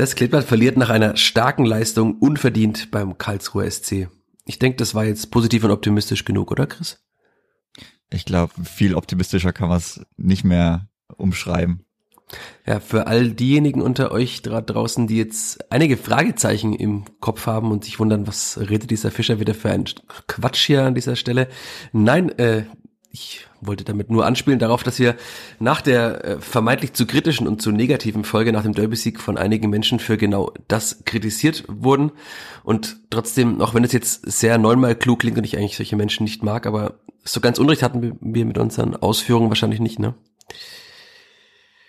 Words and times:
Das 0.00 0.14
Kleeblatt 0.14 0.44
verliert 0.44 0.78
nach 0.78 0.88
einer 0.88 1.14
starken 1.18 1.66
Leistung 1.66 2.16
unverdient 2.20 2.90
beim 2.90 3.18
Karlsruher 3.18 3.70
SC. 3.70 4.08
Ich 4.46 4.58
denke, 4.58 4.78
das 4.78 4.94
war 4.94 5.04
jetzt 5.04 5.30
positiv 5.30 5.62
und 5.62 5.72
optimistisch 5.72 6.24
genug, 6.24 6.50
oder 6.50 6.66
Chris? 6.66 7.04
Ich 8.08 8.24
glaube, 8.24 8.54
viel 8.64 8.94
optimistischer 8.94 9.52
kann 9.52 9.68
man 9.68 9.76
es 9.76 10.00
nicht 10.16 10.42
mehr 10.42 10.88
umschreiben. 11.18 11.84
Ja, 12.64 12.80
für 12.80 13.08
all 13.08 13.32
diejenigen 13.32 13.82
unter 13.82 14.10
euch 14.10 14.40
da 14.40 14.62
draußen, 14.62 15.06
die 15.06 15.18
jetzt 15.18 15.70
einige 15.70 15.98
Fragezeichen 15.98 16.72
im 16.72 17.04
Kopf 17.20 17.46
haben 17.46 17.70
und 17.70 17.84
sich 17.84 17.98
wundern, 17.98 18.26
was 18.26 18.58
redet 18.58 18.90
dieser 18.90 19.10
Fischer 19.10 19.38
wieder 19.38 19.52
für 19.52 19.70
ein 19.70 19.84
Quatsch 20.28 20.64
hier 20.64 20.84
an 20.84 20.94
dieser 20.94 21.14
Stelle. 21.14 21.46
Nein, 21.92 22.30
äh, 22.38 22.64
ich 23.10 23.49
wollte 23.60 23.84
damit 23.84 24.10
nur 24.10 24.26
anspielen 24.26 24.58
darauf, 24.58 24.82
dass 24.82 24.98
wir 24.98 25.16
nach 25.58 25.80
der 25.80 26.24
äh, 26.24 26.40
vermeintlich 26.40 26.92
zu 26.92 27.06
kritischen 27.06 27.46
und 27.46 27.60
zu 27.60 27.70
negativen 27.70 28.24
Folge 28.24 28.52
nach 28.52 28.62
dem 28.62 28.72
Derby-Sieg 28.72 29.20
von 29.20 29.36
einigen 29.36 29.70
Menschen 29.70 29.98
für 29.98 30.16
genau 30.16 30.52
das 30.68 31.04
kritisiert 31.04 31.64
wurden. 31.68 32.12
Und 32.64 32.96
trotzdem, 33.10 33.60
auch 33.60 33.74
wenn 33.74 33.84
es 33.84 33.92
jetzt 33.92 34.30
sehr 34.30 34.58
neunmal 34.58 34.94
klug 34.94 35.20
klingt 35.20 35.38
und 35.38 35.44
ich 35.44 35.56
eigentlich 35.56 35.76
solche 35.76 35.96
Menschen 35.96 36.24
nicht 36.24 36.42
mag, 36.42 36.66
aber 36.66 37.00
so 37.24 37.40
ganz 37.40 37.58
Unrecht 37.58 37.82
hatten 37.82 38.18
wir 38.20 38.44
mit 38.44 38.58
unseren 38.58 38.96
Ausführungen 38.96 39.50
wahrscheinlich 39.50 39.80
nicht, 39.80 39.98
ne? 39.98 40.14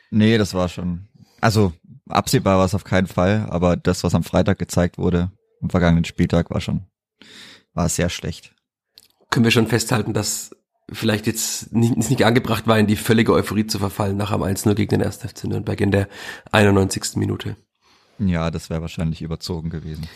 Nee, 0.09 0.37
das 0.37 0.53
war 0.53 0.67
schon, 0.67 1.07
also 1.39 1.71
absehbar 2.09 2.57
war 2.57 2.65
es 2.65 2.75
auf 2.75 2.83
keinen 2.83 3.07
Fall, 3.07 3.47
aber 3.49 3.77
das, 3.77 4.03
was 4.03 4.13
am 4.13 4.23
Freitag 4.23 4.59
gezeigt 4.59 4.97
wurde, 4.97 5.31
am 5.61 5.69
vergangenen 5.69 6.03
Spieltag, 6.03 6.49
war 6.49 6.59
schon, 6.59 6.85
war 7.73 7.87
sehr 7.87 8.09
schlecht. 8.09 8.53
Können 9.29 9.45
wir 9.45 9.51
schon 9.51 9.67
festhalten, 9.67 10.13
dass 10.13 10.51
vielleicht 10.91 11.27
jetzt 11.27 11.73
nicht, 11.73 11.97
nicht 11.97 12.25
angebracht 12.25 12.67
war, 12.67 12.77
in 12.79 12.87
die 12.87 12.95
völlige 12.95 13.33
Euphorie 13.33 13.67
zu 13.67 13.79
verfallen 13.79 14.17
nach 14.17 14.31
am 14.31 14.43
1-0 14.43 14.73
gegen 14.75 14.89
den 14.89 15.03
1. 15.03 15.17
FC 15.17 15.45
Nürnberg 15.45 15.79
in 15.79 15.91
der 15.91 16.07
91. 16.51 17.15
Minute. 17.15 17.55
Ja, 18.19 18.51
das 18.51 18.69
wäre 18.69 18.81
wahrscheinlich 18.81 19.21
überzogen 19.21 19.69
gewesen. 19.69 20.07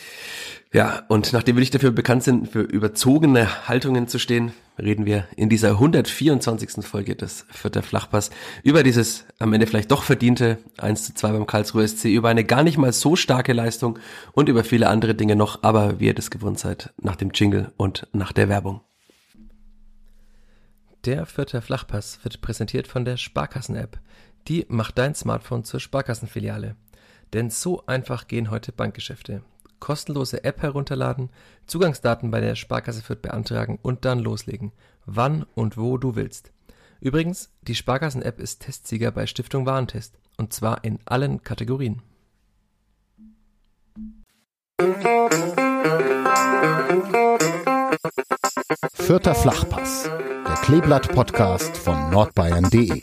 Ja, 0.71 1.03
und 1.07 1.33
nachdem 1.33 1.55
wir 1.55 1.61
nicht 1.61 1.73
dafür 1.73 1.91
bekannt 1.91 2.23
sind, 2.23 2.49
für 2.49 2.61
überzogene 2.61 3.67
Haltungen 3.67 4.07
zu 4.07 4.19
stehen, 4.19 4.51
reden 4.77 5.05
wir 5.05 5.27
in 5.37 5.49
dieser 5.49 5.69
124. 5.71 6.85
Folge 6.85 7.15
des 7.15 7.45
Vierter 7.49 7.81
Flachpass 7.81 8.29
über 8.61 8.83
dieses 8.83 9.25
am 9.39 9.53
Ende 9.53 9.67
vielleicht 9.67 9.91
doch 9.91 10.03
verdiente 10.03 10.57
1 10.77 11.05
zu 11.05 11.13
2 11.13 11.31
beim 11.31 11.47
Karlsruhe 11.47 11.87
SC, 11.87 12.05
über 12.05 12.29
eine 12.29 12.43
gar 12.43 12.63
nicht 12.63 12.77
mal 12.77 12.93
so 12.93 13.15
starke 13.15 13.53
Leistung 13.53 13.99
und 14.33 14.49
über 14.49 14.63
viele 14.63 14.89
andere 14.89 15.15
Dinge 15.15 15.35
noch, 15.35 15.63
aber 15.63 15.99
wie 15.99 16.07
ihr 16.07 16.13
das 16.13 16.29
gewohnt 16.29 16.59
seid, 16.59 16.93
nach 17.01 17.15
dem 17.15 17.31
Jingle 17.31 17.71
und 17.77 18.07
nach 18.11 18.33
der 18.33 18.49
Werbung. 18.49 18.81
Der 21.05 21.27
Vierter 21.27 21.61
Flachpass 21.61 22.23
wird 22.23 22.41
präsentiert 22.41 22.87
von 22.87 23.05
der 23.05 23.17
Sparkassen-App. 23.17 23.99
Die 24.47 24.65
macht 24.69 24.97
dein 24.97 25.13
Smartphone 25.13 25.63
zur 25.63 25.79
Sparkassenfiliale. 25.79 26.75
Denn 27.31 27.51
so 27.51 27.85
einfach 27.85 28.27
gehen 28.27 28.49
heute 28.49 28.71
Bankgeschäfte. 28.71 29.43
Kostenlose 29.79 30.43
App 30.43 30.63
herunterladen, 30.63 31.29
Zugangsdaten 31.67 32.31
bei 32.31 32.41
der 32.41 32.55
Sparkasse 32.55 33.03
Fürth 33.03 33.21
beantragen 33.21 33.77
und 33.83 34.03
dann 34.03 34.17
loslegen. 34.17 34.71
Wann 35.05 35.45
und 35.53 35.77
wo 35.77 35.99
du 35.99 36.15
willst. 36.15 36.51
Übrigens, 37.01 37.51
die 37.61 37.75
Sparkassen-App 37.75 38.39
ist 38.39 38.63
Testsieger 38.63 39.11
bei 39.11 39.27
Stiftung 39.27 39.67
Warentest. 39.67 40.17
Und 40.37 40.53
zwar 40.53 40.83
in 40.83 40.97
allen 41.05 41.43
Kategorien. 41.43 42.01
Vierter 48.93 49.35
Flachpass, 49.35 50.09
der 50.45 50.55
Kleeblatt-Podcast 50.57 51.75
von 51.75 52.11
nordbayern.de. 52.11 53.01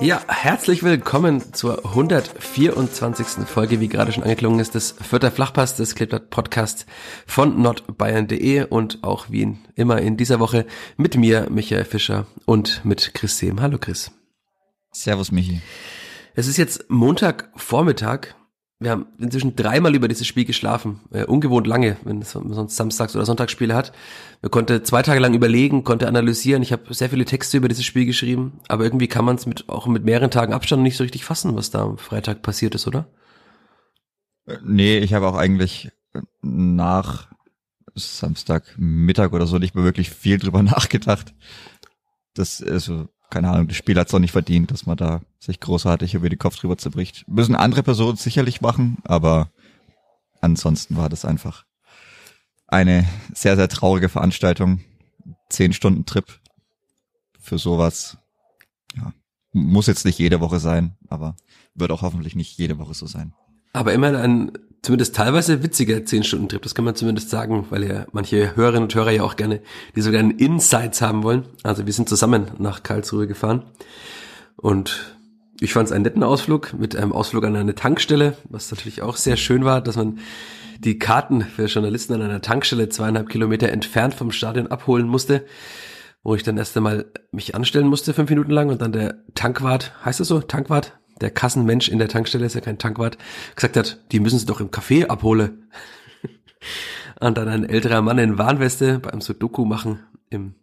Ja, 0.00 0.22
herzlich 0.26 0.82
willkommen 0.82 1.52
zur 1.52 1.84
124. 1.84 3.46
Folge, 3.46 3.80
wie 3.80 3.88
gerade 3.88 4.12
schon 4.12 4.22
angeklungen 4.22 4.58
ist, 4.58 4.74
des 4.74 4.92
Vierter 4.92 5.30
Flachpass 5.30 5.76
des 5.76 5.94
Kleeblatt 5.94 6.30
Podcast 6.30 6.86
von 7.26 7.60
nordbayern.de 7.60 8.64
und 8.64 9.04
auch 9.04 9.26
wie 9.28 9.58
immer 9.74 10.00
in 10.00 10.16
dieser 10.16 10.40
Woche 10.40 10.64
mit 10.96 11.14
mir, 11.14 11.48
Michael 11.50 11.84
Fischer 11.84 12.26
und 12.46 12.82
mit 12.84 13.12
Chris 13.12 13.36
Sehm. 13.36 13.60
Hallo 13.60 13.76
Chris. 13.78 14.10
Servus 14.92 15.30
Michi. 15.30 15.60
Es 16.34 16.46
ist 16.46 16.56
jetzt 16.56 16.86
Montagvormittag 16.88 18.34
wir 18.80 18.90
haben 18.90 19.06
inzwischen 19.18 19.56
dreimal 19.56 19.94
über 19.94 20.08
dieses 20.08 20.26
Spiel 20.26 20.46
geschlafen, 20.46 21.00
äh, 21.12 21.24
ungewohnt 21.24 21.66
lange, 21.66 21.98
wenn 22.04 22.22
es 22.22 22.30
sonst 22.32 22.76
Samstags- 22.76 23.14
oder 23.14 23.26
Sonntagsspiele 23.26 23.74
hat. 23.74 23.92
Wir 24.40 24.48
konnte 24.48 24.82
zwei 24.82 25.02
Tage 25.02 25.20
lang 25.20 25.34
überlegen, 25.34 25.84
konnte 25.84 26.08
analysieren. 26.08 26.62
Ich 26.62 26.72
habe 26.72 26.92
sehr 26.94 27.10
viele 27.10 27.26
Texte 27.26 27.58
über 27.58 27.68
dieses 27.68 27.84
Spiel 27.84 28.06
geschrieben, 28.06 28.60
aber 28.68 28.84
irgendwie 28.84 29.06
kann 29.06 29.26
man 29.26 29.36
es 29.36 29.44
mit 29.44 29.68
auch 29.68 29.86
mit 29.86 30.06
mehreren 30.06 30.30
Tagen 30.30 30.54
Abstand 30.54 30.82
nicht 30.82 30.96
so 30.96 31.04
richtig 31.04 31.26
fassen, 31.26 31.56
was 31.56 31.70
da 31.70 31.82
am 31.82 31.98
Freitag 31.98 32.40
passiert 32.40 32.74
ist, 32.74 32.86
oder? 32.86 33.06
Äh, 34.46 34.56
nee, 34.64 34.98
ich 34.98 35.12
habe 35.12 35.28
auch 35.28 35.36
eigentlich 35.36 35.90
nach 36.40 37.28
Samstagmittag 37.94 39.32
oder 39.34 39.46
so 39.46 39.58
nicht 39.58 39.74
mehr 39.74 39.84
wirklich 39.84 40.08
viel 40.08 40.38
drüber 40.38 40.62
nachgedacht. 40.64 41.34
Das 42.32 42.62
also 42.62 43.08
keine 43.30 43.50
Ahnung, 43.50 43.68
das 43.68 43.76
Spiel 43.76 43.98
hat 43.98 44.08
es 44.08 44.14
auch 44.14 44.18
nicht 44.18 44.32
verdient, 44.32 44.70
dass 44.70 44.86
man 44.86 44.96
da 44.96 45.20
sich 45.38 45.60
großartig 45.60 46.14
über 46.14 46.28
den 46.28 46.38
Kopf 46.38 46.56
drüber 46.56 46.76
zerbricht. 46.76 47.26
Müssen 47.28 47.54
andere 47.54 47.82
Personen 47.82 48.16
sicherlich 48.16 48.60
machen, 48.60 48.98
aber 49.04 49.50
ansonsten 50.40 50.96
war 50.96 51.08
das 51.08 51.24
einfach 51.24 51.64
eine 52.66 53.06
sehr, 53.34 53.56
sehr 53.56 53.68
traurige 53.68 54.08
Veranstaltung. 54.08 54.80
Zehn 55.48 55.72
Stunden 55.72 56.06
Trip 56.06 56.26
für 57.40 57.58
sowas. 57.58 58.18
Ja, 58.96 59.12
muss 59.52 59.86
jetzt 59.86 60.04
nicht 60.04 60.18
jede 60.18 60.40
Woche 60.40 60.60
sein, 60.60 60.96
aber 61.08 61.36
wird 61.74 61.90
auch 61.90 62.02
hoffentlich 62.02 62.36
nicht 62.36 62.56
jede 62.58 62.78
Woche 62.78 62.94
so 62.94 63.06
sein. 63.06 63.32
Aber 63.72 63.92
immerhin 63.92 64.16
ein 64.16 64.52
zumindest 64.82 65.14
teilweise 65.14 65.62
witziger 65.62 65.96
10-Stunden-Trip, 65.96 66.62
das 66.62 66.74
kann 66.74 66.84
man 66.84 66.94
zumindest 66.94 67.30
sagen, 67.30 67.66
weil 67.70 67.84
ja 67.84 68.06
manche 68.12 68.56
Hörerinnen 68.56 68.84
und 68.84 68.94
Hörer 68.94 69.10
ja 69.10 69.22
auch 69.22 69.36
gerne 69.36 69.60
die 69.94 70.00
sogenannten 70.00 70.38
Insights 70.38 71.02
haben 71.02 71.22
wollen. 71.22 71.44
Also 71.62 71.86
wir 71.86 71.92
sind 71.92 72.08
zusammen 72.08 72.52
nach 72.58 72.82
Karlsruhe 72.82 73.26
gefahren. 73.26 73.64
Und 74.56 75.16
ich 75.60 75.72
fand 75.72 75.88
es 75.88 75.92
einen 75.92 76.04
netten 76.04 76.22
Ausflug 76.22 76.74
mit 76.74 76.96
einem 76.96 77.12
Ausflug 77.12 77.44
an 77.44 77.56
eine 77.56 77.74
Tankstelle, 77.74 78.36
was 78.48 78.70
natürlich 78.70 79.02
auch 79.02 79.16
sehr 79.16 79.36
schön 79.36 79.64
war, 79.64 79.80
dass 79.80 79.96
man 79.96 80.18
die 80.78 80.98
Karten 80.98 81.42
für 81.42 81.66
Journalisten 81.66 82.14
an 82.14 82.22
einer 82.22 82.40
Tankstelle 82.40 82.88
zweieinhalb 82.88 83.28
Kilometer 83.28 83.68
entfernt 83.68 84.14
vom 84.14 84.32
Stadion 84.32 84.68
abholen 84.68 85.06
musste, 85.06 85.44
wo 86.22 86.34
ich 86.34 86.42
dann 86.42 86.56
erst 86.56 86.76
einmal 86.76 87.06
mich 87.32 87.54
anstellen 87.54 87.86
musste, 87.86 88.14
fünf 88.14 88.30
Minuten 88.30 88.50
lang 88.50 88.70
und 88.70 88.80
dann 88.80 88.92
der 88.92 89.16
Tankwart, 89.34 89.92
heißt 90.04 90.20
das 90.20 90.28
so, 90.28 90.40
Tankwart, 90.40 90.98
der 91.20 91.30
Kassenmensch 91.30 91.88
in 91.88 91.98
der 91.98 92.08
Tankstelle, 92.08 92.46
ist 92.46 92.54
ja 92.54 92.60
kein 92.60 92.78
Tankwart, 92.78 93.18
gesagt 93.54 93.76
hat, 93.76 94.00
die 94.12 94.20
müssen 94.20 94.38
sie 94.38 94.46
doch 94.46 94.60
im 94.60 94.70
Café 94.70 95.06
abholen. 95.06 95.70
und 97.20 97.36
dann 97.36 97.48
ein 97.48 97.68
älterer 97.68 98.02
Mann 98.02 98.18
in 98.18 98.38
Warnweste 98.38 98.98
beim 98.98 99.20
Sudoku 99.20 99.64
machen 99.64 100.00
im 100.30 100.54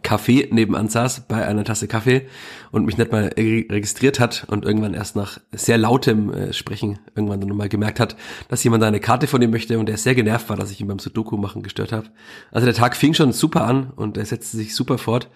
Café 0.00 0.48
nebenan 0.52 0.88
saß 0.88 1.26
bei 1.28 1.46
einer 1.46 1.64
Tasse 1.64 1.86
Kaffee 1.86 2.26
und 2.70 2.86
mich 2.86 2.96
nicht 2.96 3.12
mal 3.12 3.30
registriert 3.36 4.20
hat 4.20 4.46
und 4.48 4.64
irgendwann 4.64 4.94
erst 4.94 5.16
nach 5.16 5.38
sehr 5.52 5.76
lautem 5.76 6.32
äh, 6.32 6.52
Sprechen 6.54 6.98
irgendwann 7.14 7.40
dann 7.40 7.50
nochmal 7.50 7.68
gemerkt 7.68 8.00
hat, 8.00 8.16
dass 8.48 8.64
jemand 8.64 8.82
da 8.82 8.88
eine 8.88 9.00
Karte 9.00 9.26
von 9.26 9.42
ihm 9.42 9.50
möchte 9.50 9.78
und 9.78 9.90
er 9.90 9.98
sehr 9.98 10.14
genervt 10.14 10.48
war, 10.48 10.56
dass 10.56 10.70
ich 10.70 10.80
ihn 10.80 10.86
beim 10.86 10.98
Sudoku 10.98 11.36
machen 11.36 11.62
gestört 11.62 11.92
habe. 11.92 12.06
Also 12.50 12.64
der 12.64 12.74
Tag 12.74 12.96
fing 12.96 13.12
schon 13.12 13.32
super 13.32 13.66
an 13.66 13.90
und 13.94 14.16
er 14.16 14.24
setzte 14.24 14.56
sich 14.56 14.74
super 14.74 14.96
fort. 14.96 15.28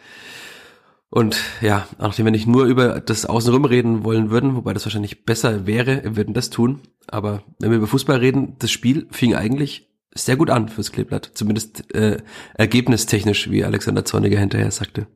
Und 1.08 1.36
ja, 1.60 1.86
nachdem 1.98 2.24
wir 2.26 2.32
nicht 2.32 2.48
nur 2.48 2.64
über 2.64 3.00
das 3.00 3.26
Außenrum 3.26 3.64
reden 3.64 4.04
wollen 4.04 4.30
würden, 4.30 4.56
wobei 4.56 4.72
das 4.72 4.84
wahrscheinlich 4.84 5.24
besser 5.24 5.66
wäre, 5.66 6.02
wir 6.02 6.16
würden 6.16 6.34
das 6.34 6.50
tun. 6.50 6.80
Aber 7.06 7.42
wenn 7.60 7.70
wir 7.70 7.78
über 7.78 7.86
Fußball 7.86 8.18
reden, 8.18 8.56
das 8.58 8.70
Spiel 8.70 9.06
fing 9.10 9.34
eigentlich 9.34 9.88
sehr 10.14 10.36
gut 10.36 10.50
an 10.50 10.68
fürs 10.68 10.92
Kleeblatt. 10.92 11.30
Zumindest 11.34 11.94
äh, 11.94 12.18
ergebnistechnisch, 12.54 13.50
wie 13.50 13.64
Alexander 13.64 14.04
Zorniger 14.04 14.38
hinterher 14.38 14.70
sagte. 14.70 15.06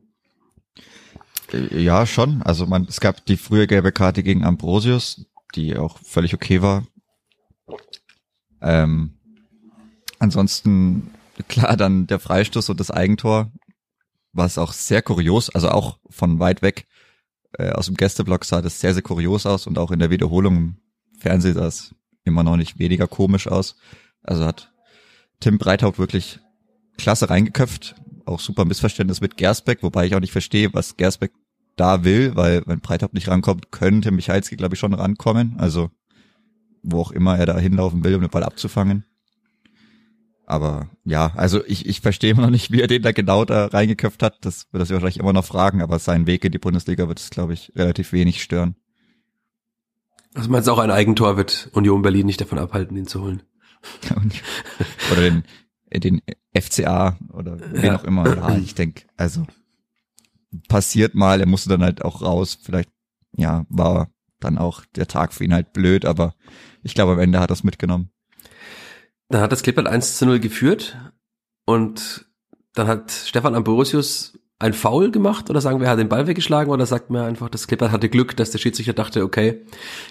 Äh, 1.53 1.83
ja, 1.83 2.07
schon. 2.07 2.43
Also 2.43 2.67
man, 2.67 2.85
es 2.85 3.01
gab 3.01 3.25
die 3.27 3.37
frühe 3.37 3.67
gelbe 3.67 3.93
Karte 3.93 4.23
gegen 4.23 4.45
Ambrosius, 4.45 5.27
die 5.55 5.77
auch 5.77 5.99
völlig 6.05 6.35
okay 6.35 6.63
war. 6.63 6.87
Ähm, 8.63 9.19
ansonsten 10.19 11.11
klar 11.49 11.77
dann 11.77 12.07
der 12.07 12.21
Freistoß 12.21 12.69
und 12.69 12.79
das 12.79 12.91
Eigentor 12.91 13.51
was 14.33 14.59
auch 14.59 14.73
sehr 14.73 15.03
kurios, 15.03 15.51
also 15.51 15.71
auch 15.71 15.99
von 16.09 16.39
weit 16.39 16.63
weg 16.63 16.87
äh, 17.59 17.71
aus 17.71 17.87
dem 17.87 17.97
Gästeblock 17.97 18.45
sah 18.45 18.63
das 18.63 18.81
sehr, 18.81 18.95
sehr 18.95 19.03
kurios 19.03 19.47
aus 19.47 19.67
und 19.67 19.79
auch 19.79 19.91
in 19.91 19.99
der 19.99 20.11
Wiederholung 20.11 20.57
im 20.57 20.77
Fernsehen 21.19 21.55
sah 21.55 21.67
es 21.67 21.95
immer 22.25 22.43
noch 22.43 22.57
nicht 22.57 22.79
weniger 22.79 23.07
komisch 23.07 23.49
aus. 23.49 23.77
Also 24.23 24.45
hat 24.45 24.73
Tim 25.41 25.59
Breithaupt 25.59 25.99
wirklich 25.99 26.39
klasse 26.97 27.31
reingeköpft, 27.31 27.97
auch 28.27 28.41
super 28.41 28.65
Missverständnis 28.65 29.21
mit 29.21 29.37
Gersbeck, 29.37 29.83
wobei 29.83 30.07
ich 30.07 30.15
auch 30.15 30.21
nicht 30.21 30.33
verstehe, 30.33 30.73
was 30.75 30.97
Gersbeck 30.97 31.33
da 31.77 32.05
will, 32.05 32.37
weil 32.37 32.63
wenn 32.67 32.81
Breithaupt 32.81 33.15
nicht 33.15 33.29
rankommt, 33.29 33.73
könnte 33.73 34.11
Michalski, 34.11 34.57
glaube 34.57 34.75
ich, 34.75 34.81
schon 34.81 34.95
rankommen. 34.95 35.57
Also 35.59 35.91
wo 36.83 37.01
auch 37.01 37.11
immer 37.11 37.39
er 37.39 37.47
da 37.47 37.59
hinlaufen 37.59 38.05
will, 38.05 38.15
um 38.15 38.23
den 38.23 38.31
Ball 38.31 38.45
abzufangen. 38.45 39.05
Aber 40.51 40.91
ja, 41.05 41.33
also 41.37 41.65
ich, 41.65 41.87
ich 41.87 42.01
verstehe 42.01 42.33
immer 42.33 42.43
noch 42.43 42.51
nicht, 42.51 42.73
wie 42.73 42.81
er 42.81 42.89
den 42.89 43.03
da 43.03 43.13
genau 43.13 43.45
da 43.45 43.67
reingeköpft 43.67 44.21
hat. 44.21 44.45
Das 44.45 44.67
wird 44.73 44.83
das 44.83 44.91
wahrscheinlich 44.91 45.21
immer 45.21 45.33
noch 45.33 45.45
fragen, 45.45 45.81
aber 45.81 46.01
sein 46.01 46.27
Weg 46.27 46.45
in 46.45 46.51
die 46.51 46.59
Bundesliga 46.59 47.07
wird 47.07 47.21
es, 47.21 47.31
glaube 47.31 47.53
ich, 47.53 47.73
relativ 47.77 48.13
wenig 48.13 48.43
stören. 48.43 48.75
Also 50.35 50.51
meinst 50.51 50.67
du 50.67 50.73
auch 50.73 50.81
ein 50.81 50.91
Eigentor 50.91 51.37
wird 51.37 51.71
Union 51.73 52.03
Berlin 52.03 52.27
nicht 52.27 52.41
davon 52.41 52.59
abhalten, 52.59 52.97
ihn 52.97 53.07
zu 53.07 53.23
holen? 53.23 53.45
oder 55.13 55.21
den, 55.21 55.45
den 55.93 56.21
FCA 56.53 57.17
oder 57.33 57.57
wen 57.73 57.85
ja. 57.85 57.97
auch 58.01 58.05
immer. 58.05 58.27
Ja, 58.27 58.57
ich 58.57 58.75
denke, 58.75 59.05
also 59.17 59.47
passiert 60.69 61.15
mal, 61.15 61.39
er 61.39 61.47
musste 61.47 61.69
dann 61.69 61.85
halt 61.85 62.05
auch 62.05 62.23
raus. 62.23 62.59
Vielleicht, 62.61 62.91
ja, 63.37 63.67
war 63.69 64.11
dann 64.41 64.59
auch 64.59 64.85
der 64.97 65.07
Tag 65.07 65.33
für 65.33 65.45
ihn 65.45 65.55
halt 65.55 65.73
blöd, 65.73 66.05
aber 66.05 66.35
ich 66.83 66.95
glaube, 66.95 67.13
am 67.13 67.21
Ende 67.21 67.39
hat 67.39 67.51
er 67.51 67.55
es 67.55 67.63
mitgenommen. 67.63 68.11
Dann 69.31 69.41
hat 69.41 69.53
das 69.53 69.63
Klippert 69.63 69.87
1 69.87 70.19
zu 70.19 70.27
0 70.27 70.41
geführt 70.41 70.99
und 71.65 72.27
dann 72.75 72.89
hat 72.89 73.11
Stefan 73.13 73.55
Ambrosius 73.55 74.39
ein 74.59 74.75
Foul 74.75 75.11
gemacht 75.11 75.49
oder 75.49 75.61
sagen 75.61 75.81
wir, 75.81 75.87
er 75.87 75.93
hat 75.93 75.99
den 75.99 76.09
Ball 76.09 76.27
weggeschlagen 76.27 76.73
oder 76.73 76.85
sagt 76.85 77.11
mir 77.11 77.23
einfach, 77.25 77.49
das 77.49 77.67
Klippert 77.67 77.93
hatte 77.93 78.09
Glück, 78.09 78.37
dass 78.37 78.51
der 78.51 78.59
Schiedsrichter 78.59 78.93
dachte, 78.93 79.25
okay, 79.25 79.65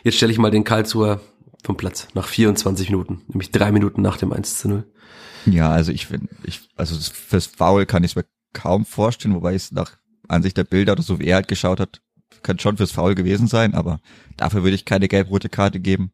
jetzt 0.04 0.16
stelle 0.16 0.31
ich 0.31 0.39
mal 0.39 0.51
den 0.51 0.63
Karlsruher 0.63 1.21
vom 1.63 1.77
Platz 1.77 2.07
nach 2.13 2.27
24 2.27 2.89
Minuten, 2.89 3.21
nämlich 3.27 3.51
drei 3.51 3.71
Minuten 3.71 4.01
nach 4.01 4.18
dem 4.18 4.31
1 4.31 4.60
zu 4.60 4.69
0. 4.69 4.86
Ja, 5.45 5.69
also 5.69 5.92
ich 5.92 6.07
finde, 6.07 6.30
ich, 6.44 6.69
also 6.77 6.98
fürs 6.98 7.45
Foul 7.45 7.86
kann 7.86 8.04
ich 8.04 8.12
es 8.12 8.16
mir 8.16 8.25
kaum 8.54 8.86
vorstellen, 8.86 9.36
wobei 9.36 9.54
es 9.54 9.71
nach 9.71 9.98
Ansicht 10.30 10.56
der 10.56 10.63
Bilder 10.63 10.94
oder 10.94 11.04
so 11.04 11.19
wie 11.19 11.25
er 11.25 11.36
halt 11.36 11.48
geschaut 11.48 11.80
hat, 11.80 12.01
kann 12.42 12.57
schon 12.57 12.77
fürs 12.77 12.92
Foul 12.92 13.16
gewesen 13.16 13.48
sein, 13.48 13.74
aber 13.74 14.00
dafür 14.38 14.63
würde 14.63 14.75
ich 14.75 14.86
keine 14.86 15.10
gelb-rote 15.10 15.50
Karte 15.50 15.80
geben. 15.80 16.13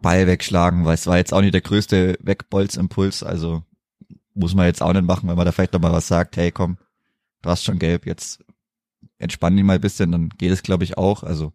Ball 0.00 0.26
wegschlagen, 0.26 0.84
weil 0.84 0.94
es 0.94 1.06
war 1.06 1.16
jetzt 1.16 1.32
auch 1.32 1.40
nicht 1.40 1.54
der 1.54 1.60
größte 1.60 2.18
Wegbolzimpuls, 2.20 3.22
also 3.22 3.62
muss 4.34 4.54
man 4.54 4.66
jetzt 4.66 4.82
auch 4.82 4.92
nicht 4.92 5.04
machen, 5.04 5.28
wenn 5.28 5.36
man 5.36 5.46
da 5.46 5.52
vielleicht 5.52 5.72
nochmal 5.72 5.92
was 5.92 6.08
sagt, 6.08 6.36
hey 6.36 6.52
komm, 6.52 6.78
du 7.42 7.50
hast 7.50 7.64
schon 7.64 7.78
gelb, 7.78 8.06
jetzt 8.06 8.44
entspann 9.18 9.56
dich 9.56 9.64
mal 9.64 9.74
ein 9.74 9.80
bisschen, 9.80 10.12
dann 10.12 10.28
geht 10.28 10.52
es 10.52 10.62
glaube 10.62 10.84
ich 10.84 10.98
auch, 10.98 11.22
also 11.22 11.52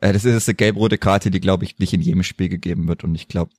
äh, 0.00 0.12
das 0.12 0.24
ist 0.24 0.48
eine 0.48 0.54
gelb-rote 0.54 0.98
Karte, 0.98 1.30
die 1.30 1.40
glaube 1.40 1.64
ich 1.64 1.78
nicht 1.78 1.92
in 1.92 2.00
jedem 2.00 2.22
Spiel 2.22 2.48
gegeben 2.48 2.88
wird 2.88 3.04
und 3.04 3.14
ich 3.14 3.28
glaube, 3.28 3.52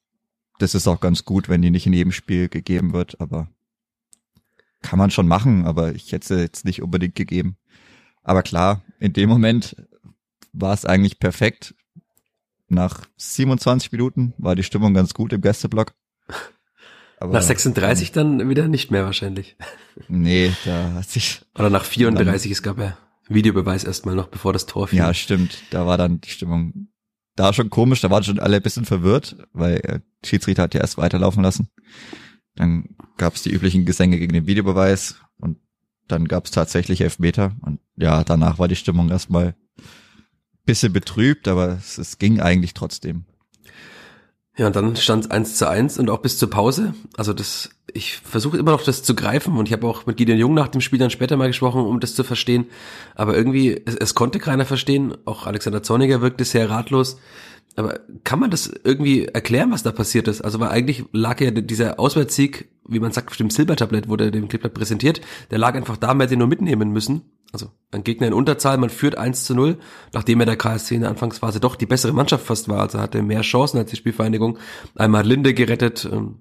das 0.60 0.76
ist 0.76 0.88
auch 0.88 1.00
ganz 1.00 1.24
gut, 1.24 1.48
wenn 1.48 1.62
die 1.62 1.72
nicht 1.72 1.86
in 1.86 1.94
jedem 1.94 2.12
Spiel 2.12 2.50
gegeben 2.50 2.94
wird, 2.94 3.22
aber 3.22 3.50
kann 4.82 5.00
man 5.00 5.12
schon 5.12 5.28
machen, 5.28 5.66
aber 5.66 5.94
ich 5.94 6.12
hätte 6.12 6.34
es 6.34 6.42
jetzt 6.42 6.66
nicht 6.66 6.82
unbedingt 6.82 7.16
gegeben. 7.16 7.58
Aber 8.24 8.44
klar, 8.44 8.84
in 9.00 9.14
dem 9.14 9.30
Moment 9.30 9.76
war 10.54 10.74
es 10.74 10.86
eigentlich 10.86 11.20
perfekt. 11.20 11.76
Nach 12.70 13.02
27 13.18 13.92
Minuten 13.92 14.34
war 14.38 14.56
die 14.56 14.64
Stimmung 14.64 14.94
ganz 14.94 15.14
gut 15.14 15.34
im 15.34 15.42
Gästeblock. 15.42 15.94
Aber, 17.20 17.34
nach 17.34 17.42
36 17.42 18.12
dann 18.14 18.48
wieder 18.48 18.68
nicht 18.68 18.92
mehr 18.92 19.04
wahrscheinlich. 19.04 19.58
Nee, 20.08 20.54
da 20.64 20.94
hat 20.94 21.10
sich. 21.10 21.42
Oder 21.56 21.70
nach 21.70 21.84
34, 21.84 22.44
dann, 22.44 22.52
es 22.54 22.64
gab 22.64 22.78
ja 22.80 22.98
Videobeweis 23.28 23.84
erstmal 23.84 24.16
noch, 24.16 24.28
bevor 24.28 24.54
das 24.54 24.66
Tor 24.66 24.88
fiel. 24.88 25.00
Ja, 25.00 25.14
stimmt. 25.14 25.58
Da 25.72 25.86
war 25.86 25.98
dann 25.98 26.22
die 26.22 26.30
Stimmung 26.30 26.90
da 27.36 27.54
schon 27.54 27.70
komisch, 27.70 28.02
da 28.02 28.10
waren 28.10 28.24
schon 28.24 28.40
alle 28.40 28.58
ein 28.58 28.62
bisschen 28.62 28.86
verwirrt, 28.86 29.38
weil 29.54 29.78
äh, 29.78 30.00
Schiedsrichter 30.26 30.64
hat 30.64 30.74
ja 30.74 30.82
erst 30.82 30.98
weiterlaufen 30.98 31.42
lassen. 31.44 31.70
Dann 32.56 32.96
gab 33.18 33.36
es 33.36 33.44
die 33.44 33.52
üblichen 33.52 33.86
Gesänge 33.86 34.20
gegen 34.20 34.34
den 34.34 34.48
Videobeweis 34.48 35.16
und 35.38 35.58
dann 36.08 36.28
gab 36.28 36.46
es 36.46 36.52
tatsächlich 36.52 37.02
Elfmeter. 37.02 37.56
Und 37.62 37.80
ja, 37.96 38.24
danach 38.24 38.60
war 38.60 38.68
die 38.68 38.76
Stimmung 38.76 39.10
erstmal 39.10 39.56
bisschen 40.70 40.94
betrübt, 40.94 41.48
aber 41.48 41.78
es, 41.80 41.98
es 41.98 42.20
ging 42.20 42.40
eigentlich 42.40 42.74
trotzdem. 42.74 43.26
Ja, 44.56 44.68
und 44.68 44.76
dann 44.76 44.96
stand 44.98 45.26
es 45.26 45.32
eins 45.32 45.56
zu 45.56 45.70
eins 45.70 45.98
und 45.98 46.10
auch 46.10 46.20
bis 46.20 46.38
zur 46.38 46.50
Pause. 46.50 46.94
Also 47.16 47.34
das, 47.34 47.70
ich 47.94 48.18
versuche 48.18 48.58
immer 48.58 48.72
noch 48.72 48.84
das 48.84 49.04
zu 49.04 49.16
greifen 49.16 49.56
und 49.58 49.68
ich 49.68 49.74
habe 49.74 49.88
auch 49.88 50.06
mit 50.06 50.18
Gideon 50.18 50.38
Jung 50.38 50.54
nach 50.54 50.68
dem 50.68 50.82
Spiel 50.82 51.00
dann 51.00 51.10
später 51.10 51.38
mal 51.38 51.48
gesprochen, 51.48 51.82
um 51.82 52.00
das 52.00 52.14
zu 52.14 52.24
verstehen. 52.24 52.66
Aber 53.16 53.36
irgendwie, 53.38 53.82
es, 53.86 53.96
es 53.96 54.16
konnte 54.16 54.38
keiner 54.38 54.66
verstehen. 54.66 55.16
Auch 55.26 55.48
Alexander 55.48 55.82
Zorniger 55.82 56.22
wirkte 56.22 56.44
sehr 56.44 56.70
ratlos. 56.70 57.18
Aber 57.78 58.02
kann 58.26 58.40
man 58.40 58.52
das 58.52 58.70
irgendwie 58.84 59.26
erklären, 59.26 59.72
was 59.72 59.84
da 59.84 59.94
passiert 59.94 60.28
ist? 60.28 60.42
Also 60.42 60.60
weil 60.60 60.70
eigentlich 60.70 61.06
lag 61.14 61.40
ja 61.40 61.52
dieser 61.52 61.98
Auswärtssieg, 61.98 62.68
wie 62.86 63.00
man 63.00 63.14
sagt, 63.14 63.30
auf 63.30 63.38
dem 63.38 63.50
Silbertablett 63.50 64.10
wurde 64.10 64.30
dem 64.30 64.50
Kleeblatt 64.50 64.74
präsentiert, 64.74 65.22
der 65.52 65.60
lag 65.60 65.76
einfach 65.76 65.96
da, 65.96 66.08
man 66.08 66.22
hätte 66.22 66.34
ihn 66.34 66.40
nur 66.40 66.48
mitnehmen 66.50 66.92
müssen. 66.92 67.22
Also 67.52 67.72
ein 67.92 68.04
Gegner 68.04 68.28
in 68.28 68.34
Unterzahl, 68.34 68.78
man 68.78 68.92
führt 68.92 69.18
1 69.18 69.46
zu 69.46 69.56
0, 69.56 69.80
nachdem 70.14 70.40
er 70.40 70.46
der 70.46 70.58
KSC 70.58 70.96
in 70.96 71.02
der 71.02 71.10
Anfangsphase 71.10 71.60
doch 71.60 71.76
die 71.76 71.88
bessere 71.88 72.14
Mannschaft 72.14 72.46
fast 72.46 72.70
war, 72.70 72.80
also 72.82 73.00
hatte 73.00 73.24
mehr 73.24 73.42
Chancen 73.42 73.78
als 73.80 73.90
die 73.90 73.96
Spielvereinigung. 73.96 74.60
Einmal 74.96 75.26
Linde 75.26 75.56
gerettet, 75.56 76.08
ähm, 76.12 76.36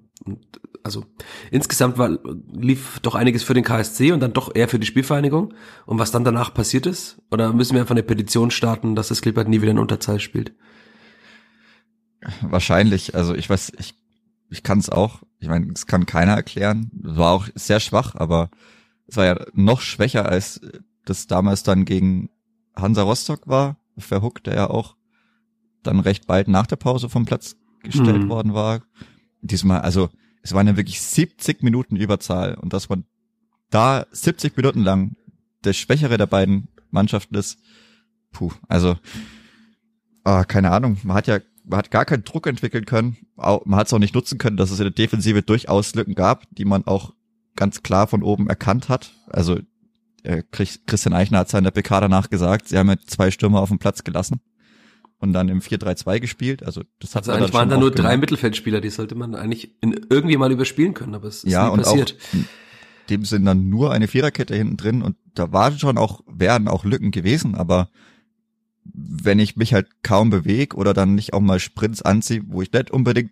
also 0.83 1.05
insgesamt 1.51 1.97
war, 1.97 2.17
lief 2.51 2.99
doch 3.01 3.15
einiges 3.15 3.43
für 3.43 3.53
den 3.53 3.63
KSC 3.63 4.11
und 4.11 4.19
dann 4.19 4.33
doch 4.33 4.55
eher 4.55 4.67
für 4.67 4.79
die 4.79 4.85
Spielvereinigung. 4.85 5.53
Und 5.85 5.99
was 5.99 6.11
dann 6.11 6.23
danach 6.23 6.53
passiert 6.53 6.85
ist? 6.85 7.21
Oder 7.31 7.53
müssen 7.53 7.73
wir 7.73 7.81
einfach 7.81 7.95
eine 7.95 8.03
Petition 8.03 8.51
starten, 8.51 8.95
dass 8.95 9.09
das 9.09 9.21
Kleeblatt 9.21 9.47
nie 9.47 9.61
wieder 9.61 9.71
in 9.71 9.79
Unterzahl 9.79 10.19
spielt? 10.19 10.53
Wahrscheinlich. 12.41 13.15
Also 13.15 13.33
ich 13.35 13.49
weiß, 13.49 13.73
ich, 13.77 13.95
ich 14.49 14.63
kann 14.63 14.79
es 14.79 14.89
auch. 14.89 15.21
Ich 15.39 15.47
meine, 15.47 15.71
es 15.73 15.85
kann 15.85 16.05
keiner 16.05 16.33
erklären. 16.33 16.91
War 16.93 17.31
auch 17.31 17.47
sehr 17.55 17.79
schwach, 17.79 18.15
aber 18.15 18.49
es 19.07 19.17
war 19.17 19.25
ja 19.25 19.45
noch 19.53 19.81
schwächer, 19.81 20.27
als 20.27 20.61
das 21.09 21.27
damals 21.27 21.63
dann 21.63 21.85
gegen 21.85 22.29
Hansa 22.75 23.03
Rostock 23.03 23.47
war. 23.47 23.77
Verhuckt, 23.97 24.47
der 24.47 24.55
ja 24.55 24.69
auch 24.69 24.95
dann 25.83 25.99
recht 25.99 26.25
bald 26.25 26.47
nach 26.47 26.67
der 26.67 26.77
Pause 26.77 27.09
vom 27.09 27.25
Platz 27.25 27.57
gestellt 27.83 28.23
mhm. 28.23 28.29
worden 28.29 28.53
war. 28.53 28.81
Diesmal, 29.41 29.81
also 29.81 30.09
es 30.41 30.53
waren 30.53 30.67
ja 30.67 30.77
wirklich 30.77 31.01
70 31.01 31.63
Minuten 31.63 31.97
Überzahl 31.97 32.55
und 32.55 32.71
dass 32.71 32.87
man 32.87 33.03
da 33.69 34.05
70 34.11 34.55
Minuten 34.55 34.83
lang 34.83 35.17
der 35.65 35.73
Schwächere 35.73 36.17
der 36.17 36.27
beiden 36.27 36.69
Mannschaften 36.91 37.35
ist, 37.35 37.59
puh, 38.31 38.51
also 38.69 38.95
ah, 40.23 40.45
keine 40.45 40.71
Ahnung, 40.71 40.97
man 41.03 41.17
hat 41.17 41.27
ja 41.27 41.39
man 41.65 41.77
hat 41.77 41.91
gar 41.91 42.05
keinen 42.05 42.23
Druck 42.23 42.47
entwickeln 42.47 42.85
können. 42.85 43.17
Man 43.35 43.75
hat 43.75 43.87
es 43.87 43.93
auch 43.93 43.99
nicht 43.99 44.15
nutzen 44.15 44.39
können, 44.39 44.57
dass 44.57 44.71
es 44.71 44.79
in 44.79 44.85
der 44.85 44.91
Defensive 44.91 45.43
durchaus 45.43 45.93
Lücken 45.93 46.15
gab, 46.15 46.43
die 46.49 46.65
man 46.65 46.87
auch 46.87 47.13
ganz 47.55 47.83
klar 47.83 48.07
von 48.07 48.23
oben 48.23 48.47
erkannt 48.47 48.89
hat. 48.89 49.11
Also 49.27 49.59
äh, 50.29 50.43
Christian 50.51 51.13
Eichner 51.13 51.39
hat 51.39 51.49
seiner 51.49 51.71
PK 51.71 52.01
danach 52.01 52.29
gesagt, 52.29 52.67
sie 52.67 52.77
haben 52.77 52.89
ja 52.89 52.97
zwei 53.05 53.31
Stürmer 53.31 53.61
auf 53.61 53.69
dem 53.69 53.79
Platz 53.79 54.03
gelassen 54.03 54.41
und 55.17 55.33
dann 55.33 55.49
im 55.49 55.59
4-3-2 55.59 56.19
gespielt. 56.19 56.63
Also 56.63 56.83
das 56.99 57.15
hat 57.15 57.27
also 57.27 57.31
eigentlich 57.31 57.53
waren 57.53 57.69
da 57.69 57.77
nur 57.77 57.91
drei 57.91 58.15
Mittelfeldspieler, 58.15 58.79
die 58.79 58.91
sollte 58.91 59.15
man 59.15 59.33
eigentlich 59.33 59.75
in, 59.81 60.05
irgendwie 60.09 60.37
mal 60.37 60.51
überspielen 60.51 60.93
können, 60.93 61.15
aber 61.15 61.27
es 61.27 61.43
ist 61.43 61.51
ja, 61.51 61.65
nie 61.65 61.71
und 61.71 61.81
passiert. 61.81 62.15
Auch 62.19 62.33
in 62.33 62.45
dem 63.09 63.25
sind 63.25 63.45
dann 63.45 63.69
nur 63.69 63.91
eine 63.91 64.07
Viererkette 64.07 64.55
hinten 64.55 64.77
drin 64.77 65.01
und 65.01 65.15
da 65.33 65.51
waren 65.51 65.79
schon 65.79 65.97
auch, 65.97 66.21
wären 66.27 66.67
auch 66.67 66.85
Lücken 66.85 67.09
gewesen, 67.09 67.55
aber 67.55 67.89
wenn 68.83 69.39
ich 69.39 69.55
mich 69.55 69.73
halt 69.73 69.87
kaum 70.03 70.29
bewege 70.29 70.75
oder 70.75 70.93
dann 70.93 71.15
nicht 71.15 71.33
auch 71.33 71.41
mal 71.41 71.59
Sprints 71.59 72.03
anziehe, 72.03 72.43
wo 72.47 72.61
ich 72.61 72.71
nicht 72.71 72.91
unbedingt 72.91 73.31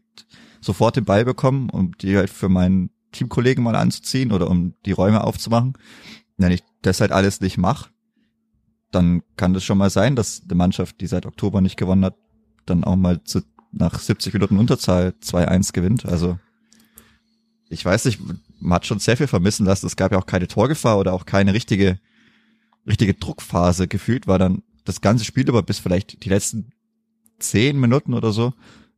sofort 0.61 0.95
den 0.95 1.05
Ball 1.05 1.25
bekomme, 1.25 1.67
um 1.71 1.91
die 1.97 2.17
halt 2.17 2.31
für 2.31 2.49
meinen 2.49 2.89
Teamkollegen 3.11 3.63
mal 3.63 3.75
anzuziehen 3.75 4.31
oder 4.31 4.49
um 4.49 4.73
die 4.85 4.91
Räume 4.91 5.23
aufzumachen, 5.23 5.73
wenn 6.37 6.51
ich 6.51 6.63
das 6.81 7.01
halt 7.01 7.11
alles 7.11 7.41
nicht 7.41 7.57
mache, 7.57 7.89
dann 8.91 9.21
kann 9.35 9.53
das 9.53 9.63
schon 9.63 9.77
mal 9.77 9.89
sein, 9.89 10.15
dass 10.15 10.41
die 10.41 10.55
Mannschaft, 10.55 11.01
die 11.01 11.07
seit 11.07 11.25
Oktober 11.25 11.61
nicht 11.61 11.77
gewonnen 11.77 12.05
hat, 12.05 12.15
dann 12.65 12.83
auch 12.83 12.95
mal 12.95 13.23
zu, 13.23 13.41
nach 13.71 13.99
70 13.99 14.33
Minuten 14.33 14.57
Unterzahl 14.57 15.13
2-1 15.21 15.73
gewinnt. 15.73 16.05
Also 16.05 16.39
ich 17.69 17.83
weiß 17.83 18.05
nicht, 18.05 18.19
man 18.59 18.75
hat 18.75 18.85
schon 18.85 18.99
sehr 18.99 19.17
viel 19.17 19.27
vermissen 19.27 19.65
lassen. 19.65 19.85
Es 19.85 19.95
gab 19.95 20.11
ja 20.11 20.17
auch 20.17 20.25
keine 20.25 20.47
Torgefahr 20.47 20.97
oder 20.97 21.13
auch 21.13 21.25
keine 21.25 21.53
richtige, 21.53 21.99
richtige 22.85 23.13
Druckphase. 23.13 23.87
Gefühlt 23.87 24.27
war 24.27 24.39
dann 24.39 24.63
das 24.85 25.01
ganze 25.01 25.25
Spiel 25.25 25.47
über 25.49 25.63
bis 25.63 25.79
vielleicht 25.79 26.23
die 26.23 26.29
letzten 26.29 26.71
zehn 27.39 27.79
Minuten 27.79 28.13
oder 28.13 28.31
so, 28.31 28.53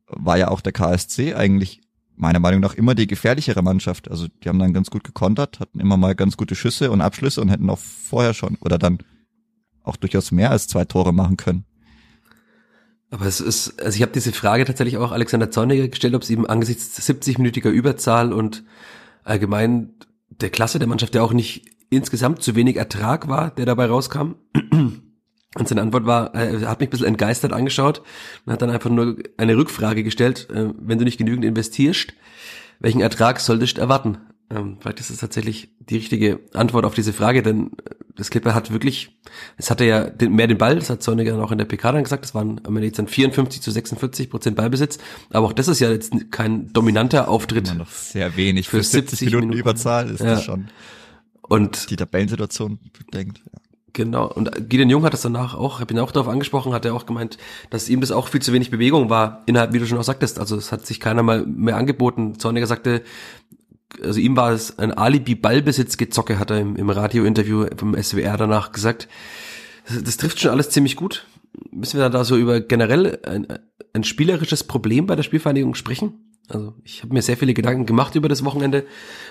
war 0.06 0.38
ja 0.38 0.48
auch 0.48 0.60
der 0.60 0.72
KSC 0.72 1.34
eigentlich 1.34 1.80
meiner 2.20 2.38
Meinung 2.38 2.60
nach 2.60 2.74
immer 2.74 2.94
die 2.94 3.06
gefährlichere 3.06 3.62
Mannschaft. 3.62 4.10
Also 4.10 4.26
die 4.28 4.48
haben 4.48 4.58
dann 4.58 4.74
ganz 4.74 4.90
gut 4.90 5.04
gekontert, 5.04 5.58
hatten 5.58 5.80
immer 5.80 5.96
mal 5.96 6.14
ganz 6.14 6.36
gute 6.36 6.54
Schüsse 6.54 6.90
und 6.90 7.00
Abschlüsse 7.00 7.40
und 7.40 7.48
hätten 7.48 7.70
auch 7.70 7.78
vorher 7.78 8.34
schon 8.34 8.56
oder 8.60 8.78
dann 8.78 8.98
auch 9.82 9.96
durchaus 9.96 10.30
mehr 10.30 10.50
als 10.50 10.68
zwei 10.68 10.84
Tore 10.84 11.12
machen 11.12 11.36
können. 11.36 11.64
Aber 13.10 13.26
es 13.26 13.40
ist, 13.40 13.82
also 13.82 13.96
ich 13.96 14.02
habe 14.02 14.12
diese 14.12 14.32
Frage 14.32 14.64
tatsächlich 14.64 14.98
auch 14.98 15.10
Alexander 15.10 15.50
Zorniger 15.50 15.88
gestellt, 15.88 16.14
ob 16.14 16.22
es 16.22 16.30
ihm 16.30 16.46
angesichts 16.46 17.00
70-minütiger 17.00 17.70
Überzahl 17.70 18.32
und 18.32 18.62
allgemein 19.24 19.94
der 20.28 20.50
Klasse 20.50 20.78
der 20.78 20.86
Mannschaft, 20.86 21.14
der 21.14 21.24
auch 21.24 21.32
nicht 21.32 21.64
insgesamt 21.88 22.42
zu 22.42 22.54
wenig 22.54 22.76
Ertrag 22.76 23.28
war, 23.28 23.50
der 23.50 23.66
dabei 23.66 23.86
rauskam, 23.86 24.34
und 25.56 25.68
seine 25.68 25.82
Antwort 25.82 26.06
war, 26.06 26.34
er 26.34 26.68
hat 26.68 26.80
mich 26.80 26.88
ein 26.88 26.90
bisschen 26.90 27.06
entgeistert 27.06 27.52
angeschaut 27.52 28.02
und 28.46 28.52
hat 28.52 28.62
dann 28.62 28.70
einfach 28.70 28.90
nur 28.90 29.16
eine 29.36 29.56
Rückfrage 29.56 30.04
gestellt, 30.04 30.48
äh, 30.50 30.68
wenn 30.78 30.98
du 30.98 31.04
nicht 31.04 31.18
genügend 31.18 31.44
investierst, 31.44 32.12
welchen 32.78 33.00
Ertrag 33.00 33.40
solltest 33.40 33.76
du 33.76 33.80
erwarten? 33.80 34.18
Ähm, 34.52 34.78
vielleicht 34.80 35.00
ist 35.00 35.10
das 35.10 35.18
tatsächlich 35.18 35.70
die 35.78 35.96
richtige 35.96 36.40
Antwort 36.54 36.84
auf 36.84 36.94
diese 36.94 37.12
Frage, 37.12 37.42
denn 37.42 37.72
äh, 37.84 37.94
das 38.16 38.30
Clipper 38.30 38.54
hat 38.54 38.72
wirklich, 38.72 39.16
es 39.56 39.70
hatte 39.70 39.84
ja 39.84 40.10
mehr 40.28 40.46
den 40.46 40.58
Ball, 40.58 40.76
das 40.76 40.90
hat 40.90 41.02
Sonniger 41.02 41.42
auch 41.42 41.52
in 41.52 41.58
der 41.58 41.64
PK 41.64 41.92
dann 41.92 42.04
gesagt, 42.04 42.24
das 42.24 42.34
waren 42.34 42.60
am 42.64 42.76
Ende 42.76 42.86
jetzt 42.86 42.98
dann 42.98 43.08
54 43.08 43.62
zu 43.62 43.70
46 43.70 44.30
Prozent 44.30 44.56
Ballbesitz, 44.56 44.98
aber 45.30 45.46
auch 45.46 45.52
das 45.52 45.68
ist 45.68 45.80
ja 45.80 45.90
jetzt 45.90 46.12
kein 46.30 46.72
dominanter 46.72 47.28
Auftritt. 47.28 47.68
Immer 47.68 47.78
noch 47.78 47.90
sehr 47.90 48.36
wenig 48.36 48.68
für, 48.68 48.78
für 48.78 48.82
70 48.82 49.20
Minuten, 49.20 49.48
Minuten 49.48 49.60
Überzahl 49.60 50.10
ist 50.10 50.20
ja. 50.20 50.26
das 50.26 50.44
schon. 50.44 50.68
Und 51.42 51.90
die 51.90 51.96
Tabellensituation 51.96 52.78
bedenkt. 52.96 53.42
Genau, 53.92 54.30
und 54.30 54.50
Gideon 54.68 54.90
Jung 54.90 55.04
hat 55.04 55.12
das 55.12 55.22
danach 55.22 55.54
auch, 55.54 55.80
habe 55.80 55.92
ihn 55.92 56.00
auch 56.00 56.12
darauf 56.12 56.28
angesprochen, 56.28 56.72
hat 56.72 56.84
er 56.84 56.94
auch 56.94 57.06
gemeint, 57.06 57.38
dass 57.70 57.88
ihm 57.88 58.00
das 58.00 58.12
auch 58.12 58.28
viel 58.28 58.42
zu 58.42 58.52
wenig 58.52 58.70
Bewegung 58.70 59.10
war, 59.10 59.42
innerhalb, 59.46 59.72
wie 59.72 59.78
du 59.78 59.86
schon 59.86 59.98
auch 59.98 60.04
sagtest, 60.04 60.38
also 60.38 60.56
es 60.56 60.70
hat 60.70 60.86
sich 60.86 61.00
keiner 61.00 61.22
mal 61.22 61.44
mehr 61.46 61.76
angeboten. 61.76 62.38
Zorniger 62.38 62.66
sagte, 62.66 63.02
also 64.02 64.20
ihm 64.20 64.36
war 64.36 64.52
es 64.52 64.78
ein 64.78 64.92
Alibi-Ballbesitz-Gezocke, 64.92 66.38
hat 66.38 66.50
er 66.50 66.60
im, 66.60 66.76
im 66.76 66.90
Radiointerview 66.90 67.66
vom 67.76 68.00
SWR 68.00 68.36
danach 68.36 68.72
gesagt. 68.72 69.08
Das, 69.86 70.02
das, 70.02 70.16
trifft 70.16 70.40
schon 70.40 70.50
alles 70.50 70.70
ziemlich 70.70 70.96
gut. 70.96 71.26
Müssen 71.70 71.98
wir 71.98 72.08
da 72.10 72.24
so 72.24 72.36
über 72.36 72.60
generell 72.60 73.18
ein, 73.26 73.46
ein 73.92 74.04
spielerisches 74.04 74.64
Problem 74.64 75.06
bei 75.06 75.16
der 75.16 75.24
Spielvereinigung 75.24 75.74
sprechen? 75.74 76.29
Also 76.50 76.74
ich 76.84 77.02
habe 77.02 77.14
mir 77.14 77.22
sehr 77.22 77.36
viele 77.36 77.54
Gedanken 77.54 77.86
gemacht 77.86 78.16
über 78.16 78.28
das 78.28 78.44
Wochenende, 78.44 78.84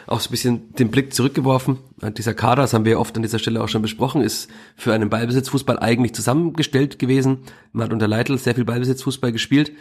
auch 0.07 0.21
so 0.21 0.29
ein 0.29 0.31
bisschen 0.31 0.73
den 0.75 0.89
Blick 0.89 1.13
zurückgeworfen. 1.13 1.77
Dieser 2.17 2.33
Kader, 2.33 2.61
das 2.61 2.73
haben 2.73 2.85
wir 2.85 2.99
oft 2.99 3.15
an 3.17 3.23
dieser 3.23 3.39
Stelle 3.39 3.61
auch 3.61 3.67
schon 3.67 3.81
besprochen, 3.81 4.21
ist 4.21 4.49
für 4.77 4.93
einen 4.93 5.09
Ballbesitzfußball 5.09 5.79
eigentlich 5.79 6.13
zusammengestellt 6.13 6.97
gewesen. 6.97 7.39
Man 7.73 7.85
hat 7.85 7.93
unter 7.93 8.07
Leitl 8.07 8.37
sehr 8.37 8.55
viel 8.55 8.63
Ballbesitzfußball 8.63 9.33
gespielt. 9.33 9.73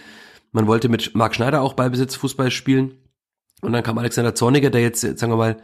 Man 0.50 0.66
wollte 0.66 0.88
mit 0.88 1.14
Marc 1.14 1.34
Schneider 1.36 1.62
auch 1.62 1.74
Ballbesitzfußball 1.74 2.50
spielen. 2.50 2.94
Und 3.60 3.72
dann 3.72 3.82
kam 3.82 3.98
Alexander 3.98 4.34
Zorniger, 4.34 4.70
der 4.70 4.82
jetzt, 4.82 5.00
sagen 5.00 5.32
wir 5.32 5.36
mal, 5.36 5.56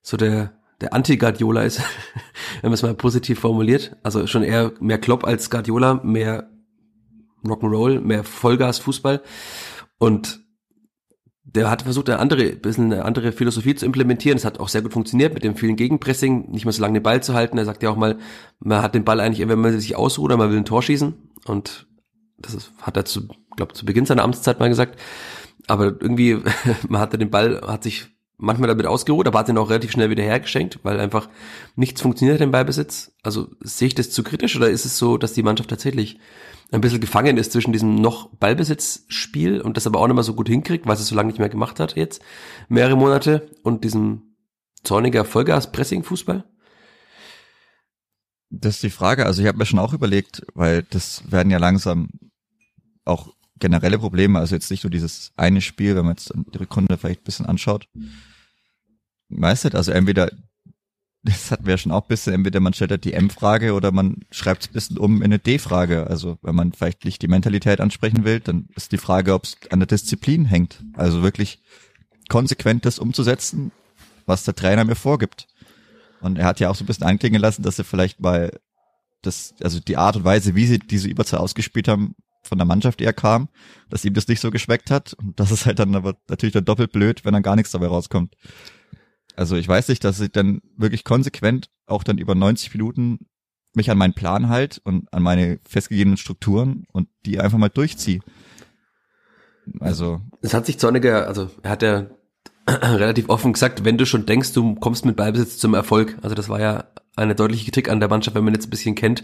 so 0.00 0.16
der, 0.16 0.52
der 0.80 0.92
Anti-Guardiola 0.92 1.62
ist, 1.62 1.80
wenn 2.62 2.70
man 2.70 2.74
es 2.74 2.82
mal 2.82 2.94
positiv 2.94 3.38
formuliert. 3.38 3.96
Also 4.02 4.26
schon 4.26 4.42
eher 4.42 4.72
mehr 4.80 4.98
Klopp 4.98 5.24
als 5.24 5.50
Guardiola, 5.50 6.00
mehr 6.02 6.50
Rock'n'Roll, 7.44 8.00
mehr 8.00 8.24
Vollgas-Fußball. 8.24 9.22
Und 9.98 10.41
der 11.54 11.70
hat 11.70 11.82
versucht, 11.82 12.08
eine 12.08 12.18
andere, 12.18 12.50
bisschen 12.56 12.92
eine 12.92 13.04
andere 13.04 13.32
Philosophie 13.32 13.74
zu 13.74 13.84
implementieren. 13.84 14.36
Es 14.36 14.44
hat 14.44 14.58
auch 14.58 14.68
sehr 14.68 14.82
gut 14.82 14.92
funktioniert 14.92 15.34
mit 15.34 15.44
dem 15.44 15.56
vielen 15.56 15.76
Gegenpressing, 15.76 16.50
nicht 16.50 16.64
mehr 16.64 16.72
so 16.72 16.80
lange 16.80 16.94
den 16.94 17.02
Ball 17.02 17.22
zu 17.22 17.34
halten. 17.34 17.58
Er 17.58 17.64
sagt 17.64 17.82
ja 17.82 17.90
auch 17.90 17.96
mal, 17.96 18.18
man 18.60 18.82
hat 18.82 18.94
den 18.94 19.04
Ball 19.04 19.20
eigentlich, 19.20 19.46
wenn 19.46 19.60
man 19.60 19.78
sich 19.78 19.96
ausruht 19.96 20.30
man 20.36 20.50
will 20.50 20.56
ein 20.56 20.64
Tor 20.64 20.82
schießen. 20.82 21.14
Und 21.44 21.86
das 22.38 22.54
ist, 22.54 22.72
hat 22.80 22.96
er 22.96 23.04
zu, 23.04 23.28
glaube 23.56 23.74
zu 23.74 23.84
Beginn 23.84 24.06
seiner 24.06 24.24
Amtszeit 24.24 24.60
mal 24.60 24.68
gesagt. 24.68 24.98
Aber 25.66 25.84
irgendwie, 25.84 26.38
man 26.88 27.00
hatte 27.00 27.18
den 27.18 27.30
Ball, 27.30 27.60
hat 27.66 27.82
sich 27.82 28.08
manchmal 28.42 28.68
damit 28.68 28.86
ausgeruht, 28.86 29.26
aber 29.26 29.38
hat 29.38 29.48
ihn 29.48 29.56
auch 29.56 29.70
relativ 29.70 29.92
schnell 29.92 30.10
wieder 30.10 30.22
hergeschenkt, 30.22 30.80
weil 30.82 31.00
einfach 31.00 31.28
nichts 31.76 32.02
funktioniert 32.02 32.40
im 32.40 32.50
Ballbesitz. 32.50 33.12
Also 33.22 33.48
sehe 33.60 33.88
ich 33.88 33.94
das 33.94 34.10
zu 34.10 34.22
kritisch 34.22 34.56
oder 34.56 34.68
ist 34.68 34.84
es 34.84 34.98
so, 34.98 35.16
dass 35.16 35.32
die 35.32 35.42
Mannschaft 35.42 35.70
tatsächlich 35.70 36.18
ein 36.72 36.80
bisschen 36.80 37.00
gefangen 37.00 37.36
ist 37.36 37.52
zwischen 37.52 37.72
diesem 37.72 37.94
noch 37.96 38.30
Ballbesitzspiel 38.34 39.60
und 39.60 39.76
das 39.76 39.86
aber 39.86 40.00
auch 40.00 40.06
nicht 40.06 40.14
mehr 40.14 40.24
so 40.24 40.34
gut 40.34 40.48
hinkriegt, 40.48 40.86
weil 40.86 40.94
es 40.94 41.06
so 41.06 41.14
lange 41.14 41.28
nicht 41.28 41.38
mehr 41.38 41.48
gemacht 41.48 41.78
hat 41.80 41.96
jetzt, 41.96 42.22
mehrere 42.68 42.96
Monate, 42.96 43.48
und 43.62 43.84
diesem 43.84 44.34
zorniger 44.82 45.24
Vollgas-Pressing-Fußball? 45.24 46.44
Das 48.50 48.76
ist 48.76 48.82
die 48.82 48.90
Frage. 48.90 49.26
Also 49.26 49.42
ich 49.42 49.48
habe 49.48 49.58
mir 49.58 49.66
schon 49.66 49.78
auch 49.78 49.92
überlegt, 49.92 50.42
weil 50.54 50.82
das 50.82 51.30
werden 51.30 51.50
ja 51.50 51.58
langsam 51.58 52.08
auch 53.04 53.34
generelle 53.58 53.98
Probleme, 53.98 54.40
also 54.40 54.54
jetzt 54.54 54.70
nicht 54.70 54.82
nur 54.82 54.90
dieses 54.90 55.32
eine 55.36 55.60
Spiel, 55.60 55.94
wenn 55.94 56.04
man 56.04 56.14
jetzt 56.14 56.32
die 56.34 56.58
Rückrunde 56.58 56.98
vielleicht 56.98 57.20
ein 57.20 57.24
bisschen 57.24 57.46
anschaut. 57.46 57.88
Meistert, 59.38 59.74
also 59.74 59.92
entweder 59.92 60.30
das 61.24 61.50
hatten 61.52 61.66
wir 61.66 61.74
ja 61.74 61.78
schon 61.78 61.92
auch 61.92 62.02
ein 62.02 62.08
bisschen, 62.08 62.34
entweder 62.34 62.60
man 62.60 62.72
stellt 62.72 62.90
halt 62.90 63.04
die 63.04 63.12
M-Frage 63.12 63.74
oder 63.74 63.92
man 63.92 64.22
schreibt 64.30 64.62
es 64.62 64.70
ein 64.70 64.72
bisschen 64.72 64.98
um 64.98 65.18
in 65.18 65.24
eine 65.24 65.38
D-Frage. 65.38 66.08
Also 66.08 66.38
wenn 66.42 66.54
man 66.54 66.72
vielleicht 66.72 67.04
nicht 67.04 67.22
die 67.22 67.28
Mentalität 67.28 67.80
ansprechen 67.80 68.24
will, 68.24 68.40
dann 68.40 68.68
ist 68.74 68.90
die 68.90 68.98
Frage, 68.98 69.34
ob 69.34 69.44
es 69.44 69.56
an 69.70 69.78
der 69.78 69.86
Disziplin 69.86 70.44
hängt. 70.44 70.82
Also 70.94 71.22
wirklich 71.22 71.62
konsequent 72.28 72.84
das 72.86 72.98
umzusetzen, 72.98 73.70
was 74.26 74.42
der 74.44 74.56
Trainer 74.56 74.84
mir 74.84 74.96
vorgibt. 74.96 75.46
Und 76.20 76.38
er 76.38 76.46
hat 76.46 76.60
ja 76.60 76.70
auch 76.70 76.74
so 76.74 76.82
ein 76.82 76.86
bisschen 76.86 77.06
anklingen 77.06 77.40
lassen, 77.40 77.62
dass 77.62 77.78
er 77.78 77.84
vielleicht 77.84 78.20
mal 78.20 78.58
das, 79.22 79.54
also 79.62 79.78
die 79.78 79.96
Art 79.96 80.16
und 80.16 80.24
Weise, 80.24 80.56
wie 80.56 80.66
sie 80.66 80.80
diese 80.80 81.08
Überzahl 81.08 81.40
ausgespielt 81.40 81.86
haben, 81.86 82.16
von 82.42 82.58
der 82.58 82.66
Mannschaft 82.66 83.00
eher 83.00 83.12
kam, 83.12 83.48
dass 83.88 84.04
ihm 84.04 84.14
das 84.14 84.26
nicht 84.26 84.40
so 84.40 84.50
geschmeckt 84.50 84.90
hat. 84.90 85.14
Und 85.14 85.38
das 85.38 85.52
ist 85.52 85.66
halt 85.66 85.78
dann 85.78 85.94
aber 85.94 86.16
natürlich 86.28 86.52
dann 86.52 86.64
doppelt 86.64 86.90
blöd, 86.90 87.24
wenn 87.24 87.32
dann 87.32 87.44
gar 87.44 87.54
nichts 87.54 87.70
dabei 87.70 87.86
rauskommt. 87.86 88.34
Also 89.36 89.56
ich 89.56 89.66
weiß 89.66 89.88
nicht, 89.88 90.04
dass 90.04 90.20
ich 90.20 90.32
dann 90.32 90.60
wirklich 90.76 91.04
konsequent 91.04 91.70
auch 91.86 92.04
dann 92.04 92.18
über 92.18 92.34
90 92.34 92.72
Minuten 92.74 93.26
mich 93.74 93.90
an 93.90 93.98
meinen 93.98 94.14
Plan 94.14 94.48
halt 94.48 94.80
und 94.84 95.12
an 95.12 95.22
meine 95.22 95.58
festgegebenen 95.66 96.18
Strukturen 96.18 96.84
und 96.92 97.08
die 97.24 97.40
einfach 97.40 97.58
mal 97.58 97.68
durchziehe. 97.68 98.20
Also. 99.80 100.20
Es 100.42 100.54
hat 100.54 100.66
sich 100.66 100.78
Zorniger, 100.78 101.26
also 101.26 101.50
er 101.62 101.70
hat 101.70 101.82
ja 101.82 102.06
relativ 102.68 103.28
offen 103.28 103.54
gesagt, 103.54 103.84
wenn 103.84 103.98
du 103.98 104.06
schon 104.06 104.26
denkst, 104.26 104.52
du 104.52 104.74
kommst 104.74 105.04
mit 105.04 105.16
Ballbesitz 105.16 105.58
zum 105.58 105.74
Erfolg. 105.74 106.18
Also 106.22 106.34
das 106.34 106.48
war 106.48 106.60
ja 106.60 106.84
eine 107.16 107.34
deutliche 107.34 107.64
Kritik 107.64 107.90
an 107.90 108.00
der 108.00 108.08
Mannschaft, 108.08 108.36
wenn 108.36 108.44
man 108.44 108.54
jetzt 108.54 108.66
ein 108.66 108.70
bisschen 108.70 108.94
kennt, 108.94 109.22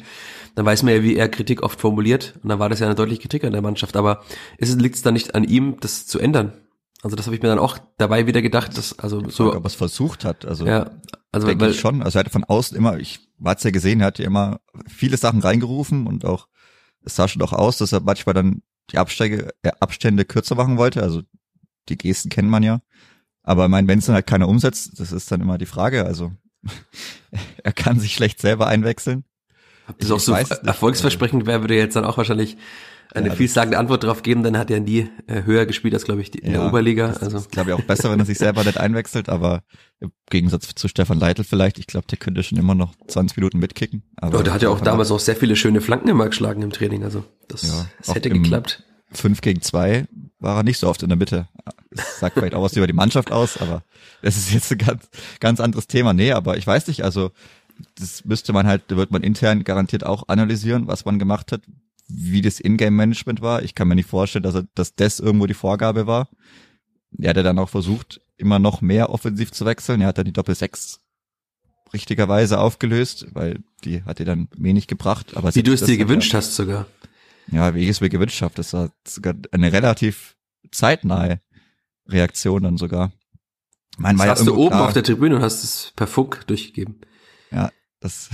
dann 0.55 0.67
weiß 0.67 0.83
man 0.83 0.95
ja, 0.95 1.03
wie 1.03 1.17
er 1.17 1.29
Kritik 1.29 1.63
oft 1.63 1.81
formuliert. 1.81 2.35
Und 2.43 2.51
dann 2.51 2.59
war 2.59 2.69
das 2.69 2.81
ja 2.81 2.87
eine 2.87 2.95
deutliche 2.95 3.23
Kritik 3.23 3.45
an 3.45 3.53
der 3.53 3.63
Mannschaft. 3.63 3.97
Aber 3.97 4.25
liegt 4.59 4.97
es 4.97 5.03
dann 5.03 5.15
nicht 5.15 5.35
an 5.35 5.45
ihm, 5.45 5.77
das 5.81 6.07
zu 6.07 6.19
ändern? 6.19 6.53
Also 7.03 7.15
das 7.15 7.27
habe 7.27 7.37
ich 7.37 7.43
mir 7.43 7.49
dann 7.49 7.59
auch 7.59 7.79
dabei 7.97 8.27
wieder 8.27 8.43
gedacht, 8.43 8.77
dass 8.77 8.99
also 8.99 9.21
so 9.29 9.45
Frage, 9.45 9.59
ob 9.59 9.65
er 9.65 9.69
es 9.69 9.75
versucht 9.75 10.25
hat. 10.25 10.45
Also 10.45 10.67
ja, 10.67 10.91
also 11.31 11.47
denke 11.47 11.65
weil, 11.65 11.71
ich 11.71 11.81
schon. 11.81 12.03
Also 12.03 12.19
er 12.19 12.21
hatte 12.21 12.31
von 12.31 12.45
außen 12.45 12.77
immer, 12.77 12.99
ich 12.99 13.21
war 13.39 13.57
es 13.57 13.63
ja 13.63 13.71
gesehen, 13.71 14.01
er 14.01 14.09
hatte 14.09 14.25
immer 14.25 14.61
viele 14.89 15.17
Sachen 15.17 15.41
reingerufen 15.41 16.07
und 16.07 16.25
auch 16.25 16.49
es 17.05 17.15
sah 17.15 17.29
schon 17.29 17.43
auch 17.43 17.53
aus, 17.53 17.79
dass 17.79 17.93
er 17.93 18.01
manchmal 18.01 18.35
dann 18.35 18.63
die 18.91 18.99
Absteige, 18.99 19.51
äh, 19.63 19.71
Abstände 19.81 20.25
kürzer 20.25 20.57
machen 20.57 20.77
wollte. 20.77 21.03
Also 21.03 21.23
die 21.89 21.97
Gesten 21.97 22.31
kennt 22.31 22.49
man 22.49 22.63
ja. 22.63 22.81
Aber 23.43 23.65
ich 23.65 23.71
meine, 23.71 23.87
wenn 23.87 24.01
es 24.01 24.07
dann 24.07 24.15
halt 24.15 24.27
keiner 24.27 24.49
umsetzt, 24.49 24.99
das 24.99 25.13
ist 25.13 25.31
dann 25.31 25.41
immer 25.41 25.57
die 25.57 25.67
Frage. 25.67 26.05
Also 26.05 26.33
er 27.63 27.73
kann 27.73 28.01
sich 28.01 28.13
schlecht 28.13 28.41
selber 28.41 28.67
einwechseln. 28.67 29.25
Das 29.99 30.09
ich 30.09 30.13
auch 30.13 30.21
so 30.21 30.35
erfolgsversprechend 30.35 31.47
wäre, 31.47 31.61
würde 31.61 31.77
jetzt 31.77 31.97
dann 31.97 32.05
auch 32.05 32.19
wahrscheinlich 32.19 32.59
eine 33.15 33.29
ja, 33.29 33.35
vielsagende 33.35 33.79
Antwort 33.79 34.03
darauf 34.05 34.23
geben, 34.23 34.43
dann 34.43 34.59
hat 34.59 34.71
er 34.71 34.81
nie 34.81 35.09
äh, 35.27 35.43
höher 35.45 35.67
gespielt 35.67 35.95
als, 35.95 36.05
glaube 36.05 36.21
ich, 36.21 36.31
die, 36.31 36.39
in 36.39 36.53
ja, 36.53 36.59
der 36.59 36.69
Oberliga. 36.69 37.09
Das 37.09 37.23
also. 37.23 37.39
ist, 37.39 37.51
glaube 37.51 37.71
ich, 37.71 37.77
auch 37.77 37.83
besser, 37.83 38.11
wenn 38.11 38.19
er 38.19 38.27
sich 38.27 38.39
selber 38.39 38.65
nicht 38.65 38.79
einwechselt, 38.79 39.29
aber 39.29 39.63
im 40.01 40.13
Gegensatz 40.31 40.75
zu 40.75 40.89
Stefan 40.89 41.19
Leitl 41.19 41.45
vielleicht, 41.45 41.79
ich 41.79 41.87
glaube, 41.87 42.07
der 42.07 42.19
könnte 42.19 42.43
schon 42.43 42.59
immer 42.59 42.75
noch 42.75 42.95
20 43.09 43.37
Minuten 43.37 43.59
mitkicken. 43.59 44.03
Aber 44.17 44.39
oh, 44.39 44.43
der 44.43 44.53
hat 44.53 44.63
ja 44.63 44.69
auch 44.69 44.81
damals 44.81 45.11
auch 45.11 45.21
sehr 45.21 45.37
viele 45.37 45.57
schöne 45.57 45.81
Flanken 45.81 46.09
immer 46.09 46.27
geschlagen 46.27 46.63
im 46.63 46.71
Training, 46.71 47.05
also 47.05 47.25
das, 47.49 47.63
ja, 47.63 47.87
das 47.99 48.15
hätte 48.15 48.31
geklappt. 48.31 48.85
5 49.13 49.41
gegen 49.41 49.63
2 49.63 50.07
war 50.39 50.59
er 50.59 50.63
nicht 50.63 50.79
so 50.79 50.89
oft 50.89 51.03
in 51.03 51.09
der 51.09 51.17
Mitte. 51.19 51.49
Das 51.91 52.21
sagt 52.21 52.35
vielleicht 52.35 52.55
auch 52.55 52.63
was 52.63 52.77
über 52.77 52.87
die 52.87 52.93
Mannschaft 52.93 53.33
aus, 53.33 53.57
aber 53.61 53.83
das 54.23 54.37
ist 54.37 54.53
jetzt 54.53 54.71
ein 54.71 54.79
ganz, 54.79 55.09
ganz 55.41 55.61
anderes 55.61 55.87
Thema. 55.87 56.13
Nee, 56.13 56.33
aber 56.33 56.59
ich 56.59 56.67
weiß 56.67 56.87
nicht, 56.89 57.03
also 57.03 57.31
das 57.99 58.25
müsste 58.25 58.53
man 58.53 58.67
halt, 58.67 58.83
da 58.89 58.97
wird 58.97 59.11
man 59.11 59.23
intern 59.23 59.65
garantiert 59.65 60.05
auch 60.05 60.29
analysieren, 60.29 60.87
was 60.87 61.05
man 61.05 61.19
gemacht 61.19 61.53
hat, 61.53 61.63
wie 62.09 62.43
das 62.43 62.61
Ingame-Management 62.61 63.43
war. 63.43 63.63
Ich 63.63 63.75
kann 63.75 63.89
mir 63.89 63.95
nicht 63.95 64.09
vorstellen, 64.09 64.43
dass, 64.43 64.55
er, 64.55 64.65
dass 64.75 64.95
das 64.95 65.21
irgendwo 65.21 65.47
die 65.47 65.55
Vorgabe 65.55 66.07
war. 66.07 66.29
Er 67.19 67.31
hat 67.31 67.37
ja 67.37 67.43
dann 67.43 67.59
auch 67.59 67.69
versucht, 67.69 68.21
immer 68.37 68.59
noch 68.59 68.81
mehr 68.81 69.11
offensiv 69.11 69.53
zu 69.53 69.65
wechseln. 69.67 70.01
Er 70.01 70.09
hat 70.09 70.19
dann 70.19 70.25
die 70.25 70.33
Doppel-6 70.33 70.99
richtigerweise 71.93 72.59
aufgelöst, 72.59 73.27
weil 73.33 73.61
die 73.85 74.03
hat 74.05 74.21
er 74.21 74.27
dann 74.27 74.49
wenig 74.57 74.87
gebracht. 74.87 75.37
Aber 75.37 75.55
wie 75.55 75.63
du 75.63 75.73
es 75.73 75.85
dir 75.85 75.97
gewünscht 75.97 76.35
hast 76.35 76.55
sogar. 76.55 76.87
Ja, 77.51 77.75
wie 77.75 77.83
ich 77.83 77.89
es 77.89 78.01
mir 78.01 78.11
gewünscht 78.11 78.43
habe. 78.43 78.55
Das 78.55 78.73
war 78.73 78.91
sogar 79.07 79.35
eine 79.53 79.73
relativ 79.73 80.37
zeitnahe 80.71 81.41
Reaktion 82.07 82.63
dann 82.63 82.77
sogar. 82.77 83.13
Mein, 83.97 84.17
das 84.17 84.27
hast 84.27 84.39
ja 84.41 84.45
du 84.47 84.57
oben 84.57 84.71
klar, 84.71 84.87
auf 84.87 84.93
der 84.93 85.03
Tribüne 85.03 85.37
und 85.37 85.43
hast 85.43 85.65
es 85.65 85.93
per 85.97 86.07
Funk 86.07 86.47
durchgegeben. 86.47 87.01
Ja, 87.51 87.71
das 88.01 88.29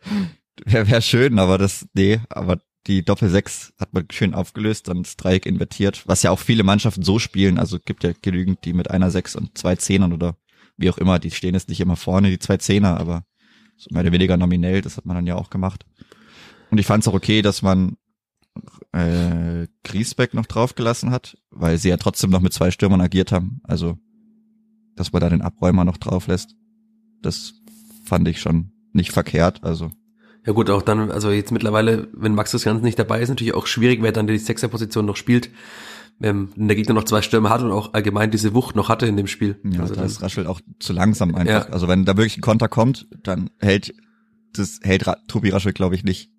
wäre 0.64 0.88
wär 0.88 1.00
schön, 1.00 1.38
aber 1.38 1.58
das, 1.58 1.86
nee, 1.94 2.20
aber 2.28 2.60
die 2.86 3.04
Doppel-6 3.04 3.72
hat 3.78 3.92
man 3.94 4.06
schön 4.10 4.34
aufgelöst, 4.34 4.88
dann 4.88 5.02
das 5.02 5.16
Dreieck 5.16 5.46
invertiert, 5.46 6.02
was 6.06 6.22
ja 6.22 6.30
auch 6.30 6.38
viele 6.38 6.64
Mannschaften 6.64 7.02
so 7.02 7.18
spielen. 7.18 7.58
Also 7.58 7.78
gibt 7.78 8.04
ja 8.04 8.12
genügend, 8.20 8.64
die 8.64 8.72
mit 8.72 8.90
einer 8.90 9.10
6 9.10 9.36
und 9.36 9.56
zwei 9.56 9.76
Zehnern 9.76 10.12
oder 10.12 10.36
wie 10.76 10.90
auch 10.90 10.98
immer, 10.98 11.18
die 11.18 11.30
stehen 11.30 11.54
jetzt 11.54 11.68
nicht 11.68 11.80
immer 11.80 11.96
vorne, 11.96 12.30
die 12.30 12.38
zwei 12.38 12.56
Zehner, 12.56 12.98
aber 12.98 13.24
so 13.76 13.88
mehr 13.92 14.02
oder 14.02 14.12
weniger 14.12 14.36
nominell, 14.36 14.80
das 14.82 14.96
hat 14.96 15.06
man 15.06 15.16
dann 15.16 15.26
ja 15.26 15.36
auch 15.36 15.50
gemacht. 15.50 15.86
Und 16.70 16.78
ich 16.78 16.86
fand 16.86 17.02
es 17.04 17.08
auch 17.08 17.14
okay, 17.14 17.42
dass 17.42 17.62
man 17.62 17.96
äh, 18.92 19.66
Griesbeck 19.82 20.34
noch 20.34 20.46
draufgelassen 20.46 21.10
hat, 21.10 21.36
weil 21.50 21.78
sie 21.78 21.88
ja 21.88 21.96
trotzdem 21.96 22.30
noch 22.30 22.40
mit 22.40 22.52
zwei 22.52 22.70
Stürmern 22.70 23.00
agiert 23.00 23.32
haben. 23.32 23.60
Also, 23.64 23.98
dass 24.96 25.12
man 25.12 25.20
da 25.20 25.30
den 25.30 25.42
Abräumer 25.42 25.84
noch 25.84 25.96
drauf 25.96 26.26
lässt, 26.26 26.54
das 27.22 27.54
fand 28.04 28.28
ich 28.28 28.40
schon 28.40 28.72
nicht 28.92 29.12
verkehrt. 29.12 29.64
Also 29.64 29.90
ja 30.46 30.52
gut, 30.52 30.70
auch 30.70 30.82
dann, 30.82 31.10
also 31.10 31.30
jetzt 31.30 31.52
mittlerweile, 31.52 32.08
wenn 32.12 32.34
Max 32.34 32.50
das 32.50 32.64
Ganze 32.64 32.84
nicht 32.84 32.98
dabei 32.98 33.20
ist, 33.20 33.28
natürlich 33.28 33.54
auch 33.54 33.66
schwierig, 33.66 34.02
wer 34.02 34.12
dann 34.12 34.26
die 34.26 34.38
Sechserposition 34.38 35.06
noch 35.06 35.16
spielt, 35.16 35.50
ähm, 36.22 36.50
wenn 36.54 36.68
der 36.68 36.76
Gegner 36.76 36.94
noch 36.94 37.04
zwei 37.04 37.22
Stürmer 37.22 37.50
hat 37.50 37.62
und 37.62 37.72
auch 37.72 37.94
allgemein 37.94 38.30
diese 38.30 38.54
Wucht 38.54 38.76
noch 38.76 38.88
hatte 38.88 39.06
in 39.06 39.16
dem 39.16 39.26
Spiel. 39.26 39.58
Ja, 39.64 39.80
also 39.80 39.94
da 39.94 40.04
ist 40.04 40.22
Raschel 40.22 40.46
auch 40.46 40.60
zu 40.78 40.92
langsam 40.92 41.34
einfach. 41.34 41.66
Ja. 41.66 41.72
Also 41.72 41.88
wenn 41.88 42.04
da 42.04 42.16
wirklich 42.16 42.38
ein 42.38 42.42
Konter 42.42 42.68
kommt, 42.68 43.06
dann 43.22 43.50
hält 43.58 43.94
das 44.52 44.80
hält 44.82 45.06
Ra 45.06 45.16
Tobi 45.26 45.50
Raschel, 45.50 45.72
glaube 45.72 45.94
ich, 45.94 46.04
nicht. 46.04 46.30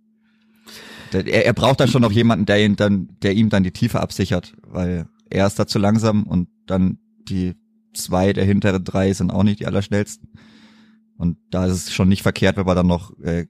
Der, 1.12 1.28
er, 1.28 1.46
er 1.46 1.54
braucht 1.54 1.80
da 1.80 1.88
schon 1.88 2.02
noch 2.02 2.12
jemanden, 2.12 2.46
der 2.46 2.64
ihn 2.64 2.76
dann, 2.76 3.10
der 3.22 3.34
ihm 3.34 3.50
dann 3.50 3.64
die 3.64 3.72
Tiefe 3.72 4.00
absichert, 4.00 4.54
weil 4.66 5.08
er 5.30 5.48
ist 5.48 5.60
da 5.60 5.68
zu 5.68 5.80
langsam 5.80 6.24
und 6.24 6.48
dann 6.66 7.00
die 7.28 7.56
zwei 7.94 8.34
der 8.34 8.46
hinteren 8.46 8.84
drei 8.84 9.14
sind 9.14 9.32
auch 9.32 9.44
nicht 9.44 9.60
die 9.60 9.68
allerschnellsten. 9.68 10.30
Und 11.18 11.38
da 11.50 11.66
ist 11.66 11.74
es 11.74 11.94
schon 11.94 12.10
nicht 12.10 12.24
verkehrt, 12.24 12.58
wenn 12.58 12.66
man 12.66 12.76
dann 12.76 12.88
noch 12.88 13.18
äh, 13.20 13.48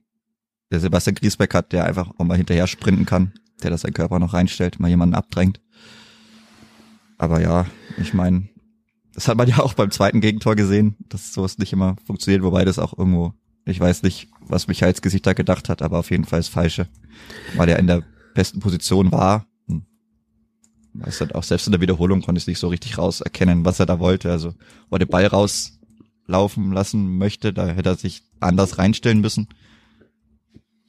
der 0.70 0.80
Sebastian 0.80 1.14
Griesbeck 1.14 1.54
hat, 1.54 1.72
der 1.72 1.84
einfach 1.84 2.10
auch 2.18 2.24
mal 2.24 2.36
hinterher 2.36 2.66
sprinten 2.66 3.06
kann, 3.06 3.32
der 3.62 3.70
das 3.70 3.82
seinen 3.82 3.94
Körper 3.94 4.18
noch 4.18 4.34
reinstellt, 4.34 4.80
mal 4.80 4.88
jemanden 4.88 5.14
abdrängt. 5.14 5.60
Aber 7.18 7.40
ja, 7.40 7.66
ich 7.98 8.14
meine, 8.14 8.48
das 9.14 9.28
hat 9.28 9.36
man 9.36 9.48
ja 9.48 9.60
auch 9.60 9.74
beim 9.74 9.90
zweiten 9.90 10.20
Gegentor 10.20 10.56
gesehen, 10.56 10.96
dass 11.08 11.32
sowas 11.32 11.58
nicht 11.58 11.72
immer 11.72 11.96
funktioniert, 12.04 12.42
wobei 12.42 12.64
das 12.64 12.78
auch 12.78 12.96
irgendwo, 12.96 13.32
ich 13.64 13.80
weiß 13.80 14.02
nicht, 14.02 14.28
was 14.40 14.68
Michaels 14.68 15.02
Gesicht 15.02 15.26
da 15.26 15.32
gedacht 15.32 15.68
hat, 15.68 15.82
aber 15.82 15.98
auf 15.98 16.10
jeden 16.10 16.24
Fall 16.24 16.40
das 16.40 16.48
Falsche, 16.48 16.86
weil 17.56 17.68
er 17.68 17.78
in 17.78 17.86
der 17.86 18.02
besten 18.34 18.60
Position 18.60 19.10
war. 19.10 19.46
Hm. 19.68 19.86
Weiß 20.92 21.20
halt 21.20 21.34
auch 21.34 21.42
selbst 21.42 21.66
in 21.66 21.72
der 21.72 21.80
Wiederholung 21.80 22.22
konnte 22.22 22.38
ich 22.38 22.46
nicht 22.46 22.58
so 22.58 22.68
richtig 22.68 22.98
raus 22.98 23.22
erkennen, 23.22 23.64
was 23.64 23.80
er 23.80 23.86
da 23.86 23.98
wollte. 23.98 24.30
Also, 24.30 24.52
wo 24.90 24.96
er 24.96 25.00
den 25.00 25.08
Ball 25.08 25.26
rauslaufen 25.26 26.72
lassen 26.72 27.16
möchte, 27.16 27.52
da 27.54 27.68
hätte 27.68 27.88
er 27.88 27.96
sich 27.96 28.22
anders 28.40 28.78
reinstellen 28.78 29.20
müssen. 29.20 29.48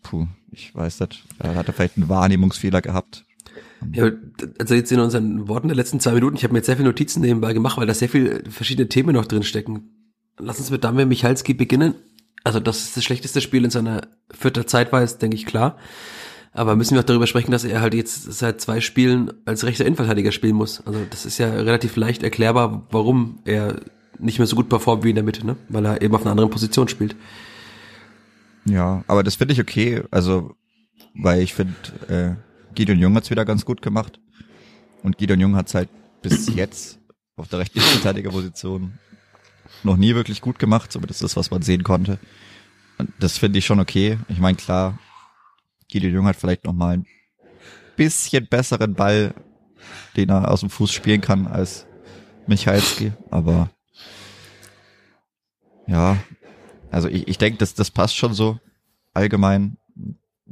Puh, 0.09 0.27
ich 0.51 0.73
weiß 0.73 1.01
nicht. 1.01 1.23
Da 1.39 1.53
hat 1.55 1.67
er 1.67 1.73
vielleicht 1.73 1.97
einen 1.97 2.07
Wahrnehmungsfehler 2.07 2.81
gehabt. 2.81 3.25
Ja, 3.91 4.09
also 4.57 4.73
jetzt 4.73 4.91
in 4.91 5.01
unseren 5.01 5.47
Worten 5.49 5.67
der 5.67 5.75
letzten 5.75 5.99
zwei 5.99 6.13
Minuten, 6.13 6.37
ich 6.37 6.43
habe 6.43 6.53
mir 6.53 6.59
jetzt 6.59 6.67
sehr 6.67 6.77
viele 6.77 6.87
Notizen 6.87 7.21
nebenbei 7.21 7.53
gemacht, 7.53 7.77
weil 7.77 7.87
da 7.87 7.93
sehr 7.93 8.09
viele 8.09 8.49
verschiedene 8.49 8.87
Themen 8.87 9.13
noch 9.13 9.25
drin 9.25 9.43
stecken. 9.43 9.89
Lass 10.39 10.59
uns 10.59 10.71
mit 10.71 10.83
Damir 10.83 11.05
Michalski 11.05 11.53
beginnen. 11.53 11.95
Also, 12.43 12.61
dass 12.61 12.83
es 12.83 12.93
das 12.93 13.03
schlechteste 13.03 13.41
Spiel 13.41 13.65
in 13.65 13.69
seiner 13.69 14.07
vierter 14.31 14.65
Zeit 14.65 14.93
war, 14.93 15.03
ist, 15.03 15.21
denke 15.21 15.35
ich, 15.35 15.45
klar. 15.45 15.77
Aber 16.53 16.75
müssen 16.75 16.95
wir 16.95 17.01
auch 17.01 17.05
darüber 17.05 17.27
sprechen, 17.27 17.51
dass 17.51 17.65
er 17.65 17.81
halt 17.81 17.93
jetzt 17.93 18.23
seit 18.31 18.61
zwei 18.61 18.79
Spielen 18.79 19.33
als 19.45 19.65
rechter 19.65 19.85
Innenverteidiger 19.85 20.31
spielen 20.31 20.55
muss. 20.55 20.81
Also 20.87 21.01
das 21.09 21.25
ist 21.25 21.37
ja 21.37 21.49
relativ 21.49 21.97
leicht 21.97 22.23
erklärbar, 22.23 22.87
warum 22.89 23.39
er 23.43 23.81
nicht 24.17 24.39
mehr 24.39 24.47
so 24.47 24.55
gut 24.55 24.69
performt 24.69 25.03
wie 25.03 25.09
in 25.09 25.15
der 25.15 25.23
Mitte, 25.23 25.45
ne? 25.45 25.57
Weil 25.69 25.85
er 25.85 26.01
eben 26.01 26.15
auf 26.15 26.21
einer 26.21 26.31
anderen 26.31 26.49
Position 26.49 26.87
spielt. 26.87 27.15
Ja, 28.69 29.03
aber 29.07 29.23
das 29.23 29.35
finde 29.35 29.53
ich 29.53 29.61
okay. 29.61 30.03
Also, 30.11 30.55
weil 31.13 31.41
ich 31.41 31.53
finde, 31.53 31.75
äh, 32.09 32.73
Gideon 32.75 32.99
Jung 32.99 33.15
hat's 33.15 33.29
wieder 33.29 33.45
ganz 33.45 33.65
gut 33.65 33.81
gemacht. 33.81 34.19
Und 35.03 35.17
Gideon 35.17 35.39
Jung 35.39 35.55
hat's 35.55 35.73
halt 35.73 35.89
bis 36.21 36.47
jetzt 36.55 36.99
auf 37.35 37.47
der 37.47 37.59
rechten 37.59 37.79
Verteidigerposition 37.79 38.99
noch 39.83 39.97
nie 39.97 40.15
wirklich 40.15 40.41
gut 40.41 40.59
gemacht, 40.59 40.91
zumindest 40.91 41.21
das, 41.23 41.35
was 41.35 41.51
man 41.51 41.61
sehen 41.61 41.83
konnte. 41.83 42.19
Und 42.97 43.11
das 43.19 43.37
finde 43.37 43.59
ich 43.59 43.65
schon 43.65 43.79
okay. 43.79 44.17
Ich 44.27 44.39
meine, 44.39 44.57
klar, 44.57 44.99
Gideon 45.87 46.13
Jung 46.13 46.25
hat 46.25 46.35
vielleicht 46.35 46.65
noch 46.65 46.73
mal 46.73 46.97
ein 46.97 47.05
bisschen 47.95 48.47
besseren 48.47 48.95
Ball, 48.95 49.33
den 50.15 50.29
er 50.29 50.51
aus 50.51 50.61
dem 50.61 50.69
Fuß 50.69 50.91
spielen 50.91 51.21
kann 51.21 51.47
als 51.47 51.85
Michalski, 52.47 53.11
aber 53.29 53.69
ja, 55.85 56.17
also 56.91 57.07
ich, 57.07 57.27
ich 57.27 57.37
denke, 57.37 57.57
das, 57.57 57.73
das 57.73 57.91
passt 57.91 58.15
schon 58.15 58.33
so 58.33 58.59
allgemein. 59.13 59.77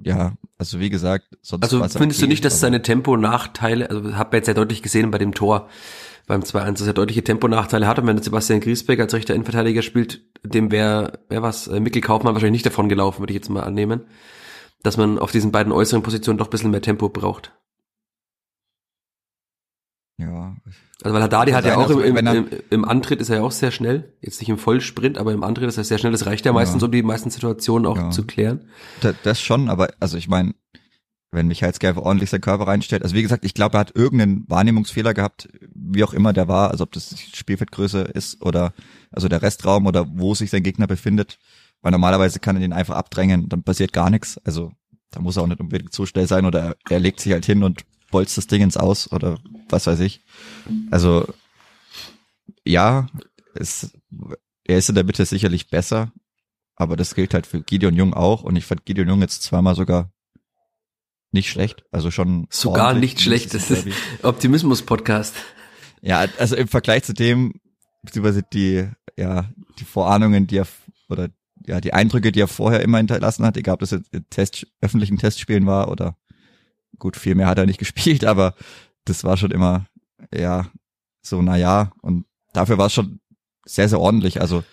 Ja, 0.04 0.34
also 0.58 0.80
wie 0.80 0.90
gesagt, 0.90 1.38
sonst 1.42 1.64
Also 1.64 1.80
findest 1.80 2.20
okay, 2.20 2.26
du 2.26 2.28
nicht, 2.28 2.44
dass 2.44 2.60
seine 2.60 2.82
Tempo-Nachteile, 2.82 3.90
also 3.90 4.16
hat 4.16 4.32
man 4.32 4.40
jetzt 4.40 4.48
ja 4.48 4.54
deutlich 4.54 4.82
gesehen 4.84 5.10
bei 5.10 5.18
dem 5.18 5.34
Tor 5.34 5.70
beim 6.28 6.42
2-1, 6.42 6.80
dass 6.80 6.88
er 6.88 6.94
deutliche 6.94 7.24
Tempo-Nachteile 7.24 7.88
hat 7.88 8.00
und 8.00 8.08
wenn 8.08 8.22
Sebastian 8.22 8.60
Griesbeck 8.60 9.00
als 9.00 9.14
rechter 9.14 9.36
Innenverteidiger 9.36 9.84
spielt, 9.84 10.22
dem 10.44 10.72
wäre, 10.72 11.20
wer 11.30 11.44
was, 11.44 11.68
äh, 11.68 11.80
Mikkel 11.80 12.02
Kaufmann 12.02 12.34
wahrscheinlich 12.34 12.60
nicht 12.60 12.66
davon 12.66 12.90
gelaufen, 12.90 13.20
würde 13.20 13.32
ich 13.32 13.38
jetzt 13.38 13.50
mal 13.50 13.64
annehmen 13.64 14.06
dass 14.86 14.98
man 14.98 15.18
auf 15.18 15.32
diesen 15.32 15.52
beiden 15.52 15.74
äußeren 15.74 16.04
Positionen 16.04 16.38
doch 16.38 16.48
ein 16.48 16.52
bisschen 16.52 16.72
mehr 16.72 16.82
Tempo 16.82 17.10
braucht. 17.10 17.54
Ja. 20.18 20.56
Also 21.04 21.14
weil 21.14 21.24
Haddadi 21.24 21.52
hat 21.52 21.66
ja 21.66 21.76
auch 21.76 21.90
im, 21.90 22.16
im, 22.16 22.28
im, 22.28 22.48
im, 22.70 22.86
Antritt 22.86 23.20
ist 23.20 23.30
er 23.30 23.38
ja 23.38 23.44
auch 23.44 23.52
sehr 23.52 23.72
schnell, 23.72 24.14
jetzt 24.22 24.40
nicht 24.40 24.50
im 24.50 24.58
Vollsprint, 24.58 25.18
aber 25.18 25.34
im 25.34 25.44
Antritt 25.44 25.68
ist 25.68 25.78
er 25.78 25.84
sehr 25.84 25.98
schnell. 25.98 26.14
Das 26.14 26.26
reicht 26.26 26.46
ja, 26.46 26.52
ja. 26.52 26.54
meistens, 26.54 26.82
um 26.82 26.92
die 26.92 27.04
meisten 27.04 27.30
Situationen 27.30 27.86
auch 27.86 27.98
ja. 27.98 28.10
zu 28.12 28.26
klären. 28.26 28.70
Das, 29.24 29.42
schon, 29.42 29.70
aber 29.70 29.90
also 30.00 30.18
ich 30.18 30.30
meine, 30.30 30.54
wenn 31.32 31.48
Michael 31.48 31.74
Skerve 31.74 32.02
ordentlich 32.02 32.30
seinen 32.30 32.42
Körper 32.42 32.68
reinstellt. 32.68 33.04
Also 33.04 33.14
wie 33.14 33.22
gesagt, 33.22 33.44
ich 33.44 33.54
glaube, 33.54 33.76
er 33.76 33.82
hat 33.82 33.96
irgendeinen 33.96 34.46
Wahrnehmungsfehler 34.48 35.14
gehabt, 35.14 35.50
wie 35.74 36.04
auch 36.06 36.14
immer 36.14 36.32
der 36.32 36.48
war, 36.48 36.72
also 36.72 36.86
ob 36.86 36.94
das 36.94 37.20
Spielfeldgröße 37.20 38.00
ist 38.02 38.42
oder 38.42 38.74
also 39.12 39.28
der 39.28 39.42
Restraum 39.42 39.86
oder 39.86 40.06
wo 40.10 40.34
sich 40.34 40.50
sein 40.50 40.64
Gegner 40.64 40.88
befindet. 40.88 41.38
Weil 41.82 41.92
normalerweise 41.92 42.40
kann 42.40 42.56
er 42.56 42.62
den 42.62 42.74
einfach 42.74 42.96
abdrängen, 42.96 43.50
dann 43.50 43.64
passiert 43.64 43.92
gar 43.92 44.10
nichts. 44.10 44.40
Also 44.46 44.72
da 45.12 45.20
muss 45.20 45.36
er 45.36 45.44
auch 45.44 45.48
nicht 45.48 45.60
unbedingt 45.60 45.94
zu 45.94 46.06
schnell 46.06 46.26
sein 46.26 46.46
oder 46.46 46.62
er, 46.62 46.76
er 46.90 47.00
legt 47.00 47.20
sich 47.20 47.34
halt 47.34 47.46
hin 47.46 47.64
und 47.64 47.82
bolzt 48.12 48.38
das 48.38 48.48
Ding 48.48 48.62
ins 48.62 48.78
Aus 48.78 49.12
oder 49.12 49.40
was 49.70 49.88
weiß 49.88 50.00
ich. 50.00 50.22
Also 50.92 51.28
ja, 52.64 53.08
es, 53.54 53.92
er 54.64 54.78
ist 54.78 54.90
in 54.90 54.96
der 54.96 55.04
Mitte 55.04 55.26
sicherlich 55.26 55.70
besser, 55.70 56.12
aber 56.76 56.96
das 56.96 57.16
gilt 57.16 57.34
halt 57.34 57.48
für 57.48 57.62
Gideon 57.62 57.96
Jung 57.96 58.14
auch 58.14 58.44
und 58.44 58.56
ich 58.56 58.66
fand 58.66 58.86
Gideon 58.86 59.08
Jung 59.08 59.22
jetzt 59.22 59.44
zweimal 59.44 59.76
sogar 59.76 60.12
nicht 61.32 61.50
schlecht, 61.50 61.84
also 61.92 62.12
schon 62.12 62.48
sogar 62.50 62.94
nicht 62.94 63.22
schlecht. 63.22 63.54
Das 63.54 63.70
ist 63.70 63.88
Optimismus-Podcast. 64.24 65.36
Ja, 66.02 66.26
also 66.40 66.56
im 66.56 66.68
Vergleich 66.68 67.04
zu 67.04 67.14
dem, 67.14 67.60
beziehungsweise 68.04 68.44
die, 68.44 68.88
ja, 69.18 69.50
die 69.80 69.86
Vorahnungen, 69.86 70.48
die 70.48 70.58
er 70.58 70.68
oder 71.10 71.30
ja, 71.66 71.82
die 71.82 71.94
Eindrücke, 71.94 72.32
die 72.32 72.42
er 72.42 72.48
vorher 72.48 72.82
immer 72.82 72.98
hinterlassen 72.98 73.46
hat, 73.46 73.58
egal 73.58 73.76
ob 73.76 73.80
das 73.80 73.92
in 73.92 74.04
Test, 74.30 74.68
öffentlichen 74.82 75.18
Testspielen 75.18 75.66
war 75.66 75.90
oder 75.90 76.18
gut, 77.00 77.18
viel 77.18 77.36
mehr 77.36 77.48
hat 77.48 77.58
er 77.58 77.66
nicht 77.66 77.80
gespielt, 77.80 78.26
aber 78.26 78.56
das 79.06 79.24
war 79.24 79.38
schon 79.38 79.52
immer, 79.52 79.86
ja, 80.34 80.68
so, 81.22 81.42
na 81.42 81.58
ja, 81.58 81.92
und 82.02 82.26
dafür 82.54 82.78
war 82.78 82.88
es 82.88 82.94
schon 82.94 83.20
sehr, 83.66 83.90
sehr 83.90 84.00
ordentlich. 84.00 84.42
Also 84.42 84.64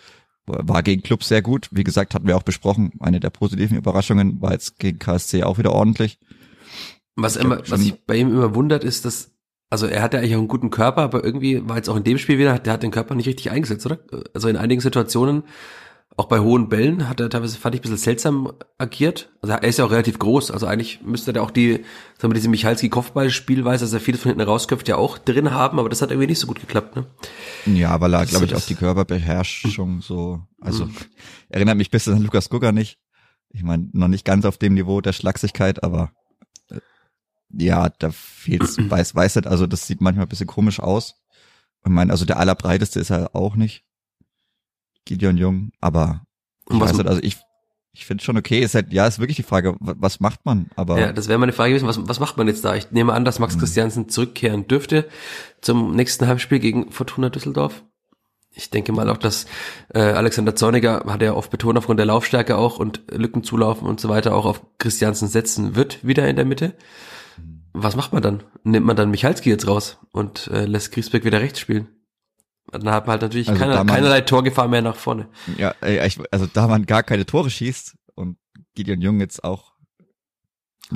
war 0.47 0.83
gegen 0.83 1.03
Club 1.03 1.23
sehr 1.23 1.41
gut. 1.41 1.69
Wie 1.71 1.85
gesagt, 1.85 2.15
hatten 2.15 2.27
wir 2.27 2.37
auch 2.37 2.43
besprochen. 2.43 2.93
Eine 3.01 3.21
der 3.21 3.31
positiven 3.31 3.77
Überraschungen 3.77 4.43
war 4.43 4.53
jetzt 4.53 4.79
gegen 4.79 4.99
KSC 4.99 5.45
auch 5.45 5.59
wieder 5.59 5.73
ordentlich. 5.73 6.19
Was 7.15 7.37
immer, 7.37 7.63
was 7.69 7.81
sich 7.81 8.05
bei 8.07 8.17
ihm 8.17 8.29
immer 8.29 8.55
wundert, 8.55 8.85
ist, 8.85 9.05
dass, 9.05 9.31
also 9.71 9.87
er 9.87 10.03
hat 10.03 10.15
ja 10.15 10.21
eigentlich 10.21 10.35
auch 10.35 10.41
einen 10.41 10.49
guten 10.49 10.71
Körper, 10.71 11.03
aber 11.03 11.25
irgendwie 11.25 11.69
war 11.69 11.77
jetzt 11.77 11.89
auch 11.89 11.97
in 11.97 12.05
dem 12.05 12.19
Spiel 12.19 12.39
wieder, 12.39 12.59
der 12.59 12.73
hat 12.73 12.83
den 12.83 12.91
Körper 12.91 13.15
nicht 13.15 13.29
richtig 13.29 13.51
eingesetzt, 13.51 13.87
oder? 13.87 14.01
Also 14.35 14.49
in 14.49 14.57
einigen 14.57 14.81
Situationen 14.81 15.45
auch 16.23 16.29
bei 16.29 16.39
hohen 16.39 16.69
Bällen 16.69 17.09
hat 17.09 17.19
er 17.19 17.29
teilweise, 17.29 17.59
fand 17.59 17.75
ich, 17.75 17.81
ein 17.81 17.83
bisschen 17.83 17.97
seltsam 17.97 18.53
agiert. 18.79 19.33
Also 19.43 19.55
er 19.55 19.65
ist 19.65 19.81
ja 19.81 19.85
auch 19.85 19.91
relativ 19.91 20.21
groß. 20.21 20.53
Also 20.53 20.67
eigentlich 20.67 21.03
müsste 21.03 21.35
er 21.35 21.43
auch 21.43 21.51
die, 21.51 21.85
sagen 22.17 22.33
wir, 22.33 22.35
diese 22.35 22.49
Michalski-Kopfballspielweise, 22.49 23.85
dass 23.85 23.93
er 23.93 23.99
vieles 23.99 24.23
von 24.23 24.31
hinten 24.31 24.47
rausköpft, 24.47 24.87
ja 24.87 24.97
auch 24.97 25.19
drin 25.19 25.51
haben, 25.51 25.81
aber 25.81 25.89
das 25.89 26.01
hat 26.01 26.13
irgendwie 26.13 26.29
nicht 26.29 26.39
so 26.39 26.47
gut 26.47 26.61
geklappt, 26.61 26.95
ne? 26.95 27.07
Ja, 27.67 28.01
weil 28.01 28.15
er, 28.15 28.25
glaube 28.27 28.45
ich, 28.45 28.55
auch 28.55 28.61
die 28.61 28.77
Körperbeherrschung 28.77 30.01
so, 30.01 30.41
also 30.61 30.87
mhm. 30.87 30.95
erinnert 31.49 31.77
mich 31.77 31.89
ein 31.89 31.91
bisschen 31.91 32.15
an 32.15 32.23
Lukas 32.23 32.49
Gugger 32.49 32.71
nicht. 32.71 33.01
Ich 33.51 33.65
meine, 33.65 33.89
noch 33.93 34.09
nicht 34.09 34.25
ganz 34.25 34.45
auf 34.45 34.59
dem 34.59 34.75
Niveau 34.75 35.01
der 35.01 35.13
Schlagsigkeit, 35.13 35.83
aber 35.83 36.13
äh, 36.71 36.79
ja, 37.51 37.89
da 37.89 38.13
fehlt's, 38.13 38.77
weiß, 38.79 39.17
weiß 39.17 39.37
nicht, 39.37 39.49
also 39.49 39.67
das 39.67 39.89
sieht 39.89 40.01
manchmal 40.01 40.27
ein 40.27 40.29
bisschen 40.29 40.47
komisch 40.47 40.79
aus. 40.79 41.17
Ich 41.85 41.91
meine, 41.91 42.13
also 42.13 42.25
der 42.25 42.39
allerbreiteste 42.39 43.01
ist 43.01 43.11
er 43.11 43.35
auch 43.35 43.57
nicht. 43.57 43.85
Gideon 45.05 45.37
Jung, 45.37 45.73
aber 45.81 46.23
ich 46.71 46.81
weiß 46.81 46.93
nicht, 46.95 47.07
also 47.07 47.21
ich, 47.23 47.38
ich 47.93 48.07
finde 48.07 48.25
schon 48.25 48.38
okay, 48.38 48.61
ist 48.61 48.75
halt, 48.75 48.93
ja, 48.93 49.07
ist 49.07 49.19
wirklich 49.19 49.37
die 49.37 49.43
Frage, 49.43 49.77
was 49.81 50.21
macht 50.21 50.45
man, 50.45 50.71
aber. 50.77 50.99
Ja, 50.99 51.12
das 51.12 51.29
wäre 51.29 51.38
meine 51.38 51.53
Frage 51.53 51.71
gewesen, 51.71 51.88
was, 51.88 52.09
was 52.09 52.21
macht 52.21 52.37
man 52.37 52.49
jetzt 52.49 52.65
da? 52.65 52.75
Ich 52.75 52.91
nehme 52.91 53.12
an, 53.12 53.25
dass 53.25 53.38
Max 53.38 53.55
hm. 53.55 53.61
Christiansen 53.61 54.09
zurückkehren 54.09 54.67
dürfte 54.67 55.09
zum 55.61 55.95
nächsten 55.95 56.27
Heimspiel 56.27 56.59
gegen 56.59 56.91
Fortuna 56.91 57.29
Düsseldorf. 57.29 57.85
Ich 58.55 58.71
denke 58.71 58.93
mal 58.93 59.09
auch, 59.09 59.17
dass 59.17 59.47
äh, 59.95 60.01
Alexander 60.01 60.55
Zorniger 60.55 61.05
hat 61.07 61.23
ja 61.23 61.33
oft 61.33 61.51
betont 61.51 61.79
aufgrund 61.79 61.99
der 61.99 62.07
Laufstärke 62.07 62.57
auch 62.57 62.79
und 62.79 63.03
Lücken 63.11 63.43
zulaufen 63.43 63.87
und 63.87 63.99
so 63.99 64.11
weiter 64.11 64.35
auch 64.35 64.45
auf 64.45 64.62
Christiansen 64.79 65.29
setzen 65.29 65.75
wird 65.75 66.07
wieder 66.07 66.29
in 66.29 66.37
der 66.37 66.45
Mitte. 66.45 66.75
Hm. 67.37 67.62
Was 67.73 67.97
macht 67.97 68.12
man 68.12 68.23
dann? 68.23 68.43
Nimmt 68.62 68.87
man 68.87 68.97
dann 68.97 69.11
Michalski 69.11 69.51
jetzt 69.51 69.67
raus 69.67 69.99
und 70.12 70.49
äh, 70.49 70.67
lässt 70.67 70.93
Griesbeck 70.93 71.25
wieder 71.25 71.41
rechts 71.41 71.61
spielen? 71.61 71.88
Dann 72.70 72.88
hat 72.88 73.07
man 73.07 73.12
halt 73.12 73.22
natürlich 73.22 73.48
also 73.48 73.61
keine, 73.61 73.75
man, 73.75 73.87
keinerlei 73.87 74.20
Torgefahr 74.22 74.68
mehr 74.68 74.83
nach 74.83 74.96
vorne. 74.96 75.29
Ja, 75.59 75.75
ich, 75.83 76.18
also 76.31 76.46
da 76.46 76.68
man 76.68 76.87
gar 76.87 77.03
keine 77.03 77.27
Tore 77.27 77.51
schießt 77.51 77.96
und 78.14 78.38
Gideon 78.75 79.01
Jung 79.01 79.20
jetzt 79.20 79.44
auch 79.44 79.72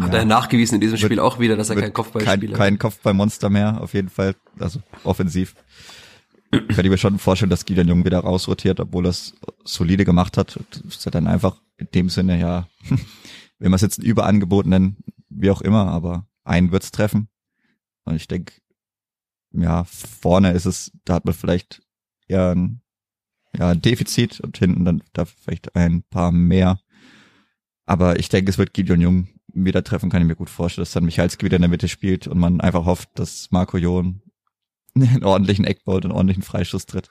hat 0.00 0.12
ja, 0.12 0.20
er 0.20 0.24
nachgewiesen 0.24 0.76
in 0.76 0.80
diesem 0.80 0.98
Spiel 0.98 1.20
auch 1.20 1.38
wieder, 1.38 1.56
dass 1.56 1.70
er 1.70 1.76
kein 1.76 1.92
Kopfballspieler 1.92 2.56
kein, 2.56 2.58
kein 2.58 2.78
Kopfballmonster 2.78 3.48
mehr, 3.48 3.80
auf 3.80 3.94
jeden 3.94 4.08
Fall, 4.08 4.34
also 4.58 4.80
offensiv. 5.04 5.54
Kann 6.50 6.84
ich 6.84 6.90
mir 6.90 6.98
schon 6.98 7.18
vorstellen, 7.18 7.50
dass 7.50 7.64
Gideon 7.64 7.88
Jung 7.88 8.04
wieder 8.04 8.20
rausrotiert, 8.20 8.78
obwohl 8.78 9.06
er 9.06 9.10
es 9.10 9.34
solide 9.64 10.04
gemacht 10.04 10.36
hat. 10.36 10.58
Das 10.70 10.80
ist 10.82 11.04
ja 11.04 11.10
dann 11.10 11.26
einfach 11.26 11.60
in 11.78 11.88
dem 11.94 12.08
Sinne, 12.08 12.38
ja, 12.38 12.68
wenn 13.58 13.70
man 13.70 13.76
es 13.76 13.82
jetzt 13.82 13.98
ein 13.98 14.04
Überangebot 14.04 14.66
nennen, 14.66 14.98
wie 15.28 15.50
auch 15.50 15.60
immer, 15.60 15.88
aber 15.88 16.26
einen 16.44 16.72
wird's 16.72 16.90
treffen. 16.90 17.28
Und 18.04 18.16
ich 18.16 18.28
denke, 18.28 18.54
ja, 19.62 19.84
vorne 19.84 20.52
ist 20.52 20.66
es, 20.66 20.92
da 21.04 21.14
hat 21.14 21.24
man 21.24 21.34
vielleicht 21.34 21.82
eher 22.28 22.54
ein, 22.54 22.80
ja, 23.56 23.70
ein 23.70 23.82
Defizit 23.82 24.40
und 24.40 24.58
hinten 24.58 24.84
dann 24.84 25.02
da 25.12 25.24
vielleicht 25.24 25.74
ein 25.76 26.02
paar 26.02 26.32
mehr. 26.32 26.78
Aber 27.86 28.18
ich 28.18 28.28
denke, 28.28 28.50
es 28.50 28.58
wird 28.58 28.74
Gideon 28.74 29.00
Jung 29.00 29.28
wieder 29.52 29.82
treffen, 29.82 30.10
kann 30.10 30.20
ich 30.20 30.28
mir 30.28 30.36
gut 30.36 30.50
vorstellen, 30.50 30.82
dass 30.82 30.92
dann 30.92 31.04
Michalski 31.04 31.44
wieder 31.44 31.56
in 31.56 31.62
der 31.62 31.70
Mitte 31.70 31.88
spielt 31.88 32.26
und 32.26 32.38
man 32.38 32.60
einfach 32.60 32.84
hofft, 32.84 33.10
dass 33.14 33.50
Marco 33.50 33.78
Jon 33.78 34.22
einen 34.94 35.24
ordentlichen 35.24 35.64
Eckball 35.64 35.96
und 35.96 36.04
einen 36.04 36.12
ordentlichen 36.12 36.42
Freischuss 36.42 36.86
tritt. 36.86 37.08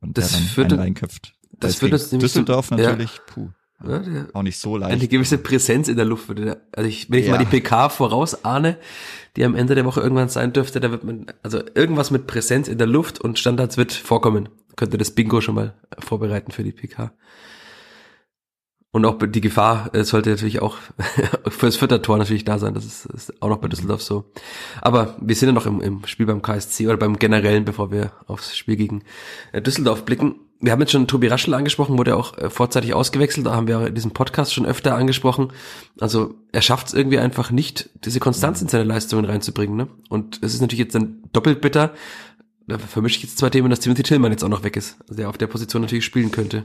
Und 0.00 0.18
das 0.18 0.30
der 0.30 0.40
dann 0.40 0.48
führt, 0.48 0.72
reinköpft. 0.72 1.34
Das 1.52 1.76
führt 1.76 1.92
uns 1.92 2.10
Düsseldorf 2.10 2.70
natürlich, 2.70 3.14
ja. 3.14 3.22
puh. 3.26 3.50
Ja, 3.84 3.98
der 3.98 4.28
Auch 4.32 4.42
nicht 4.42 4.58
so 4.58 4.76
leicht. 4.76 4.92
eine 4.92 5.06
gewisse 5.08 5.38
Präsenz 5.38 5.88
in 5.88 5.96
der 5.96 6.06
Luft 6.06 6.28
würde 6.28 6.44
der, 6.44 6.60
also 6.74 6.88
ich, 6.88 7.10
wenn 7.10 7.18
ich 7.20 7.26
Ja. 7.26 7.32
mal 7.32 7.38
die 7.38 7.44
PK 7.44 7.88
vorausahne, 7.90 8.78
die 9.36 9.44
am 9.44 9.54
Ende 9.54 9.74
der 9.74 9.84
Woche 9.84 10.00
irgendwann 10.00 10.28
sein 10.30 10.52
dürfte, 10.54 10.80
da 10.80 10.90
wird 10.90 11.04
man, 11.04 11.26
also 11.42 11.60
irgendwas 11.74 12.10
mit 12.10 12.26
Präsenz 12.26 12.68
in 12.68 12.78
der 12.78 12.86
Luft 12.86 13.20
und 13.20 13.38
Standards 13.38 13.76
wird 13.76 13.92
vorkommen. 13.92 14.48
Könnte 14.76 14.96
das 14.98 15.10
Bingo 15.10 15.40
schon 15.40 15.54
mal 15.56 15.74
vorbereiten 15.98 16.52
für 16.52 16.64
die 16.64 16.72
PK. 16.72 17.12
Und 18.92 19.04
auch 19.04 19.18
die 19.18 19.40
Gefahr 19.42 19.94
äh, 19.94 20.04
sollte 20.04 20.30
natürlich 20.30 20.62
auch 20.62 20.78
fürs 21.48 21.76
Vierter-Tor 21.76 22.16
natürlich 22.16 22.44
da 22.46 22.58
sein. 22.58 22.72
Das 22.72 22.86
ist, 22.86 23.04
ist 23.06 23.42
auch 23.42 23.50
noch 23.50 23.58
bei 23.58 23.68
Düsseldorf 23.68 24.02
so. 24.02 24.32
Aber 24.80 25.16
wir 25.20 25.34
sind 25.36 25.48
ja 25.50 25.52
noch 25.52 25.66
im, 25.66 25.82
im 25.82 26.06
Spiel 26.06 26.24
beim 26.24 26.40
KSC 26.40 26.86
oder 26.86 26.96
beim 26.96 27.18
Generellen, 27.18 27.66
bevor 27.66 27.90
wir 27.90 28.12
aufs 28.26 28.56
Spiel 28.56 28.76
gegen 28.76 29.02
äh, 29.52 29.60
Düsseldorf 29.60 30.06
blicken. 30.06 30.36
Wir 30.60 30.72
haben 30.72 30.80
jetzt 30.80 30.92
schon 30.92 31.06
Tobi 31.06 31.28
Raschel 31.28 31.52
angesprochen, 31.52 31.98
wurde 31.98 32.16
auch 32.16 32.36
äh, 32.38 32.48
vorzeitig 32.48 32.94
ausgewechselt. 32.94 33.46
Da 33.46 33.54
haben 33.54 33.68
wir 33.68 33.86
in 33.86 33.94
diesem 33.94 34.12
Podcast 34.12 34.54
schon 34.54 34.64
öfter 34.64 34.94
angesprochen. 34.94 35.52
Also 36.00 36.34
er 36.52 36.62
schafft 36.62 36.88
es 36.88 36.94
irgendwie 36.94 37.18
einfach 37.18 37.50
nicht, 37.50 37.90
diese 38.04 38.20
Konstanz 38.20 38.62
in 38.62 38.68
seine 38.68 38.84
Leistungen 38.84 39.26
reinzubringen. 39.26 39.76
Ne? 39.76 39.88
Und 40.08 40.42
es 40.42 40.54
ist 40.54 40.60
natürlich 40.60 40.80
jetzt 40.80 40.94
dann 40.94 41.22
doppelt 41.32 41.60
bitter. 41.60 41.92
Da 42.68 42.78
vermische 42.78 43.18
ich 43.18 43.22
jetzt 43.22 43.38
zwei 43.38 43.50
Themen, 43.50 43.70
dass 43.70 43.80
Timothy 43.80 44.02
Tillmann 44.02 44.32
jetzt 44.32 44.42
auch 44.42 44.48
noch 44.48 44.64
weg 44.64 44.76
ist. 44.76 44.96
Also 45.02 45.14
der 45.14 45.28
auf 45.28 45.38
der 45.38 45.46
Position 45.46 45.82
natürlich 45.82 46.04
spielen 46.04 46.30
könnte. 46.30 46.64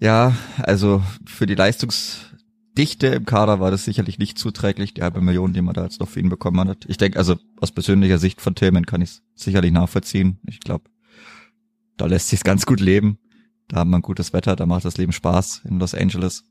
Ja, 0.00 0.34
also 0.58 1.02
für 1.24 1.46
die 1.46 1.54
Leistungsdichte 1.54 3.06
im 3.08 3.26
Kader 3.26 3.60
war 3.60 3.70
das 3.70 3.84
sicherlich 3.84 4.18
nicht 4.18 4.38
zuträglich, 4.38 4.92
die 4.94 5.02
halbe 5.02 5.20
Million, 5.20 5.52
die 5.52 5.62
man 5.62 5.74
da 5.74 5.84
jetzt 5.84 6.00
noch 6.00 6.08
für 6.08 6.20
ihn 6.20 6.28
bekommen 6.28 6.68
hat. 6.68 6.84
Ich 6.88 6.96
denke, 6.96 7.18
also 7.18 7.36
aus 7.60 7.72
persönlicher 7.72 8.18
Sicht 8.18 8.40
von 8.40 8.54
Tillman 8.54 8.86
kann 8.86 9.00
ich 9.00 9.10
es 9.10 9.22
sicherlich 9.34 9.72
nachvollziehen. 9.72 10.38
Ich 10.46 10.60
glaube, 10.60 10.84
da 11.96 12.06
lässt 12.06 12.28
sich 12.28 12.42
ganz 12.42 12.66
gut 12.66 12.80
leben. 12.80 13.18
Da 13.68 13.80
hat 13.80 13.88
man 13.88 14.02
gutes 14.02 14.32
Wetter, 14.32 14.56
da 14.56 14.66
macht 14.66 14.84
das 14.84 14.96
Leben 14.96 15.12
Spaß 15.12 15.62
in 15.64 15.78
Los 15.78 15.94
Angeles. 15.94 16.44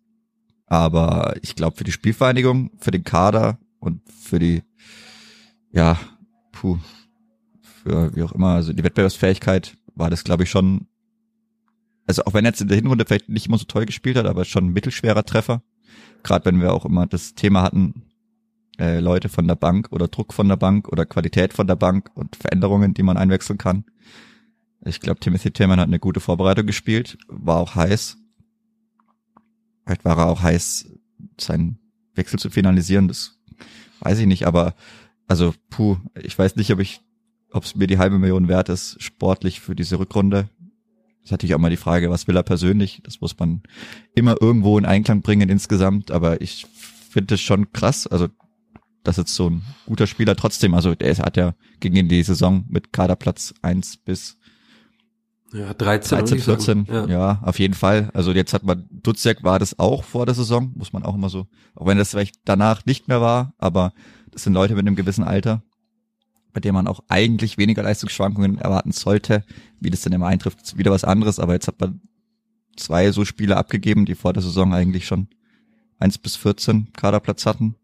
Aber 0.67 1.35
ich 1.41 1.55
glaube, 1.55 1.77
für 1.77 1.83
die 1.83 1.91
Spielvereinigung, 1.91 2.71
für 2.79 2.91
den 2.91 3.03
Kader 3.03 3.59
und 3.79 4.01
für 4.09 4.39
die, 4.39 4.63
ja, 5.71 5.99
puh, 6.51 6.77
für 7.61 8.15
wie 8.15 8.23
auch 8.23 8.31
immer, 8.31 8.55
also 8.55 8.73
die 8.73 8.83
Wettbewerbsfähigkeit 8.83 9.77
war 9.93 10.09
das, 10.09 10.23
glaube 10.23 10.43
ich, 10.43 10.49
schon 10.49 10.87
also 12.07 12.23
auch 12.25 12.33
wenn 12.33 12.45
er 12.45 12.51
jetzt 12.51 12.61
in 12.61 12.67
der 12.67 12.77
Hinrunde 12.77 13.05
vielleicht 13.05 13.29
nicht 13.29 13.47
immer 13.47 13.57
so 13.57 13.65
toll 13.65 13.85
gespielt 13.85 14.17
hat, 14.17 14.25
aber 14.25 14.45
schon 14.45 14.65
ein 14.65 14.73
mittelschwerer 14.73 15.23
Treffer. 15.23 15.63
Gerade 16.23 16.45
wenn 16.45 16.61
wir 16.61 16.73
auch 16.73 16.85
immer 16.85 17.07
das 17.07 17.33
Thema 17.33 17.63
hatten, 17.63 18.03
äh, 18.77 18.99
Leute 18.99 19.29
von 19.29 19.47
der 19.47 19.55
Bank 19.55 19.87
oder 19.91 20.07
Druck 20.07 20.33
von 20.33 20.47
der 20.47 20.57
Bank 20.57 20.87
oder 20.89 21.05
Qualität 21.05 21.53
von 21.53 21.67
der 21.67 21.75
Bank 21.75 22.11
und 22.13 22.35
Veränderungen, 22.35 22.93
die 22.93 23.03
man 23.03 23.17
einwechseln 23.17 23.57
kann. 23.57 23.85
Ich 24.85 24.99
glaube, 24.99 25.19
Timothy 25.19 25.51
Tillman 25.51 25.79
hat 25.79 25.87
eine 25.87 25.99
gute 25.99 26.19
Vorbereitung 26.19 26.67
gespielt, 26.67 27.17
war 27.27 27.57
auch 27.57 27.75
heiß. 27.75 28.17
Vielleicht 29.85 30.05
war 30.05 30.17
er 30.17 30.27
auch 30.27 30.41
heiß, 30.41 30.89
seinen 31.39 31.79
Wechsel 32.13 32.39
zu 32.39 32.49
finalisieren, 32.49 33.07
das 33.07 33.37
weiß 33.99 34.19
ich 34.19 34.27
nicht, 34.27 34.45
aber 34.47 34.75
also 35.27 35.53
puh, 35.69 35.97
ich 36.21 36.37
weiß 36.37 36.55
nicht, 36.55 36.71
ob 36.71 36.79
ich, 36.79 37.01
ob 37.51 37.63
es 37.63 37.75
mir 37.75 37.87
die 37.87 37.97
halbe 37.97 38.19
Million 38.19 38.47
wert 38.47 38.69
ist, 38.69 39.01
sportlich 39.01 39.59
für 39.59 39.75
diese 39.75 39.99
Rückrunde 39.99 40.49
ist 41.25 41.31
natürlich 41.31 41.55
auch 41.55 41.59
mal 41.59 41.71
die 41.71 41.77
Frage, 41.77 42.11
was 42.11 42.27
will 42.27 42.37
er 42.37 42.43
persönlich? 42.43 43.01
Das 43.03 43.19
muss 43.19 43.37
man 43.39 43.63
immer 44.13 44.35
irgendwo 44.39 44.77
in 44.77 44.85
Einklang 44.85 45.23
bringen 45.23 45.49
insgesamt, 45.49 46.11
aber 46.11 46.39
ich 46.39 46.67
finde 47.09 47.33
es 47.33 47.41
schon 47.41 47.71
krass, 47.73 48.05
also 48.05 48.27
dass 49.03 49.17
jetzt 49.17 49.33
so 49.33 49.49
ein 49.49 49.63
guter 49.87 50.05
Spieler 50.05 50.35
trotzdem, 50.35 50.75
also 50.75 50.93
der 50.93 51.17
hat 51.17 51.35
ja 51.35 51.55
gegen 51.79 52.07
die 52.07 52.23
Saison 52.23 52.65
mit 52.69 52.93
Kaderplatz 52.93 53.55
eins 53.63 53.97
bis 53.97 54.37
Ja, 55.55 55.73
13, 55.73 56.17
13, 56.17 56.39
14, 56.39 56.87
Ja. 56.89 57.05
ja. 57.07 57.39
auf 57.43 57.59
jeden 57.59 57.73
Fall. 57.73 58.09
Also 58.13 58.31
jetzt 58.33 58.53
hat 58.53 58.63
man, 58.63 58.85
Dutzjak 58.91 59.43
war 59.43 59.57
das 59.57 59.79
auch 59.79 60.03
vor 60.03 60.25
der 60.25 60.35
Saison, 60.35 60.73
muss 60.75 60.91
man 60.91 61.03
auch 61.03 61.15
immer 61.15 61.29
so, 61.29 61.47
auch 61.75 61.85
wenn 61.85 61.97
das 61.97 62.09
vielleicht 62.11 62.35
danach 62.43 62.85
nicht 62.85 63.07
mehr 63.07 63.21
war, 63.21 63.53
aber 63.57 63.93
das 64.31 64.43
sind 64.43 64.53
Leute 64.53 64.75
mit 64.75 64.85
einem 64.85 64.97
gewissen 64.97 65.23
Alter, 65.23 65.63
bei 66.51 66.59
dem 66.59 66.75
man 66.75 66.87
auch 66.87 66.99
eigentlich 67.07 67.57
weniger 67.57 67.83
Leistungsschwankungen 67.83 68.57
erwarten 68.57 68.91
sollte. 68.91 69.43
Wie 69.79 69.89
das 69.89 70.01
denn 70.01 70.13
immer 70.13 70.27
eintrifft, 70.27 70.61
ist 70.61 70.77
wieder 70.77 70.91
was 70.91 71.05
anderes, 71.05 71.39
aber 71.39 71.53
jetzt 71.53 71.67
hat 71.67 71.79
man 71.79 72.01
zwei 72.75 73.11
so 73.11 73.23
Spiele 73.23 73.55
abgegeben, 73.55 74.05
die 74.05 74.15
vor 74.15 74.33
der 74.33 74.43
Saison 74.43 74.73
eigentlich 74.73 75.07
schon 75.07 75.27
eins 75.99 76.17
bis 76.17 76.35
14 76.35 76.91
Kaderplatz 76.91 77.45
hatten. 77.45 77.75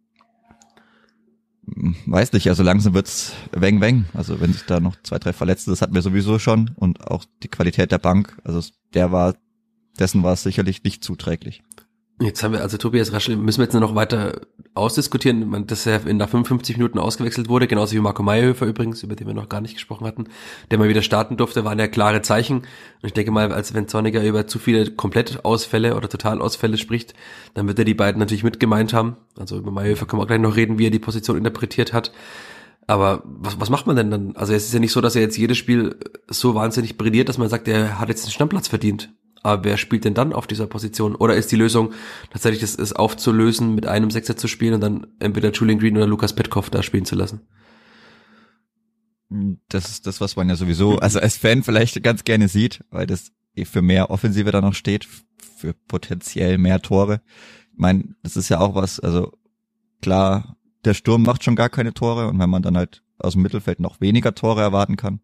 Weiß 1.63 2.33
nicht, 2.33 2.47
also 2.49 2.63
langsam 2.63 2.93
wird's 2.93 3.33
weng 3.51 3.81
weng. 3.81 4.05
Also 4.13 4.41
wenn 4.41 4.53
sich 4.53 4.63
da 4.63 4.79
noch 4.79 4.95
zwei, 5.03 5.19
drei 5.19 5.33
Verletzte, 5.33 5.69
das 5.69 5.81
hatten 5.81 5.93
wir 5.93 6.01
sowieso 6.01 6.39
schon 6.39 6.71
und 6.75 7.07
auch 7.07 7.23
die 7.43 7.47
Qualität 7.47 7.91
der 7.91 7.99
Bank, 7.99 8.37
also 8.43 8.61
der 8.93 9.11
war, 9.11 9.35
dessen 9.99 10.23
war 10.23 10.33
es 10.33 10.43
sicherlich 10.43 10.83
nicht 10.83 11.03
zuträglich. 11.03 11.63
Jetzt 12.21 12.43
haben 12.43 12.53
wir 12.53 12.61
also 12.61 12.77
Tobias 12.77 13.13
Raschel, 13.13 13.35
müssen 13.35 13.57
wir 13.57 13.65
jetzt 13.65 13.73
noch 13.73 13.95
weiter 13.95 14.41
ausdiskutieren, 14.75 15.65
dass 15.65 15.87
er 15.87 16.05
in 16.05 16.17
nach 16.17 16.29
55 16.29 16.77
Minuten 16.77 16.99
ausgewechselt 16.99 17.49
wurde, 17.49 17.65
genauso 17.65 17.95
wie 17.95 17.99
Marco 17.99 18.21
Mayhöfer 18.21 18.67
übrigens, 18.67 19.01
über 19.01 19.15
den 19.15 19.25
wir 19.25 19.33
noch 19.33 19.49
gar 19.49 19.59
nicht 19.59 19.73
gesprochen 19.73 20.05
hatten, 20.05 20.25
der 20.69 20.77
mal 20.77 20.87
wieder 20.87 21.01
starten 21.01 21.35
durfte, 21.35 21.65
waren 21.65 21.79
ja 21.79 21.87
klare 21.87 22.21
Zeichen. 22.21 22.57
Und 22.57 22.67
ich 23.01 23.13
denke 23.13 23.31
mal, 23.31 23.51
als 23.51 23.73
wenn 23.73 23.87
Zorniger 23.87 24.23
über 24.23 24.45
zu 24.45 24.59
viele 24.59 24.91
Komplettausfälle 24.91 25.95
oder 25.95 26.09
Totalausfälle 26.09 26.77
spricht, 26.77 27.15
dann 27.55 27.67
wird 27.67 27.79
er 27.79 27.85
die 27.85 27.95
beiden 27.95 28.19
natürlich 28.19 28.43
mit 28.43 28.59
gemeint 28.59 28.93
haben. 28.93 29.17
Also 29.39 29.57
über 29.57 29.71
Mayhöfer 29.71 30.05
können 30.05 30.19
wir 30.19 30.25
auch 30.25 30.27
gleich 30.27 30.39
noch 30.39 30.55
reden, 30.55 30.77
wie 30.77 30.85
er 30.85 30.91
die 30.91 30.99
Position 30.99 31.37
interpretiert 31.37 31.91
hat. 31.91 32.11
Aber 32.85 33.23
was, 33.25 33.59
was 33.59 33.71
macht 33.71 33.87
man 33.87 33.95
denn 33.95 34.11
dann? 34.11 34.35
Also 34.35 34.53
es 34.53 34.65
ist 34.65 34.73
ja 34.73 34.79
nicht 34.79 34.91
so, 34.91 35.01
dass 35.01 35.15
er 35.15 35.23
jetzt 35.23 35.37
jedes 35.37 35.57
Spiel 35.57 35.95
so 36.27 36.53
wahnsinnig 36.53 36.97
brilliert, 36.99 37.29
dass 37.29 37.39
man 37.39 37.49
sagt, 37.49 37.67
er 37.67 37.99
hat 37.99 38.09
jetzt 38.09 38.25
einen 38.25 38.31
Stammplatz 38.31 38.67
verdient. 38.67 39.11
Aber 39.43 39.63
wer 39.63 39.77
spielt 39.77 40.05
denn 40.05 40.13
dann 40.13 40.33
auf 40.33 40.45
dieser 40.45 40.67
Position? 40.67 41.15
Oder 41.15 41.35
ist 41.35 41.51
die 41.51 41.55
Lösung 41.55 41.93
tatsächlich 42.29 42.61
das, 42.61 42.75
es 42.77 42.93
aufzulösen, 42.93 43.73
mit 43.73 43.87
einem 43.87 44.11
Sechser 44.11 44.37
zu 44.37 44.47
spielen 44.47 44.75
und 44.75 44.81
dann 44.81 45.07
entweder 45.19 45.51
Julian 45.51 45.79
Green 45.79 45.97
oder 45.97 46.07
Lukas 46.07 46.33
Petkov 46.33 46.69
da 46.69 46.83
spielen 46.83 47.05
zu 47.05 47.15
lassen? 47.15 47.41
Das 49.69 49.89
ist 49.89 50.05
das, 50.05 50.21
was 50.21 50.35
man 50.35 50.49
ja 50.49 50.55
sowieso, 50.55 50.99
also 50.99 51.19
als 51.19 51.37
Fan 51.37 51.63
vielleicht 51.63 52.03
ganz 52.03 52.23
gerne 52.23 52.49
sieht, 52.49 52.83
weil 52.91 53.07
das 53.07 53.31
eh 53.55 53.65
für 53.65 53.81
mehr 53.81 54.11
Offensive 54.11 54.51
da 54.51 54.61
noch 54.61 54.73
steht, 54.73 55.07
für 55.57 55.73
potenziell 55.73 56.57
mehr 56.57 56.81
Tore. 56.81 57.21
Ich 57.71 57.79
meine, 57.79 58.15
das 58.23 58.35
ist 58.35 58.49
ja 58.49 58.59
auch 58.59 58.75
was, 58.75 58.99
also 58.99 59.31
klar, 60.01 60.57
der 60.83 60.93
Sturm 60.93 61.23
macht 61.23 61.43
schon 61.43 61.55
gar 61.55 61.69
keine 61.69 61.93
Tore 61.93 62.27
und 62.27 62.39
wenn 62.39 62.49
man 62.49 62.61
dann 62.61 62.77
halt 62.77 63.03
aus 63.19 63.33
dem 63.33 63.41
Mittelfeld 63.41 63.79
noch 63.79 64.01
weniger 64.01 64.35
Tore 64.35 64.61
erwarten 64.61 64.97
kann. 64.97 65.21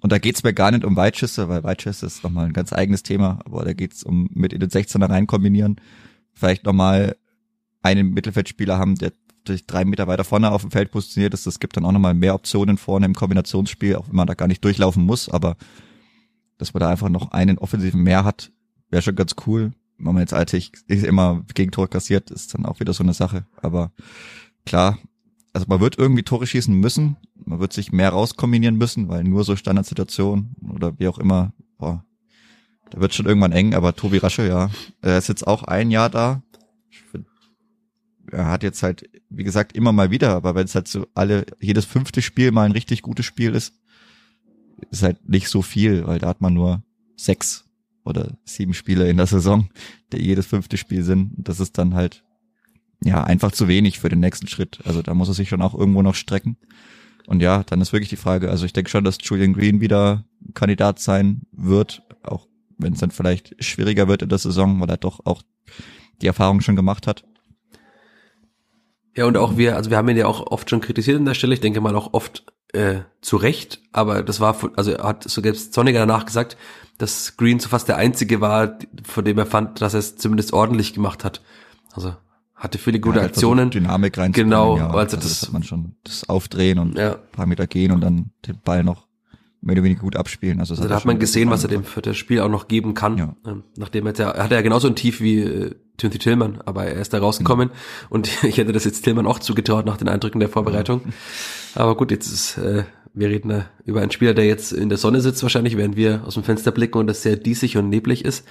Und 0.00 0.12
da 0.12 0.18
geht's 0.18 0.42
mir 0.42 0.54
gar 0.54 0.70
nicht 0.70 0.84
um 0.84 0.96
Weitschüsse, 0.96 1.48
weil 1.48 1.62
Weitschüsse 1.62 2.06
ist 2.06 2.24
nochmal 2.24 2.46
ein 2.46 2.52
ganz 2.52 2.72
eigenes 2.72 3.02
Thema, 3.02 3.40
aber 3.44 3.64
da 3.64 3.72
geht's 3.72 4.02
um 4.02 4.28
mit 4.32 4.52
in 4.52 4.60
den 4.60 4.70
16er 4.70 5.08
rein 5.08 5.26
kombinieren, 5.26 5.76
vielleicht 6.32 6.64
nochmal 6.64 7.16
einen 7.82 8.12
Mittelfeldspieler 8.12 8.78
haben, 8.78 8.94
der 8.96 9.12
durch 9.44 9.66
drei 9.66 9.84
Meter 9.84 10.06
weiter 10.06 10.24
vorne 10.24 10.50
auf 10.50 10.62
dem 10.62 10.70
Feld 10.70 10.90
positioniert 10.90 11.34
ist. 11.34 11.46
Das 11.46 11.60
gibt 11.60 11.76
dann 11.76 11.84
auch 11.84 11.92
nochmal 11.92 12.14
mehr 12.14 12.34
Optionen 12.34 12.78
vorne 12.78 13.06
im 13.06 13.14
Kombinationsspiel, 13.14 13.96
auch 13.96 14.08
wenn 14.08 14.16
man 14.16 14.26
da 14.26 14.34
gar 14.34 14.48
nicht 14.48 14.64
durchlaufen 14.64 15.04
muss, 15.04 15.28
aber 15.28 15.56
dass 16.58 16.74
man 16.74 16.80
da 16.80 16.90
einfach 16.90 17.08
noch 17.08 17.32
einen 17.32 17.58
offensiven 17.58 18.02
mehr 18.02 18.24
hat, 18.24 18.52
wäre 18.90 19.02
schon 19.02 19.16
ganz 19.16 19.34
cool. 19.46 19.72
Wenn 19.96 20.14
man 20.14 20.18
jetzt 20.18 20.34
eigentlich 20.34 20.72
immer 20.88 21.42
Gegentore 21.54 21.88
kassiert, 21.88 22.30
ist 22.30 22.54
dann 22.54 22.66
auch 22.66 22.80
wieder 22.80 22.92
so 22.92 23.02
eine 23.02 23.14
Sache. 23.14 23.46
Aber 23.60 23.92
klar, 24.66 24.98
also 25.52 25.66
man 25.68 25.80
wird 25.80 25.98
irgendwie 25.98 26.22
Tore 26.22 26.46
schießen 26.46 26.74
müssen. 26.74 27.16
Man 27.44 27.60
wird 27.60 27.72
sich 27.72 27.92
mehr 27.92 28.10
rauskombinieren 28.10 28.76
müssen, 28.76 29.08
weil 29.08 29.24
nur 29.24 29.44
so 29.44 29.56
Standardsituationen 29.56 30.54
oder 30.72 30.98
wie 30.98 31.08
auch 31.08 31.18
immer, 31.18 31.52
boah, 31.78 32.04
da 32.90 33.00
wird 33.00 33.14
schon 33.14 33.26
irgendwann 33.26 33.52
eng. 33.52 33.74
Aber 33.74 33.94
Tobi 33.94 34.18
Rasche, 34.18 34.46
ja, 34.46 34.70
er 35.02 35.18
ist 35.18 35.28
jetzt 35.28 35.46
auch 35.46 35.64
ein 35.64 35.90
Jahr 35.90 36.10
da. 36.10 36.42
Find, 37.10 37.26
er 38.30 38.46
hat 38.46 38.62
jetzt 38.62 38.82
halt, 38.82 39.08
wie 39.28 39.44
gesagt, 39.44 39.72
immer 39.72 39.92
mal 39.92 40.10
wieder, 40.10 40.34
aber 40.34 40.54
wenn 40.54 40.64
es 40.64 40.74
halt 40.74 40.88
so 40.88 41.06
alle, 41.14 41.46
jedes 41.60 41.84
fünfte 41.84 42.22
Spiel 42.22 42.52
mal 42.52 42.64
ein 42.64 42.72
richtig 42.72 43.02
gutes 43.02 43.26
Spiel 43.26 43.54
ist, 43.54 43.74
ist 44.90 45.02
halt 45.02 45.28
nicht 45.28 45.48
so 45.48 45.62
viel, 45.62 46.06
weil 46.06 46.18
da 46.18 46.28
hat 46.28 46.40
man 46.40 46.54
nur 46.54 46.82
sechs 47.16 47.64
oder 48.04 48.38
sieben 48.44 48.74
Spiele 48.74 49.08
in 49.08 49.16
der 49.16 49.26
Saison, 49.26 49.68
die 50.12 50.18
jedes 50.18 50.46
fünfte 50.46 50.76
Spiel 50.76 51.02
sind. 51.02 51.32
Das 51.36 51.60
ist 51.60 51.76
dann 51.76 51.94
halt 51.94 52.24
ja 53.02 53.24
einfach 53.24 53.52
zu 53.52 53.68
wenig 53.68 53.98
für 53.98 54.08
den 54.08 54.20
nächsten 54.20 54.46
Schritt. 54.46 54.80
Also 54.84 55.02
da 55.02 55.14
muss 55.14 55.28
er 55.28 55.34
sich 55.34 55.48
schon 55.48 55.62
auch 55.62 55.74
irgendwo 55.74 56.02
noch 56.02 56.14
strecken. 56.14 56.56
Und 57.26 57.40
ja, 57.40 57.62
dann 57.64 57.80
ist 57.80 57.92
wirklich 57.92 58.08
die 58.08 58.16
Frage, 58.16 58.50
also 58.50 58.66
ich 58.66 58.72
denke 58.72 58.90
schon, 58.90 59.04
dass 59.04 59.18
Julian 59.20 59.52
Green 59.52 59.80
wieder 59.80 60.24
Kandidat 60.54 60.98
sein 60.98 61.42
wird, 61.52 62.02
auch 62.22 62.48
wenn 62.76 62.94
es 62.94 62.98
dann 62.98 63.10
vielleicht 63.10 63.62
schwieriger 63.62 64.08
wird 64.08 64.22
in 64.22 64.28
der 64.28 64.38
Saison, 64.38 64.80
weil 64.80 64.90
er 64.90 64.96
doch 64.96 65.20
auch 65.24 65.42
die 66.20 66.26
Erfahrung 66.26 66.60
schon 66.60 66.76
gemacht 66.76 67.06
hat. 67.06 67.24
Ja, 69.16 69.26
und 69.26 69.36
auch 69.36 69.56
wir, 69.56 69.76
also 69.76 69.90
wir 69.90 69.96
haben 69.96 70.08
ihn 70.08 70.16
ja 70.16 70.26
auch 70.26 70.46
oft 70.50 70.70
schon 70.70 70.80
kritisiert 70.80 71.18
an 71.18 71.24
der 71.24 71.34
Stelle, 71.34 71.54
ich 71.54 71.60
denke 71.60 71.80
mal 71.80 71.96
auch 71.96 72.14
oft 72.14 72.44
äh, 72.72 73.00
zu 73.20 73.36
Recht, 73.36 73.80
aber 73.92 74.22
das 74.22 74.40
war, 74.40 74.56
also 74.76 74.98
hat 74.98 75.24
so 75.24 75.42
selbst 75.42 75.74
Sonniger 75.74 76.00
danach 76.00 76.26
gesagt, 76.26 76.56
dass 76.98 77.36
Green 77.36 77.58
so 77.58 77.68
fast 77.68 77.88
der 77.88 77.96
einzige 77.96 78.40
war, 78.40 78.78
von 79.04 79.24
dem 79.24 79.38
er 79.38 79.46
fand, 79.46 79.80
dass 79.80 79.94
er 79.94 80.00
es 80.00 80.16
zumindest 80.16 80.52
ordentlich 80.52 80.94
gemacht 80.94 81.24
hat. 81.24 81.42
Also 81.92 82.14
hatte 82.60 82.78
viele 82.78 83.00
gute 83.00 83.18
hat 83.20 83.30
Aktionen. 83.30 83.70
Dynamik 83.70 84.16
reinzubringen. 84.16 84.50
Genau, 84.50 84.76
ja. 84.76 84.90
also 84.90 85.16
das- 85.16 85.26
das 85.40 85.42
hat 85.42 85.52
man 85.52 85.62
schon, 85.64 85.96
das 86.04 86.28
Aufdrehen 86.28 86.78
und 86.78 86.96
Ja. 86.96 87.14
ein 87.14 87.18
paar 87.32 87.46
Meter 87.46 87.66
gehen 87.66 87.90
und 87.90 88.00
dann 88.02 88.30
den 88.46 88.60
Ball 88.64 88.84
noch 88.84 89.08
mehr 89.62 89.74
oder 89.74 89.82
weniger 89.82 90.00
gut 90.02 90.14
abspielen. 90.16 90.60
Also, 90.60 90.74
das 90.74 90.80
Also 90.80 90.84
hat 90.84 90.96
da 90.96 91.00
hat 91.00 91.04
man 91.06 91.18
gesehen, 91.18 91.50
was 91.50 91.64
er 91.64 91.68
dem 91.68 91.84
für 91.84 92.00
das 92.00 92.16
Spiel 92.16 92.40
auch 92.40 92.48
noch 92.48 92.68
geben 92.68 92.94
kann. 92.94 93.18
Ja. 93.18 93.34
Ähm, 93.46 93.64
Nachdem 93.76 94.06
er 94.06 94.10
jetzt 94.10 94.18
ja, 94.18 94.30
er 94.30 94.44
hatte 94.44 94.54
ja 94.54 94.60
genauso 94.62 94.88
ein 94.88 94.94
Tief 94.94 95.20
wie 95.20 95.40
äh, 95.40 95.74
Timothy 95.98 96.18
Tillman, 96.18 96.60
aber 96.64 96.84
er 96.86 97.00
ist 97.00 97.12
da 97.12 97.18
rausgekommen 97.18 97.68
Mhm. 97.68 97.74
und 98.10 98.30
ich 98.44 98.56
hätte 98.58 98.72
das 98.72 98.84
jetzt 98.84 99.02
Tillman 99.02 99.26
auch 99.26 99.38
zugetraut 99.38 99.84
nach 99.84 99.96
den 99.98 100.08
Eindrücken 100.08 100.38
der 100.40 100.48
Vorbereitung. 100.48 101.00
Aber 101.74 101.94
gut, 101.96 102.10
jetzt 102.10 102.26
ist, 102.32 102.56
äh, 102.58 102.84
wir 103.12 103.28
reden 103.28 103.48
da 103.50 103.66
über 103.84 104.00
einen 104.00 104.10
Spieler, 104.12 104.32
der 104.34 104.46
jetzt 104.46 104.72
in 104.72 104.88
der 104.88 104.96
Sonne 104.98 105.20
sitzt 105.20 105.42
wahrscheinlich, 105.42 105.76
während 105.76 105.96
wir 105.96 106.22
aus 106.26 106.34
dem 106.34 106.42
Fenster 106.44 106.70
blicken 106.72 106.98
und 106.98 107.10
es 107.10 107.22
sehr 107.22 107.36
diesig 107.36 107.76
und 107.76 107.88
neblig 107.88 108.24
ist. 108.24 108.46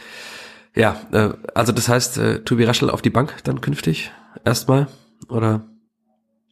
Ja, 0.75 1.01
äh, 1.11 1.33
also 1.55 1.71
das 1.71 1.89
heißt, 1.89 2.17
äh, 2.17 2.43
Tobi 2.43 2.63
Raschel 2.63 2.89
auf 2.89 3.01
die 3.01 3.09
Bank 3.09 3.43
dann 3.43 3.61
künftig 3.61 4.11
erstmal 4.45 4.87
oder 5.27 5.67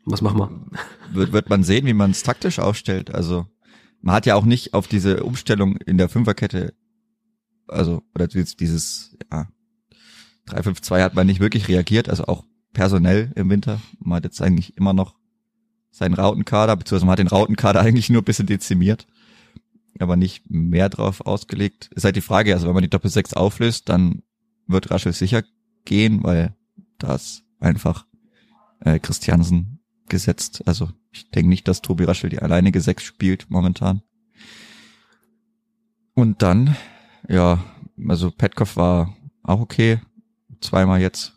was 0.06 0.22
machen 0.22 0.40
wir? 0.40 0.50
wird, 1.14 1.34
wird 1.34 1.50
man 1.50 1.64
sehen, 1.64 1.86
wie 1.86 1.94
man 1.94 2.12
es 2.12 2.24
taktisch 2.24 2.60
aufstellt. 2.60 3.14
Also 3.14 3.46
man 4.02 4.16
hat 4.16 4.26
ja 4.26 4.36
auch 4.36 4.46
nicht 4.46 4.74
auf 4.74 4.88
diese 4.88 5.24
Umstellung 5.24 5.78
in 5.78 5.98
der 5.98 6.10
Fünferkette, 6.10 6.74
also 7.68 8.04
oder 8.16 8.28
dieses, 8.28 9.18
ja, 9.32 9.48
3-5-2 10.48 11.04
hat 11.04 11.14
man 11.16 11.28
nicht 11.28 11.40
wirklich 11.40 11.68
reagiert, 11.68 12.10
also 12.10 12.26
auch 12.26 12.46
personell 12.74 13.32
im 13.36 13.50
Winter. 13.50 13.82
Man 14.00 14.18
hat 14.18 14.24
jetzt 14.24 14.42
eigentlich 14.42 14.78
immer 14.78 14.94
noch 14.94 15.16
seinen 15.92 16.14
Rautenkader, 16.14 16.76
beziehungsweise 16.76 17.06
man 17.06 17.14
hat 17.14 17.20
den 17.20 17.28
Rautenkader 17.28 17.80
eigentlich 17.82 18.10
nur 18.10 18.22
ein 18.22 18.26
bisschen 18.26 18.48
dezimiert, 18.48 19.08
aber 20.02 20.16
nicht 20.16 20.50
mehr 20.50 20.90
drauf 20.90 21.22
ausgelegt. 21.26 21.90
Ist 21.96 22.04
halt 22.06 22.16
die 22.16 22.22
Frage, 22.22 22.54
also 22.54 22.68
wenn 22.68 22.74
man 22.74 22.84
die 22.84 22.90
Doppel 22.90 23.10
6 23.10 23.34
auflöst, 23.34 23.90
dann 23.90 24.24
wird 24.68 24.92
Raschel 24.92 25.14
sicher 25.14 25.44
gehen, 25.86 26.24
weil 26.24 26.56
das 26.98 27.44
einfach 27.60 28.06
äh, 28.82 29.00
Christiansen 29.00 29.80
gesetzt. 30.10 30.64
Also 30.68 30.90
ich 31.12 31.30
denke 31.32 31.50
nicht, 31.50 31.68
dass 31.68 31.82
Tobi 31.82 32.04
Raschel 32.06 32.30
die 32.30 32.40
alleinige 32.40 32.82
Sechs 32.82 33.04
spielt 33.04 33.50
momentan. 33.50 34.02
Und 36.14 36.42
dann, 36.42 36.76
ja, 37.28 37.64
also 38.08 38.32
Petkov 38.32 38.76
war 38.76 39.16
auch 39.44 39.60
okay. 39.60 40.00
Zweimal 40.62 41.00
jetzt. 41.02 41.34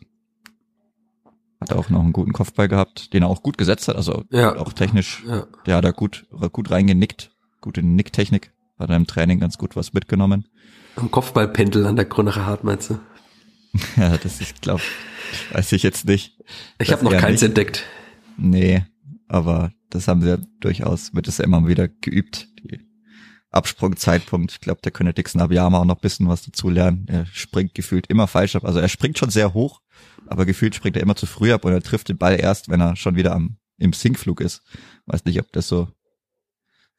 Hat 1.59 1.73
auch 1.73 1.89
noch 1.91 2.01
einen 2.01 2.13
guten 2.13 2.33
Kopfball 2.33 2.67
gehabt, 2.67 3.13
den 3.13 3.21
er 3.23 3.29
auch 3.29 3.43
gut 3.43 3.57
gesetzt 3.57 3.87
hat. 3.87 3.95
Also 3.95 4.23
Ja. 4.31 4.55
auch 4.57 4.73
technisch, 4.73 5.23
Ja. 5.27 5.45
der 5.67 5.75
hat 5.77 5.85
da 5.85 5.91
gut, 5.91 6.25
gut 6.51 6.71
reingenickt. 6.71 7.30
Gute 7.61 7.83
Nicktechnik. 7.83 8.51
Hat 8.77 8.89
er 8.89 8.95
im 8.95 9.07
Training 9.07 9.39
ganz 9.39 9.57
gut 9.57 9.75
was 9.75 9.93
mitgenommen. 9.93 10.47
Am 10.95 11.11
Kopfballpendel 11.11 11.85
an 11.85 11.95
der 11.95 12.05
Kronacher 12.05 12.45
Hart, 12.45 12.63
meinst 12.63 12.89
du? 12.89 12.99
Ja, 13.95 14.17
das 14.17 14.41
ist, 14.41 14.61
glaube 14.61 14.81
weiß 15.53 15.71
ich 15.71 15.83
jetzt 15.83 16.05
nicht. 16.05 16.37
Ich 16.77 16.91
habe 16.91 17.05
noch 17.05 17.11
keins 17.11 17.41
nicht. 17.41 17.49
entdeckt. 17.49 17.85
Nee, 18.37 18.83
aber 19.29 19.71
das 19.89 20.09
haben 20.09 20.25
ja 20.27 20.37
durchaus, 20.59 21.13
wird 21.13 21.27
es 21.27 21.39
immer 21.39 21.65
wieder 21.67 21.87
geübt, 21.87 22.49
die 22.59 22.81
Absprungzeitpunkt. 23.51 24.51
Ich 24.51 24.59
glaube, 24.59 24.81
der 24.81 24.91
könnte 24.91 25.13
Dixon 25.13 25.41
Abiyama 25.41 25.79
auch 25.79 25.85
noch 25.85 25.95
ein 25.95 26.01
bisschen 26.01 26.27
was 26.27 26.43
dazu 26.43 26.69
lernen. 26.69 27.05
Er 27.07 27.25
springt 27.27 27.75
gefühlt 27.75 28.07
immer 28.07 28.27
falsch 28.27 28.55
ab. 28.55 28.65
Also 28.65 28.79
er 28.79 28.89
springt 28.89 29.17
schon 29.17 29.29
sehr 29.29 29.53
hoch, 29.53 29.81
aber 30.27 30.45
gefühlt 30.45 30.75
springt 30.75 30.95
er 30.95 31.03
immer 31.03 31.15
zu 31.15 31.25
früh 31.25 31.53
ab 31.53 31.65
und 31.65 31.71
er 31.71 31.81
trifft 31.81 32.09
den 32.09 32.17
Ball 32.17 32.39
erst, 32.39 32.69
wenn 32.69 32.81
er 32.81 32.95
schon 32.95 33.15
wieder 33.15 33.33
am, 33.33 33.57
im 33.77 33.93
Sinkflug 33.93 34.41
ist. 34.41 34.63
Weiß 35.05 35.25
nicht, 35.25 35.39
ob 35.39 35.51
das 35.51 35.67
so 35.67 35.89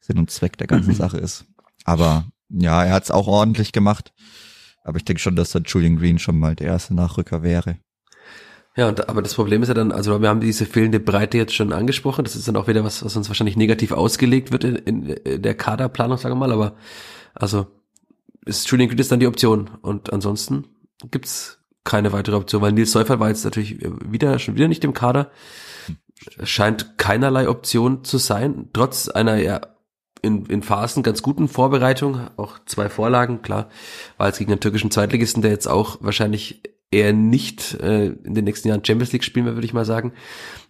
Sinn 0.03 0.19
und 0.19 0.29
Zweck 0.29 0.57
der 0.57 0.67
ganzen 0.67 0.91
Mhm. 0.91 0.95
Sache 0.95 1.17
ist. 1.17 1.45
Aber 1.85 2.25
ja, 2.49 2.83
er 2.83 2.93
hat 2.93 3.03
es 3.03 3.11
auch 3.11 3.27
ordentlich 3.27 3.71
gemacht. 3.71 4.13
Aber 4.83 4.97
ich 4.97 5.05
denke 5.05 5.21
schon, 5.21 5.37
dass 5.37 5.51
dann 5.51 5.63
Julian 5.63 5.97
Green 5.97 6.19
schon 6.19 6.37
mal 6.37 6.55
der 6.55 6.67
erste 6.67 6.93
Nachrücker 6.93 7.41
wäre. 7.41 7.77
Ja, 8.75 8.89
und, 8.89 9.07
aber 9.07 9.21
das 9.21 9.35
Problem 9.35 9.61
ist 9.61 9.69
ja 9.69 9.75
dann, 9.75 9.91
also 9.93 10.21
wir 10.21 10.27
haben 10.27 10.41
diese 10.41 10.65
fehlende 10.65 10.99
Breite 10.99 11.37
jetzt 11.37 11.53
schon 11.53 11.71
angesprochen. 11.71 12.25
Das 12.25 12.35
ist 12.35 12.47
dann 12.47 12.57
auch 12.57 12.67
wieder 12.67 12.83
was, 12.83 13.05
was 13.05 13.15
uns 13.15 13.29
wahrscheinlich 13.29 13.55
negativ 13.55 13.91
ausgelegt 13.93 14.51
wird 14.51 14.65
in, 14.65 14.75
in 14.75 15.41
der 15.41 15.55
Kaderplanung, 15.55 16.17
sagen 16.17 16.33
wir 16.35 16.47
mal. 16.47 16.51
Aber 16.51 16.75
also 17.33 17.67
ist 18.45 18.69
Julian 18.69 18.89
Green 18.89 18.99
ist 18.99 19.11
dann 19.11 19.21
die 19.21 19.27
Option. 19.27 19.69
Und 19.81 20.11
ansonsten 20.11 20.65
gibt's 21.11 21.59
keine 21.85 22.11
weitere 22.11 22.35
Option, 22.35 22.61
weil 22.61 22.73
Nils 22.73 22.91
Seufert 22.91 23.19
war 23.19 23.29
jetzt 23.29 23.45
natürlich 23.45 23.79
wieder 23.81 24.37
schon 24.39 24.55
wieder 24.55 24.67
nicht 24.67 24.83
im 24.83 24.93
Kader. 24.93 25.31
Scheint 26.43 26.97
keinerlei 26.97 27.47
Option 27.47 28.03
zu 28.03 28.17
sein, 28.17 28.69
trotz 28.73 29.07
einer 29.07 29.35
ja 29.35 29.61
in, 30.23 30.45
in 30.47 30.63
Phasen 30.63 31.03
ganz 31.03 31.21
guten 31.21 31.47
Vorbereitung, 31.47 32.21
auch 32.37 32.57
zwei 32.65 32.89
Vorlagen, 32.89 33.43
klar, 33.43 33.69
war 34.17 34.27
jetzt 34.27 34.39
gegen 34.39 34.51
einen 34.51 34.61
türkischen 34.61 34.89
Zweitligisten, 34.89 35.43
der 35.43 35.51
jetzt 35.51 35.67
auch 35.67 35.97
wahrscheinlich 35.99 36.63
eher 36.91 37.11
nicht 37.11 37.73
äh, 37.81 38.07
in 38.07 38.33
den 38.33 38.45
nächsten 38.45 38.69
Jahren 38.69 38.85
Champions 38.85 39.11
League 39.11 39.23
spielen 39.23 39.45
wird, 39.45 39.55
würde 39.55 39.65
ich 39.65 39.73
mal 39.73 39.85
sagen. 39.85 40.13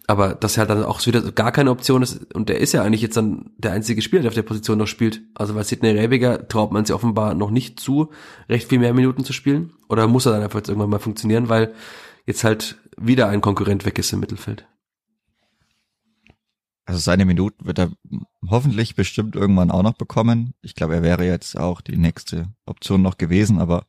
Aber 0.06 0.34
dass 0.34 0.56
er 0.56 0.62
halt 0.62 0.70
dann 0.70 0.84
auch 0.84 1.04
wieder 1.06 1.22
gar 1.32 1.52
keine 1.52 1.70
Option 1.70 2.02
ist, 2.02 2.34
und 2.34 2.48
der 2.48 2.60
ist 2.60 2.72
ja 2.72 2.82
eigentlich 2.82 3.00
jetzt 3.00 3.16
dann 3.16 3.50
der 3.56 3.72
einzige 3.72 4.02
Spieler, 4.02 4.22
der 4.22 4.30
auf 4.30 4.34
der 4.34 4.42
Position 4.42 4.76
noch 4.76 4.86
spielt. 4.86 5.22
Also 5.34 5.54
weil 5.54 5.64
Sidney 5.64 5.90
Rebiger 5.90 6.46
traut 6.48 6.72
man 6.72 6.84
sich 6.84 6.94
offenbar 6.94 7.34
noch 7.34 7.50
nicht 7.50 7.80
zu, 7.80 8.10
recht 8.48 8.68
viel 8.68 8.80
mehr 8.80 8.92
Minuten 8.92 9.24
zu 9.24 9.32
spielen. 9.32 9.72
Oder 9.88 10.06
muss 10.06 10.26
er 10.26 10.32
dann 10.32 10.42
einfach 10.42 10.58
jetzt 10.58 10.68
irgendwann 10.68 10.90
mal 10.90 10.98
funktionieren, 10.98 11.48
weil 11.48 11.72
jetzt 12.26 12.44
halt 12.44 12.76
wieder 12.98 13.28
ein 13.28 13.40
Konkurrent 13.40 13.86
weg 13.86 13.98
ist 13.98 14.12
im 14.12 14.20
Mittelfeld. 14.20 14.66
Also 16.86 17.00
seine 17.00 17.24
Minuten 17.24 17.64
wird 17.64 17.78
er 17.78 17.92
hoffentlich 18.46 18.94
bestimmt 18.94 19.36
irgendwann 19.36 19.70
auch 19.70 19.82
noch 19.82 19.94
bekommen. 19.94 20.54
Ich 20.60 20.74
glaube, 20.74 20.96
er 20.96 21.02
wäre 21.02 21.24
jetzt 21.24 21.56
auch 21.56 21.80
die 21.80 21.96
nächste 21.96 22.52
Option 22.66 23.00
noch 23.00 23.16
gewesen, 23.16 23.58
aber 23.58 23.86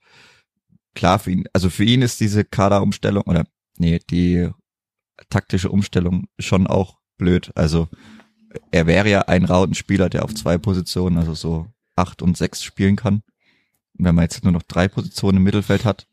klar 0.93 1.19
für 1.19 1.31
ihn, 1.31 1.45
also 1.51 1.69
für 1.69 1.83
ihn 1.83 2.01
ist 2.01 2.21
diese 2.21 2.45
Kaderumstellung 2.45 3.23
oder 3.23 3.45
nee, 3.77 3.99
die 4.09 4.49
taktische 5.29 5.69
Umstellung 5.69 6.27
schon 6.39 6.67
auch 6.67 6.97
blöd. 7.17 7.51
Also 7.55 7.89
er 8.71 8.87
wäre 8.87 9.09
ja 9.09 9.21
ein 9.23 9.43
Rautenspieler, 9.43 10.09
der 10.09 10.23
auf 10.23 10.33
zwei 10.33 10.57
Positionen, 10.57 11.17
also 11.17 11.33
so 11.33 11.67
acht 11.95 12.21
und 12.21 12.37
sechs 12.37 12.63
spielen 12.63 12.95
kann. 12.95 13.23
Wenn 13.93 14.15
man 14.15 14.23
jetzt 14.23 14.43
nur 14.43 14.53
noch 14.53 14.63
drei 14.63 14.87
Positionen 14.87 15.37
im 15.37 15.43
Mittelfeld 15.43 15.83
hat, 15.85 16.07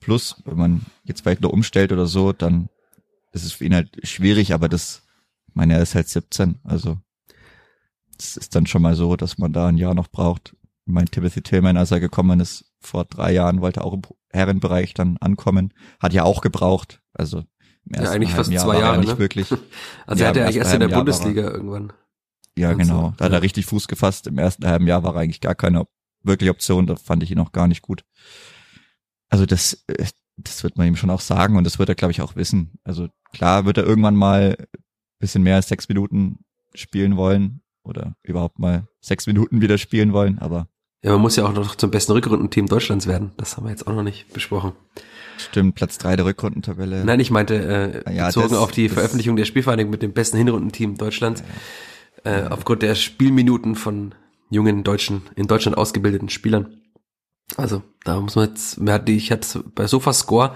plus 0.00 0.42
wenn 0.44 0.56
man 0.56 0.86
jetzt 1.04 1.22
vielleicht 1.22 1.40
noch 1.40 1.50
umstellt 1.50 1.92
oder 1.92 2.06
so, 2.06 2.32
dann 2.32 2.68
ist 3.32 3.44
es 3.44 3.52
für 3.52 3.64
ihn 3.64 3.74
halt 3.74 4.06
schwierig, 4.06 4.54
aber 4.54 4.68
das 4.68 5.05
meine, 5.56 5.74
er 5.74 5.82
ist 5.82 5.94
halt 5.94 6.08
17, 6.08 6.60
also 6.64 6.98
es 8.18 8.36
ist 8.36 8.54
dann 8.54 8.66
schon 8.66 8.82
mal 8.82 8.94
so, 8.94 9.16
dass 9.16 9.38
man 9.38 9.52
da 9.52 9.66
ein 9.68 9.76
Jahr 9.76 9.94
noch 9.94 10.08
braucht. 10.08 10.54
Ich 10.86 10.92
meine, 10.92 11.06
Timothy 11.06 11.42
Tillman, 11.42 11.76
als 11.76 11.90
er 11.90 12.00
gekommen 12.00 12.40
ist, 12.40 12.70
vor 12.80 13.04
drei 13.04 13.32
Jahren, 13.32 13.60
wollte 13.60 13.82
auch 13.82 13.92
im 13.92 14.02
Herrenbereich 14.30 14.94
dann 14.94 15.16
ankommen, 15.18 15.74
hat 16.00 16.12
ja 16.12 16.22
auch 16.24 16.40
gebraucht. 16.40 17.02
Also 17.12 17.38
im 17.38 17.46
Ja, 17.94 18.00
ersten 18.02 18.14
eigentlich 18.16 18.32
fast 18.32 18.50
Jahr 18.50 18.62
zwei 18.64 18.68
war 18.74 18.74
er 18.76 18.80
Jahre, 18.82 18.98
nicht 19.00 19.08
ne? 19.14 19.18
wirklich. 19.18 19.50
Also 20.06 20.22
Ja, 20.22 20.26
er 20.26 20.28
hat 20.30 20.36
ja 20.36 20.42
eigentlich 20.44 20.56
erst 20.56 20.74
in 20.74 20.80
der 20.80 20.88
Jahr 20.88 20.98
war 20.98 21.02
er- 21.02 21.04
Bundesliga 21.04 21.50
irgendwann. 21.50 21.92
Ja, 22.58 22.72
genau. 22.72 23.12
Da 23.18 23.26
hat 23.26 23.32
ja. 23.32 23.38
er 23.38 23.42
richtig 23.42 23.66
Fuß 23.66 23.86
gefasst. 23.88 24.26
Im 24.28 24.38
ersten 24.38 24.66
halben 24.66 24.86
Jahr 24.86 25.02
war 25.02 25.14
er 25.14 25.20
eigentlich 25.20 25.40
gar 25.42 25.54
keine 25.54 25.86
wirkliche 26.22 26.50
Option. 26.52 26.86
Da 26.86 26.96
fand 26.96 27.22
ich 27.22 27.30
ihn 27.30 27.38
auch 27.38 27.52
gar 27.52 27.68
nicht 27.68 27.82
gut. 27.82 28.04
Also 29.28 29.44
das, 29.44 29.84
äh, 29.88 30.06
das 30.38 30.62
wird 30.62 30.78
man 30.78 30.86
ihm 30.86 30.96
schon 30.96 31.10
auch 31.10 31.20
sagen 31.20 31.56
und 31.56 31.64
das 31.64 31.78
wird 31.78 31.88
er, 31.90 31.94
glaube 31.94 32.12
ich, 32.12 32.22
auch 32.22 32.34
wissen. 32.36 32.78
Also 32.84 33.08
klar 33.32 33.64
wird 33.66 33.76
er 33.78 33.84
irgendwann 33.84 34.16
mal 34.16 34.56
bisschen 35.18 35.42
mehr 35.42 35.56
als 35.56 35.68
sechs 35.68 35.88
Minuten 35.88 36.38
spielen 36.74 37.16
wollen 37.16 37.60
oder 37.82 38.16
überhaupt 38.22 38.58
mal 38.58 38.86
sechs 39.00 39.26
Minuten 39.26 39.60
wieder 39.60 39.78
spielen 39.78 40.12
wollen, 40.12 40.38
aber 40.38 40.68
Ja, 41.02 41.12
man 41.12 41.20
muss 41.20 41.36
ja 41.36 41.44
auch 41.46 41.52
noch 41.54 41.74
zum 41.76 41.90
besten 41.90 42.12
Rückrundenteam 42.12 42.66
Deutschlands 42.66 43.06
werden. 43.06 43.32
Das 43.36 43.56
haben 43.56 43.64
wir 43.64 43.70
jetzt 43.70 43.86
auch 43.86 43.94
noch 43.94 44.02
nicht 44.02 44.32
besprochen. 44.32 44.72
stimmt, 45.38 45.74
Platz 45.74 45.98
drei 45.98 46.16
der 46.16 46.24
Rückrundentabelle. 46.26 47.04
Nein, 47.04 47.20
ich 47.20 47.30
meinte 47.30 48.02
äh, 48.06 48.14
Ja, 48.14 48.26
bezogen 48.26 48.50
das- 48.50 48.58
auf 48.58 48.72
die 48.72 48.88
Veröffentlichung 48.88 49.36
der 49.36 49.44
Spielvereinigung 49.44 49.90
mit 49.90 50.02
dem 50.02 50.12
besten 50.12 50.36
Hinrundenteam 50.38 50.96
Deutschlands. 50.96 51.42
Äh, 52.24 52.44
aufgrund 52.48 52.82
der 52.82 52.94
Spielminuten 52.96 53.76
von 53.76 54.14
jungen 54.50 54.82
deutschen, 54.82 55.22
in 55.36 55.46
Deutschland 55.46 55.76
ausgebildeten 55.78 56.28
Spielern. 56.28 56.80
Also, 57.56 57.82
da 58.04 58.20
muss 58.20 58.34
man 58.34 58.48
jetzt, 58.48 58.80
ich 59.08 59.30
hatte 59.30 59.62
bei 59.74 59.86
Sofascore 59.86 60.54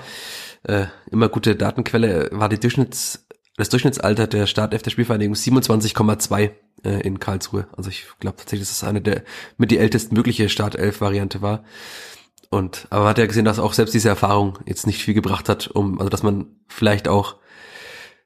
äh, 0.64 0.86
immer 1.10 1.28
gute 1.28 1.54
Datenquelle, 1.54 2.28
war 2.32 2.48
die 2.48 2.58
Durchschnitts, 2.58 3.26
das 3.56 3.68
Durchschnittsalter 3.68 4.26
der 4.26 4.46
Startelf 4.46 4.82
der 4.82 4.90
Spielvereinigung 4.90 5.34
27,2 5.34 6.50
äh, 6.84 7.00
in 7.00 7.18
Karlsruhe. 7.18 7.66
Also 7.76 7.90
ich 7.90 8.06
glaube 8.20 8.38
tatsächlich, 8.38 8.68
dass 8.68 8.76
es 8.76 8.84
eine 8.84 9.00
der 9.00 9.24
mit 9.58 9.70
die 9.70 9.78
ältestmögliche 9.78 10.48
Startelf-Variante 10.48 11.42
war. 11.42 11.64
Und 12.50 12.86
aber 12.90 13.02
man 13.02 13.10
hat 13.10 13.18
ja 13.18 13.26
gesehen, 13.26 13.44
dass 13.44 13.58
auch 13.58 13.74
selbst 13.74 13.94
diese 13.94 14.08
Erfahrung 14.08 14.58
jetzt 14.66 14.86
nicht 14.86 15.02
viel 15.04 15.14
gebracht 15.14 15.48
hat, 15.48 15.68
um, 15.68 15.98
also 15.98 16.08
dass 16.08 16.22
man 16.22 16.46
vielleicht 16.66 17.06
auch 17.06 17.36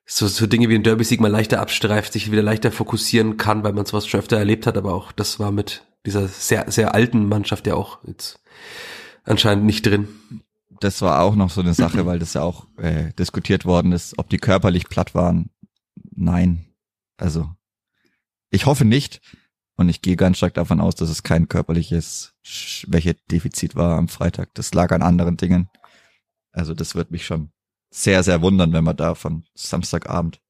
so, 0.07 0.27
so 0.29 0.47
Dinge 0.47 0.69
wie 0.69 0.75
ein 0.75 0.83
Derby-Sieg 0.83 1.21
mal 1.21 1.31
leichter 1.31 1.61
abstreift, 1.61 2.13
sich 2.13 2.31
wieder 2.31 2.43
leichter 2.43 2.71
fokussieren 2.73 3.37
kann, 3.37 3.65
weil 3.65 3.73
man 3.73 3.87
sowas 3.87 4.07
schon 4.07 4.21
öfter 4.21 4.37
erlebt 4.37 4.67
hat, 4.67 4.77
aber 4.77 4.95
auch 4.95 5.13
das 5.13 5.41
war 5.41 5.51
mit 5.51 5.87
dieser 6.07 6.29
sehr, 6.29 6.71
sehr 6.71 6.95
alten 6.95 7.29
Mannschaft 7.29 7.67
ja 7.67 7.75
auch 7.75 7.99
jetzt 8.07 8.41
anscheinend 9.25 9.65
nicht 9.65 9.87
drin. 9.87 10.09
Das 10.85 11.01
war 11.01 11.21
auch 11.23 11.35
noch 11.35 11.51
so 11.51 11.63
eine 11.63 11.73
Sache, 11.73 12.05
weil 12.05 12.19
das 12.19 12.35
ja 12.35 12.43
auch 12.43 12.67
äh, 12.77 13.13
diskutiert 13.15 13.65
worden 13.65 13.93
ist, 13.93 14.19
ob 14.19 14.29
die 14.29 14.37
körperlich 14.37 14.89
platt 14.89 15.15
waren. 15.15 15.51
Nein. 16.15 16.67
Also 17.17 17.51
ich 18.51 18.67
hoffe 18.67 18.85
nicht. 18.85 19.21
Und 19.77 19.89
ich 19.89 20.03
gehe 20.03 20.15
ganz 20.15 20.37
stark 20.37 20.55
davon 20.55 20.81
aus, 20.81 20.95
dass 20.95 21.09
es 21.11 21.25
kein 21.25 21.49
körperliches 21.49 22.35
Schwäche-Defizit 22.43 23.75
war 23.75 23.99
am 23.99 24.07
Freitag. 24.07 24.55
Das 24.55 24.73
lag 24.73 24.93
an 24.93 25.03
anderen 25.03 25.37
Dingen. 25.37 25.69
Also 26.53 26.75
das 26.75 26.95
wird 26.95 27.11
mich 27.11 27.27
schon 27.27 27.51
sehr, 27.91 28.23
sehr 28.23 28.41
wundern, 28.41 28.73
wenn 28.73 28.85
man 28.85 28.97
da 28.97 29.17
von 29.17 29.45
Samstagabend 29.55 30.41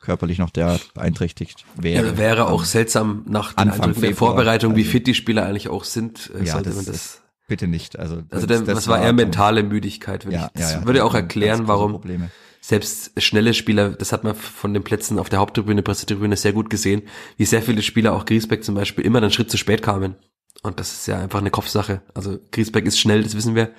körperlich 0.00 0.38
noch 0.38 0.50
derart 0.50 0.94
beeinträchtigt 0.94 1.66
wäre. 1.76 2.06
Ja, 2.06 2.16
wäre 2.16 2.46
auch 2.46 2.64
seltsam 2.64 3.24
nach 3.26 3.52
den 3.52 3.58
Anfang 3.58 3.80
Eindrücken 3.80 4.00
der 4.02 4.16
Vorbereitung, 4.16 4.76
wie 4.76 4.82
also- 4.82 4.92
fit 4.92 5.06
die 5.06 5.14
Spieler 5.14 5.44
eigentlich 5.44 5.68
auch 5.68 5.84
sind, 5.84 6.30
äh, 6.34 6.44
Ja, 6.44 6.52
sollte 6.52 6.70
das 6.70 6.76
man 6.76 6.84
das. 6.86 7.23
Bitte 7.46 7.66
nicht. 7.66 7.98
Also, 7.98 8.22
Also 8.30 8.46
das, 8.46 8.64
das, 8.64 8.88
war 8.88 9.02
eher 9.02 9.12
mentale 9.12 9.62
Müdigkeit. 9.62 10.24
Würde 10.24 10.36
Ja, 10.36 10.46
ich, 10.54 10.60
das 10.60 10.72
ja, 10.72 10.80
ja, 10.80 10.86
würde 10.86 11.04
auch 11.04 11.12
ganz 11.12 11.24
erklären, 11.24 11.68
warum 11.68 11.92
Probleme. 11.92 12.30
selbst 12.60 13.12
schnelle 13.22 13.52
Spieler, 13.52 13.90
das 13.90 14.12
hat 14.12 14.24
man 14.24 14.34
von 14.34 14.72
den 14.72 14.82
Plätzen 14.82 15.18
auf 15.18 15.28
der 15.28 15.40
Haupttribüne, 15.40 15.82
Pressetribüne 15.82 16.36
sehr 16.36 16.54
gut 16.54 16.70
gesehen, 16.70 17.02
wie 17.36 17.44
sehr 17.44 17.62
viele 17.62 17.82
Spieler, 17.82 18.14
auch 18.14 18.24
Griesbeck 18.24 18.64
zum 18.64 18.74
Beispiel, 18.74 19.04
immer 19.04 19.18
einen 19.18 19.30
Schritt 19.30 19.50
zu 19.50 19.58
spät 19.58 19.82
kamen. 19.82 20.16
Und 20.62 20.80
das 20.80 20.92
ist 20.92 21.06
ja 21.06 21.18
einfach 21.18 21.40
eine 21.40 21.50
Kopfsache. 21.50 22.00
Also 22.14 22.38
Griesbeck 22.50 22.86
ist 22.86 22.98
schnell, 22.98 23.22
das 23.22 23.36
wissen 23.36 23.54
wir. 23.54 23.72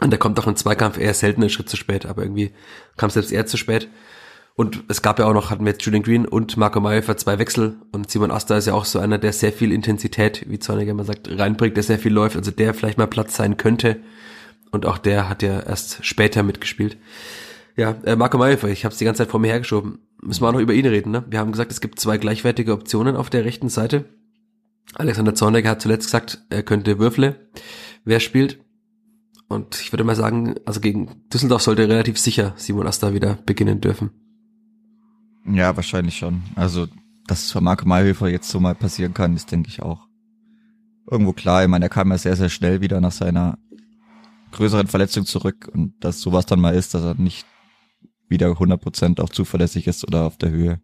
Und 0.00 0.10
der 0.10 0.18
kommt 0.18 0.38
auch 0.38 0.46
im 0.46 0.56
Zweikampf 0.56 0.98
eher 0.98 1.14
selten 1.14 1.42
einen 1.42 1.50
Schritt 1.50 1.68
zu 1.68 1.76
spät, 1.76 2.06
aber 2.06 2.22
irgendwie 2.22 2.52
kam 2.96 3.10
selbst 3.10 3.32
er 3.32 3.46
zu 3.46 3.56
spät. 3.56 3.88
Und 4.54 4.84
es 4.88 5.00
gab 5.00 5.18
ja 5.18 5.26
auch 5.26 5.32
noch, 5.32 5.50
hatten 5.50 5.64
wir 5.64 5.72
jetzt 5.72 5.84
Julian 5.84 6.02
Green 6.02 6.26
und 6.26 6.56
Marco 6.56 6.78
Mayhofer 6.78 7.16
zwei 7.16 7.38
Wechsel 7.38 7.76
und 7.90 8.10
Simon 8.10 8.30
Asta 8.30 8.56
ist 8.58 8.66
ja 8.66 8.74
auch 8.74 8.84
so 8.84 8.98
einer, 8.98 9.18
der 9.18 9.32
sehr 9.32 9.52
viel 9.52 9.72
Intensität, 9.72 10.44
wie 10.48 10.58
Zorniger 10.58 10.90
immer 10.90 11.04
sagt, 11.04 11.28
reinbringt, 11.30 11.76
der 11.76 11.84
sehr 11.84 11.98
viel 11.98 12.12
läuft, 12.12 12.36
also 12.36 12.50
der 12.50 12.74
vielleicht 12.74 12.98
mal 12.98 13.06
Platz 13.06 13.34
sein 13.36 13.56
könnte. 13.56 14.02
Und 14.70 14.84
auch 14.86 14.98
der 14.98 15.28
hat 15.28 15.42
ja 15.42 15.60
erst 15.60 16.04
später 16.04 16.42
mitgespielt. 16.42 16.98
Ja, 17.76 17.96
äh, 18.04 18.16
Marco 18.16 18.36
Mayhofer, 18.36 18.68
ich 18.68 18.84
habe 18.84 18.92
es 18.92 18.98
die 18.98 19.04
ganze 19.06 19.22
Zeit 19.22 19.30
vor 19.30 19.40
mir 19.40 19.48
hergeschoben. 19.48 20.00
Müssen 20.20 20.42
wir 20.42 20.48
auch 20.48 20.52
noch 20.52 20.60
über 20.60 20.74
ihn 20.74 20.86
reden, 20.86 21.10
ne? 21.10 21.24
Wir 21.28 21.38
haben 21.38 21.52
gesagt, 21.52 21.72
es 21.72 21.80
gibt 21.80 21.98
zwei 21.98 22.18
gleichwertige 22.18 22.72
Optionen 22.72 23.16
auf 23.16 23.30
der 23.30 23.44
rechten 23.44 23.70
Seite. 23.70 24.04
Alexander 24.94 25.34
Zorniger 25.34 25.70
hat 25.70 25.82
zuletzt 25.82 26.06
gesagt, 26.06 26.44
er 26.50 26.62
könnte 26.62 26.98
Würfle. 26.98 27.48
Wer 28.04 28.20
spielt? 28.20 28.58
Und 29.48 29.80
ich 29.80 29.92
würde 29.92 30.04
mal 30.04 30.16
sagen, 30.16 30.54
also 30.66 30.80
gegen 30.80 31.22
Düsseldorf 31.32 31.62
sollte 31.62 31.88
relativ 31.88 32.18
sicher 32.18 32.54
Simon 32.56 32.86
Asta 32.86 33.14
wieder 33.14 33.38
beginnen 33.46 33.80
dürfen. 33.80 34.10
Ja, 35.46 35.74
wahrscheinlich 35.76 36.16
schon. 36.16 36.42
Also, 36.54 36.86
dass 37.26 37.44
es 37.44 37.52
für 37.52 37.60
Marco 37.60 37.86
Mayhöfer 37.86 38.28
jetzt 38.28 38.48
so 38.48 38.60
mal 38.60 38.74
passieren 38.74 39.14
kann, 39.14 39.34
ist, 39.34 39.50
denke 39.50 39.68
ich, 39.68 39.82
auch 39.82 40.06
irgendwo 41.10 41.32
klar. 41.32 41.62
Ich 41.62 41.68
meine, 41.68 41.86
er 41.86 41.88
kam 41.88 42.10
ja 42.10 42.18
sehr, 42.18 42.36
sehr 42.36 42.48
schnell 42.48 42.80
wieder 42.80 43.00
nach 43.00 43.12
seiner 43.12 43.58
größeren 44.52 44.86
Verletzung 44.86 45.24
zurück 45.24 45.68
und 45.72 45.94
dass 46.04 46.20
sowas 46.20 46.46
dann 46.46 46.60
mal 46.60 46.74
ist, 46.74 46.94
dass 46.94 47.02
er 47.02 47.14
nicht 47.14 47.46
wieder 48.28 48.48
100% 48.48 49.20
auch 49.20 49.30
zuverlässig 49.30 49.86
ist 49.86 50.06
oder 50.06 50.22
auf 50.22 50.36
der 50.36 50.50
Höhe. 50.50 50.80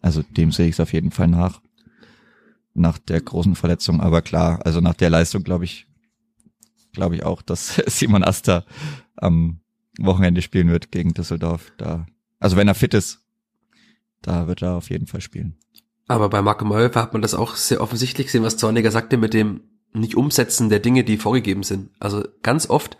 Also 0.00 0.22
dem 0.22 0.52
sehe 0.52 0.66
ich 0.66 0.74
es 0.74 0.80
auf 0.80 0.92
jeden 0.92 1.10
Fall 1.10 1.28
nach. 1.28 1.60
Nach 2.74 2.98
der 2.98 3.20
großen 3.20 3.54
Verletzung. 3.54 4.00
Aber 4.00 4.20
klar, 4.20 4.60
also 4.64 4.80
nach 4.80 4.94
der 4.94 5.08
Leistung 5.08 5.42
glaube 5.44 5.64
ich, 5.64 5.86
glaube 6.92 7.14
ich 7.14 7.24
auch, 7.24 7.42
dass 7.42 7.76
Simon 7.86 8.22
Asta 8.22 8.64
am 9.16 9.60
Wochenende 9.98 10.42
spielen 10.42 10.68
wird 10.68 10.92
gegen 10.92 11.14
Düsseldorf. 11.14 11.72
Da, 11.78 12.06
also 12.38 12.56
wenn 12.56 12.68
er 12.68 12.74
fit 12.74 12.92
ist, 12.92 13.25
da 14.22 14.46
wird 14.46 14.62
er 14.62 14.74
auf 14.74 14.90
jeden 14.90 15.06
Fall 15.06 15.20
spielen. 15.20 15.56
Aber 16.08 16.28
bei 16.28 16.42
Marco 16.42 16.64
Mayhofer 16.64 17.02
hat 17.02 17.12
man 17.12 17.22
das 17.22 17.34
auch 17.34 17.56
sehr 17.56 17.80
offensichtlich 17.80 18.26
gesehen, 18.26 18.44
was 18.44 18.56
Zorniger 18.56 18.90
sagte 18.90 19.16
mit 19.16 19.34
dem 19.34 19.62
nicht 19.92 20.16
umsetzen 20.16 20.68
der 20.68 20.78
Dinge, 20.78 21.04
die 21.04 21.16
vorgegeben 21.16 21.62
sind. 21.62 21.90
Also 21.98 22.24
ganz 22.42 22.68
oft, 22.68 22.96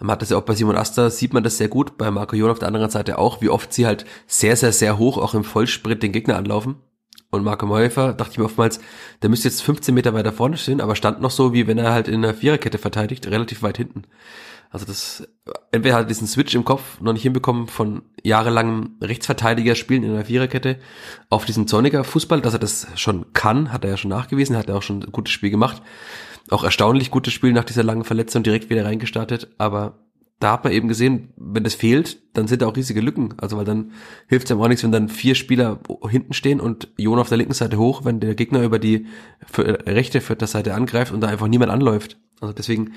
man 0.00 0.10
hat 0.10 0.22
das 0.22 0.30
ja 0.30 0.36
auch 0.36 0.42
bei 0.42 0.54
Simon 0.54 0.76
Asta, 0.76 1.08
sieht 1.10 1.32
man 1.32 1.44
das 1.44 1.58
sehr 1.58 1.68
gut, 1.68 1.96
bei 1.96 2.10
Marco 2.10 2.36
Jon 2.36 2.50
auf 2.50 2.58
der 2.58 2.68
anderen 2.68 2.90
Seite 2.90 3.18
auch, 3.18 3.40
wie 3.40 3.48
oft 3.48 3.72
sie 3.72 3.86
halt 3.86 4.04
sehr, 4.26 4.56
sehr, 4.56 4.72
sehr 4.72 4.98
hoch 4.98 5.18
auch 5.18 5.34
im 5.34 5.44
Vollsprint 5.44 6.02
den 6.02 6.12
Gegner 6.12 6.36
anlaufen. 6.36 6.76
Und 7.30 7.44
Marco 7.44 7.64
Mayhofer, 7.64 8.12
dachte 8.12 8.32
ich 8.32 8.38
mir 8.38 8.44
oftmals, 8.44 8.78
der 9.22 9.30
müsste 9.30 9.48
jetzt 9.48 9.62
15 9.62 9.94
Meter 9.94 10.12
weiter 10.12 10.32
vorne 10.32 10.58
stehen, 10.58 10.82
aber 10.82 10.96
stand 10.96 11.22
noch 11.22 11.30
so, 11.30 11.54
wie 11.54 11.66
wenn 11.66 11.78
er 11.78 11.92
halt 11.92 12.08
in 12.08 12.16
einer 12.16 12.34
Viererkette 12.34 12.76
verteidigt, 12.76 13.26
relativ 13.26 13.62
weit 13.62 13.78
hinten. 13.78 14.02
Also 14.72 14.86
das, 14.86 15.28
entweder 15.70 15.96
hat 15.96 16.04
er 16.04 16.08
diesen 16.08 16.26
Switch 16.26 16.54
im 16.54 16.64
Kopf 16.64 16.98
noch 17.00 17.12
nicht 17.12 17.22
hinbekommen 17.22 17.66
von 17.66 18.02
jahrelangem 18.22 18.96
Rechtsverteidiger 19.02 19.74
spielen 19.74 20.02
in 20.02 20.12
einer 20.12 20.24
Viererkette 20.24 20.78
auf 21.28 21.44
diesen 21.44 21.68
Zorniger 21.68 22.04
Fußball, 22.04 22.40
dass 22.40 22.54
er 22.54 22.58
das 22.58 22.86
schon 22.96 23.34
kann, 23.34 23.70
hat 23.70 23.84
er 23.84 23.90
ja 23.90 23.96
schon 23.98 24.08
nachgewiesen, 24.08 24.56
hat 24.56 24.70
er 24.70 24.76
auch 24.76 24.82
schon 24.82 25.02
ein 25.02 25.12
gutes 25.12 25.34
Spiel 25.34 25.50
gemacht. 25.50 25.82
Auch 26.48 26.64
erstaunlich 26.64 27.10
gutes 27.10 27.34
Spiel 27.34 27.52
nach 27.52 27.64
dieser 27.64 27.82
langen 27.82 28.04
Verletzung 28.04 28.42
direkt 28.42 28.70
wieder 28.70 28.86
reingestartet, 28.86 29.48
aber 29.58 29.98
da 30.40 30.52
hat 30.52 30.64
man 30.64 30.72
eben 30.72 30.88
gesehen, 30.88 31.32
wenn 31.36 31.62
das 31.64 31.74
fehlt, 31.74 32.18
dann 32.36 32.48
sind 32.48 32.62
da 32.62 32.66
auch 32.66 32.74
riesige 32.74 33.00
Lücken. 33.00 33.34
Also 33.36 33.58
weil 33.58 33.64
dann 33.64 33.92
hilft 34.26 34.46
es 34.46 34.50
ja 34.50 34.56
auch 34.56 34.68
nichts, 34.68 34.82
wenn 34.82 34.90
dann 34.90 35.08
vier 35.08 35.36
Spieler 35.36 35.78
hinten 36.08 36.32
stehen 36.32 36.60
und 36.60 36.88
Jon 36.96 37.20
auf 37.20 37.28
der 37.28 37.38
linken 37.38 37.52
Seite 37.54 37.76
hoch, 37.78 38.04
wenn 38.04 38.18
der 38.18 38.34
Gegner 38.34 38.62
über 38.62 38.80
die 38.80 39.06
für- 39.46 39.86
rechte 39.86 40.20
Vierter-Seite 40.20 40.74
angreift 40.74 41.12
und 41.12 41.20
da 41.20 41.28
einfach 41.28 41.46
niemand 41.46 41.70
anläuft. 41.70 42.16
Also 42.40 42.52
deswegen 42.52 42.92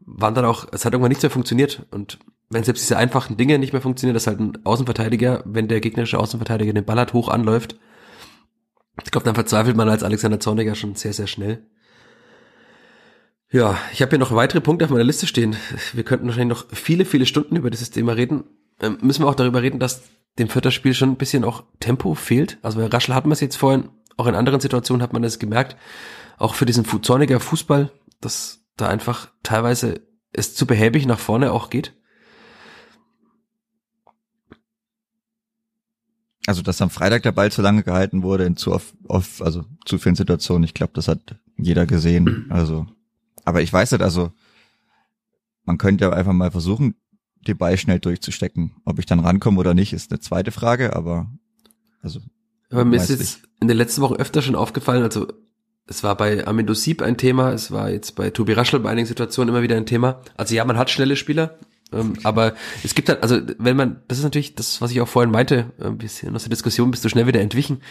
waren 0.00 0.34
dann 0.34 0.44
auch, 0.44 0.66
es 0.72 0.84
hat 0.84 0.92
irgendwann 0.92 1.10
nichts 1.10 1.22
mehr 1.22 1.30
funktioniert. 1.30 1.86
Und 1.90 2.18
wenn 2.48 2.64
selbst 2.64 2.82
diese 2.82 2.96
einfachen 2.96 3.36
Dinge 3.36 3.58
nicht 3.58 3.72
mehr 3.72 3.82
funktionieren, 3.82 4.14
dass 4.14 4.26
halt 4.26 4.40
ein 4.40 4.64
Außenverteidiger, 4.64 5.42
wenn 5.46 5.68
der 5.68 5.80
gegnerische 5.80 6.18
Außenverteidiger 6.18 6.72
den 6.72 6.84
Ball 6.84 6.98
hat, 6.98 7.12
hoch 7.12 7.28
anläuft, 7.28 7.76
ich 9.04 9.10
glaube, 9.10 9.24
dann 9.24 9.34
verzweifelt 9.34 9.76
man 9.76 9.88
als 9.88 10.02
Alexander 10.02 10.40
Zorniger 10.40 10.74
schon 10.74 10.94
sehr, 10.94 11.12
sehr 11.12 11.26
schnell. 11.26 11.64
Ja, 13.50 13.78
ich 13.92 14.00
habe 14.02 14.10
hier 14.10 14.18
noch 14.18 14.34
weitere 14.34 14.60
Punkte 14.60 14.84
auf 14.84 14.90
meiner 14.90 15.04
Liste 15.04 15.26
stehen. 15.26 15.56
Wir 15.92 16.04
könnten 16.04 16.26
wahrscheinlich 16.26 16.56
noch 16.56 16.66
viele, 16.72 17.04
viele 17.04 17.26
Stunden 17.26 17.56
über 17.56 17.70
dieses 17.70 17.90
Thema 17.90 18.12
reden. 18.12 18.44
Ähm, 18.80 18.98
müssen 19.00 19.24
wir 19.24 19.28
auch 19.28 19.34
darüber 19.34 19.62
reden, 19.62 19.80
dass 19.80 20.02
dem 20.38 20.48
Vierter 20.48 20.70
Spiel 20.70 20.94
schon 20.94 21.10
ein 21.10 21.16
bisschen 21.16 21.44
auch 21.44 21.64
Tempo 21.80 22.14
fehlt. 22.14 22.58
Also 22.62 22.78
bei 22.78 22.86
Raschel 22.86 23.14
hat 23.14 23.24
man 23.24 23.32
es 23.32 23.40
jetzt 23.40 23.56
vorhin, 23.56 23.88
auch 24.16 24.26
in 24.26 24.34
anderen 24.34 24.60
Situationen 24.60 25.02
hat 25.02 25.12
man 25.12 25.22
das 25.22 25.38
gemerkt. 25.38 25.76
Auch 26.38 26.54
für 26.54 26.66
diesen 26.66 26.84
Zorniger 26.84 27.40
Fußball, 27.40 27.90
dass 28.20 28.59
da 28.80 28.88
einfach 28.88 29.30
teilweise 29.42 30.02
es 30.32 30.54
zu 30.54 30.66
behäbig 30.66 31.06
nach 31.06 31.18
vorne 31.18 31.52
auch 31.52 31.70
geht. 31.70 31.94
Also, 36.46 36.62
dass 36.62 36.82
am 36.82 36.90
Freitag 36.90 37.22
der 37.22 37.32
Ball 37.32 37.52
zu 37.52 37.62
lange 37.62 37.82
gehalten 37.82 38.22
wurde 38.22 38.44
in 38.44 38.56
zu 38.56 38.72
oft, 38.72 38.94
oft 39.06 39.42
also 39.42 39.64
zu 39.84 39.98
vielen 39.98 40.16
Situationen, 40.16 40.64
ich 40.64 40.74
glaube, 40.74 40.92
das 40.94 41.06
hat 41.06 41.36
jeder 41.56 41.86
gesehen. 41.86 42.46
Also, 42.50 42.86
aber 43.44 43.62
ich 43.62 43.72
weiß 43.72 43.92
nicht, 43.92 44.02
also 44.02 44.32
man 45.64 45.78
könnte 45.78 46.04
ja 46.04 46.12
einfach 46.12 46.32
mal 46.32 46.50
versuchen, 46.50 46.96
den 47.46 47.56
Ball 47.56 47.76
schnell 47.78 48.00
durchzustecken. 48.00 48.72
Ob 48.84 48.98
ich 48.98 49.06
dann 49.06 49.20
rankomme 49.20 49.58
oder 49.58 49.74
nicht, 49.74 49.92
ist 49.92 50.10
eine 50.10 50.20
zweite 50.20 50.50
Frage, 50.50 50.96
aber 50.96 51.30
also 52.02 52.20
Aber 52.70 52.84
mir 52.84 52.96
ist 52.96 53.10
jetzt 53.10 53.42
in 53.60 53.68
den 53.68 53.76
letzten 53.76 54.02
Wochen 54.02 54.16
öfter 54.16 54.42
schon 54.42 54.56
aufgefallen, 54.56 55.02
also 55.02 55.28
es 55.90 56.04
war 56.04 56.16
bei 56.16 56.46
Amindo 56.46 56.72
Sieb 56.72 57.02
ein 57.02 57.16
Thema, 57.16 57.52
es 57.52 57.72
war 57.72 57.90
jetzt 57.90 58.14
bei 58.14 58.30
Tobi 58.30 58.52
Raschel 58.52 58.80
bei 58.80 58.90
einigen 58.90 59.08
Situationen 59.08 59.52
immer 59.52 59.62
wieder 59.62 59.76
ein 59.76 59.86
Thema. 59.86 60.20
Also 60.36 60.54
ja, 60.54 60.64
man 60.64 60.78
hat 60.78 60.88
schnelle 60.88 61.16
Spieler, 61.16 61.58
ähm, 61.92 62.14
aber 62.22 62.54
es 62.84 62.94
gibt 62.94 63.08
halt, 63.08 63.24
also 63.24 63.40
wenn 63.58 63.76
man, 63.76 64.00
das 64.06 64.18
ist 64.18 64.24
natürlich 64.24 64.54
das, 64.54 64.80
was 64.80 64.92
ich 64.92 65.00
auch 65.00 65.08
vorhin 65.08 65.32
meinte, 65.32 65.72
ein 65.80 65.98
bisschen 65.98 66.34
aus 66.36 66.44
der 66.44 66.50
Diskussion 66.50 66.92
bist 66.92 67.04
du 67.04 67.08
schnell 67.08 67.26
wieder 67.26 67.40
entwichen 67.40 67.82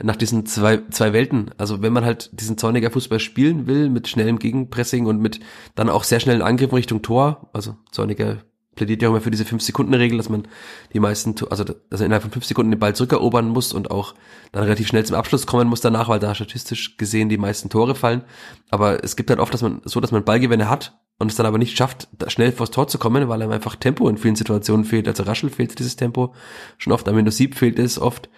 nach 0.00 0.14
diesen 0.14 0.46
zwei, 0.46 0.80
zwei 0.90 1.12
Welten. 1.12 1.50
Also 1.58 1.82
wenn 1.82 1.92
man 1.92 2.04
halt 2.04 2.30
diesen 2.32 2.58
Zorniger 2.58 2.92
Fußball 2.92 3.18
spielen 3.18 3.66
will, 3.66 3.90
mit 3.90 4.06
schnellem 4.06 4.38
Gegenpressing 4.38 5.06
und 5.06 5.20
mit 5.20 5.40
dann 5.74 5.90
auch 5.90 6.04
sehr 6.04 6.20
schnellen 6.20 6.42
Angriffen 6.42 6.76
Richtung 6.76 7.02
Tor, 7.02 7.50
also 7.52 7.76
Zorniger 7.90 8.38
plädiert 8.78 9.02
ja 9.02 9.08
auch 9.08 9.12
immer 9.12 9.20
für 9.20 9.30
diese 9.30 9.44
5-Sekunden-Regel, 9.44 10.16
dass 10.16 10.28
man 10.28 10.48
die 10.94 11.00
meisten, 11.00 11.34
also 11.50 11.64
dass 11.64 12.00
er 12.00 12.06
innerhalb 12.06 12.22
von 12.22 12.30
5 12.30 12.44
Sekunden 12.44 12.70
den 12.70 12.80
Ball 12.80 12.94
zurückerobern 12.94 13.48
muss 13.48 13.72
und 13.72 13.90
auch 13.90 14.14
dann 14.52 14.62
relativ 14.62 14.86
schnell 14.86 15.04
zum 15.04 15.16
Abschluss 15.16 15.46
kommen 15.46 15.68
muss 15.68 15.80
danach, 15.80 16.08
weil 16.08 16.20
da 16.20 16.34
statistisch 16.34 16.96
gesehen 16.96 17.28
die 17.28 17.36
meisten 17.36 17.68
Tore 17.68 17.94
fallen. 17.94 18.22
Aber 18.70 19.04
es 19.04 19.16
gibt 19.16 19.28
halt 19.30 19.40
oft, 19.40 19.52
dass 19.52 19.62
man 19.62 19.82
so, 19.84 20.00
dass 20.00 20.12
man 20.12 20.24
Ballgewinne 20.24 20.70
hat 20.70 20.96
und 21.18 21.30
es 21.30 21.36
dann 21.36 21.46
aber 21.46 21.58
nicht 21.58 21.76
schafft, 21.76 22.08
da 22.12 22.30
schnell 22.30 22.52
vors 22.52 22.70
Tor 22.70 22.86
zu 22.88 22.98
kommen, 22.98 23.28
weil 23.28 23.42
einem 23.42 23.50
einfach 23.50 23.74
Tempo 23.74 24.08
in 24.08 24.16
vielen 24.16 24.36
Situationen 24.36 24.84
fehlt. 24.84 25.08
Also 25.08 25.24
Raschel 25.24 25.50
fehlt 25.50 25.78
dieses 25.78 25.96
Tempo 25.96 26.34
schon 26.78 26.92
oft, 26.92 27.08
Amino 27.08 27.30
Sieb 27.30 27.56
fehlt 27.56 27.78
es 27.78 28.00
oft. 28.00 28.30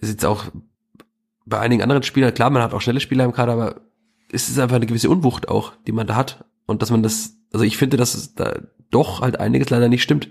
Ist 0.00 0.10
jetzt 0.10 0.24
auch 0.24 0.46
bei 1.44 1.60
einigen 1.60 1.82
anderen 1.82 2.02
Spielern, 2.02 2.34
klar, 2.34 2.50
man 2.50 2.62
hat 2.62 2.74
auch 2.74 2.80
schnelle 2.80 3.00
Spieler 3.00 3.24
im 3.24 3.32
Kader, 3.32 3.52
aber 3.52 3.82
es 4.32 4.48
ist 4.48 4.58
einfach 4.58 4.76
eine 4.76 4.86
gewisse 4.86 5.10
Unwucht 5.10 5.48
auch, 5.48 5.72
die 5.86 5.92
man 5.92 6.06
da 6.06 6.16
hat. 6.16 6.44
Und 6.66 6.82
dass 6.82 6.90
man 6.90 7.02
das, 7.02 7.36
also 7.52 7.64
ich 7.64 7.76
finde, 7.76 7.96
dass 7.96 8.14
es 8.14 8.34
da 8.34 8.58
doch 8.90 9.20
halt 9.20 9.38
einiges 9.38 9.70
leider 9.70 9.88
nicht 9.88 10.02
stimmt 10.02 10.28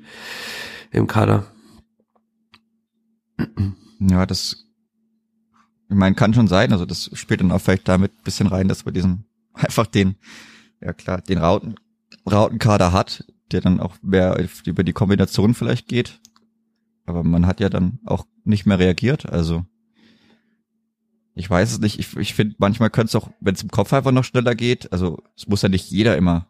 im 0.91 1.07
Kader. 1.07 1.45
Ja, 3.99 4.25
das, 4.25 4.65
ich 5.89 5.95
meine, 5.95 6.15
kann 6.15 6.33
schon 6.33 6.47
sein. 6.47 6.71
Also 6.71 6.85
das 6.85 7.09
spielt 7.13 7.41
dann 7.41 7.51
auch 7.51 7.59
vielleicht 7.59 7.87
damit 7.87 8.13
ein 8.13 8.23
bisschen 8.23 8.47
rein, 8.47 8.67
dass 8.67 8.85
wir 8.85 8.91
diesen 8.91 9.25
einfach 9.53 9.87
den, 9.87 10.15
ja 10.81 10.93
klar, 10.93 11.21
den 11.21 11.37
Rauten, 11.37 11.75
Rautenkader 12.29 12.91
hat, 12.91 13.25
der 13.51 13.61
dann 13.61 13.79
auch 13.79 13.95
mehr 14.01 14.43
über 14.65 14.83
die 14.83 14.93
Kombination 14.93 15.53
vielleicht 15.53 15.87
geht. 15.87 16.19
Aber 17.05 17.23
man 17.23 17.45
hat 17.45 17.59
ja 17.59 17.69
dann 17.69 17.99
auch 18.05 18.25
nicht 18.43 18.65
mehr 18.65 18.79
reagiert. 18.79 19.29
Also 19.29 19.65
ich 21.35 21.49
weiß 21.49 21.73
es 21.73 21.79
nicht. 21.79 21.99
Ich, 21.99 22.15
ich 22.15 22.33
finde, 22.33 22.55
manchmal 22.57 22.89
könnte 22.89 23.09
es 23.09 23.15
auch, 23.15 23.29
wenn 23.41 23.53
es 23.53 23.61
im 23.61 23.69
Kopf 23.69 23.93
einfach 23.93 24.11
noch 24.11 24.23
schneller 24.23 24.55
geht. 24.55 24.91
Also 24.91 25.21
es 25.35 25.47
muss 25.47 25.61
ja 25.61 25.69
nicht 25.69 25.91
jeder 25.91 26.17
immer 26.17 26.47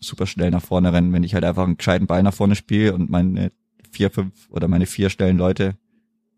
super 0.00 0.26
schnell 0.26 0.50
nach 0.50 0.62
vorne 0.62 0.92
rennen. 0.92 1.12
Wenn 1.12 1.24
ich 1.24 1.34
halt 1.34 1.44
einfach 1.44 1.64
einen 1.64 1.76
gescheiten 1.76 2.06
Ball 2.06 2.22
nach 2.22 2.34
vorne 2.34 2.56
spiele 2.56 2.94
und 2.94 3.10
meine 3.10 3.52
vier, 3.90 4.10
fünf 4.10 4.48
oder 4.50 4.68
meine 4.68 4.86
vier 4.86 5.10
schnellen 5.10 5.38
Leute 5.38 5.76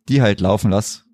die 0.08 0.22
halt 0.22 0.40
laufen 0.40 0.70
lass. 0.70 1.04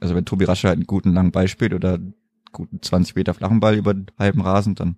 Also 0.00 0.14
wenn 0.14 0.24
Tobi 0.24 0.44
Rasche 0.44 0.68
halt 0.68 0.78
einen 0.78 0.86
guten 0.86 1.12
langen 1.12 1.32
Ball 1.32 1.48
spielt 1.48 1.74
oder 1.74 1.94
einen 1.94 2.14
guten 2.50 2.82
20 2.82 3.14
Meter 3.14 3.34
flachen 3.34 3.60
Ball 3.60 3.76
über 3.76 3.94
den 3.94 4.06
halben 4.18 4.40
Rasen, 4.40 4.74
dann 4.74 4.96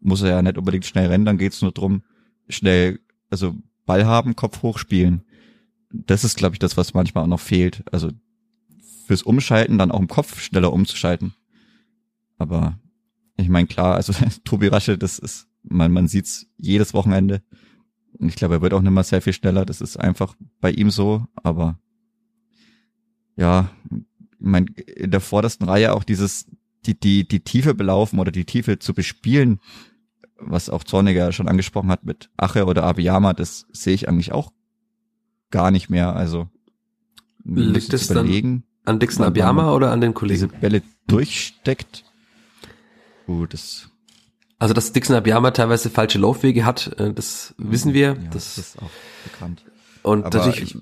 muss 0.00 0.22
er 0.22 0.30
ja 0.30 0.42
nicht 0.42 0.58
unbedingt 0.58 0.86
schnell 0.86 1.08
rennen, 1.08 1.24
dann 1.24 1.38
geht's 1.38 1.60
nur 1.60 1.72
drum, 1.72 2.02
schnell, 2.48 3.00
also 3.30 3.56
Ball 3.84 4.06
haben, 4.06 4.36
Kopf 4.36 4.62
hoch 4.62 4.78
spielen. 4.78 5.22
das 5.90 6.24
ist, 6.24 6.36
glaube 6.36 6.54
ich, 6.54 6.58
das, 6.58 6.76
was 6.76 6.94
manchmal 6.94 7.24
auch 7.24 7.28
noch 7.28 7.40
fehlt. 7.40 7.82
Also 7.92 8.10
fürs 9.06 9.22
Umschalten 9.22 9.78
dann 9.78 9.90
auch 9.90 10.00
im 10.00 10.08
Kopf 10.08 10.40
schneller 10.40 10.72
umzuschalten. 10.72 11.34
Aber 12.36 12.78
ich 13.36 13.48
meine, 13.48 13.66
klar, 13.66 13.96
also 13.96 14.12
Tobi 14.44 14.68
Rasche, 14.68 14.98
das 14.98 15.18
ist, 15.18 15.47
man, 15.68 15.92
man 15.92 16.08
sieht's 16.08 16.46
jedes 16.56 16.94
Wochenende. 16.94 17.42
Und 18.18 18.28
ich 18.28 18.36
glaube, 18.36 18.56
er 18.56 18.62
wird 18.62 18.74
auch 18.74 18.82
nicht 18.82 18.90
mehr 18.90 19.04
sehr 19.04 19.22
viel 19.22 19.32
schneller. 19.32 19.64
Das 19.64 19.80
ist 19.80 19.96
einfach 19.96 20.34
bei 20.60 20.70
ihm 20.70 20.90
so. 20.90 21.26
Aber 21.36 21.78
ja, 23.36 23.70
ich 23.90 24.04
meine, 24.38 24.66
in 24.96 25.10
der 25.10 25.20
vordersten 25.20 25.68
Reihe 25.68 25.94
auch 25.94 26.04
dieses, 26.04 26.46
die, 26.86 26.98
die, 26.98 27.26
die 27.26 27.40
Tiefe 27.40 27.74
belaufen 27.74 28.18
oder 28.18 28.32
die 28.32 28.44
Tiefe 28.44 28.78
zu 28.78 28.94
bespielen, 28.94 29.60
was 30.38 30.70
auch 30.70 30.84
Zorniger 30.84 31.32
schon 31.32 31.48
angesprochen 31.48 31.90
hat 31.90 32.04
mit 32.04 32.30
Ache 32.36 32.66
oder 32.66 32.84
Abiyama, 32.84 33.32
das 33.32 33.66
sehe 33.72 33.94
ich 33.94 34.08
eigentlich 34.08 34.32
auch 34.32 34.52
gar 35.50 35.70
nicht 35.70 35.90
mehr. 35.90 36.14
Also 36.14 36.48
liegt 37.44 37.92
es 37.92 38.08
dann 38.08 38.62
an 38.84 38.98
Dixon 38.98 39.24
Abiyama 39.24 39.72
oder 39.74 39.92
an 39.92 40.00
den 40.00 40.14
Kollegen? 40.14 40.48
Diese 40.48 40.60
Bälle 40.60 40.82
durchsteckt. 41.06 42.04
Gut, 43.26 43.52
das 43.52 43.87
also, 44.58 44.74
dass 44.74 44.92
Dixon 44.92 45.16
Abiyama 45.16 45.52
teilweise 45.52 45.88
falsche 45.88 46.18
Laufwege 46.18 46.64
hat, 46.64 46.98
äh, 46.98 47.12
das 47.12 47.54
wissen 47.58 47.94
wir. 47.94 48.08
Ja, 48.08 48.14
das, 48.14 48.56
das, 48.56 48.58
ist 48.58 48.78
auch 48.78 48.90
bekannt. 49.24 49.64
Und 50.02 50.24
Aber 50.24 50.38
natürlich, 50.38 50.76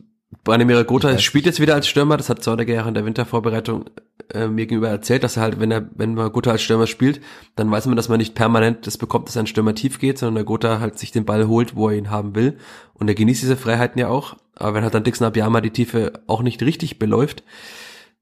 Branimir 0.44 0.84
Gotha 0.84 1.18
spielt 1.18 1.44
jetzt 1.46 1.60
wieder 1.60 1.74
als 1.74 1.86
Stürmer. 1.86 2.16
Das 2.16 2.30
hat 2.30 2.42
Zorniger 2.42 2.74
ja 2.74 2.88
in 2.88 2.94
der 2.94 3.04
Wintervorbereitung 3.04 3.84
äh, 4.32 4.48
mir 4.48 4.66
gegenüber 4.66 4.88
erzählt, 4.88 5.24
dass 5.24 5.36
er 5.36 5.42
halt, 5.42 5.60
wenn 5.60 5.70
er, 5.70 5.90
wenn 5.94 6.14
man 6.14 6.32
Gotha 6.32 6.52
als 6.52 6.62
Stürmer 6.62 6.86
spielt, 6.86 7.20
dann 7.54 7.70
weiß 7.70 7.86
man, 7.86 7.96
dass 7.96 8.08
man 8.08 8.18
nicht 8.18 8.34
permanent 8.34 8.86
das 8.86 8.96
bekommt, 8.96 9.28
dass 9.28 9.36
ein 9.36 9.46
Stürmer 9.46 9.74
tief 9.74 9.98
geht, 9.98 10.18
sondern 10.18 10.36
der 10.36 10.44
Gotha 10.44 10.80
halt 10.80 10.98
sich 10.98 11.12
den 11.12 11.26
Ball 11.26 11.46
holt, 11.46 11.76
wo 11.76 11.88
er 11.90 11.96
ihn 11.96 12.10
haben 12.10 12.34
will. 12.34 12.56
Und 12.94 13.08
er 13.08 13.14
genießt 13.14 13.42
diese 13.42 13.56
Freiheiten 13.56 14.00
ja 14.00 14.08
auch. 14.08 14.36
Aber 14.54 14.74
wenn 14.74 14.84
halt 14.84 14.94
dann 14.94 15.04
Dixon 15.04 15.26
Abiyama 15.26 15.60
die 15.60 15.70
Tiefe 15.70 16.14
auch 16.26 16.42
nicht 16.42 16.62
richtig 16.62 16.98
beläuft, 16.98 17.44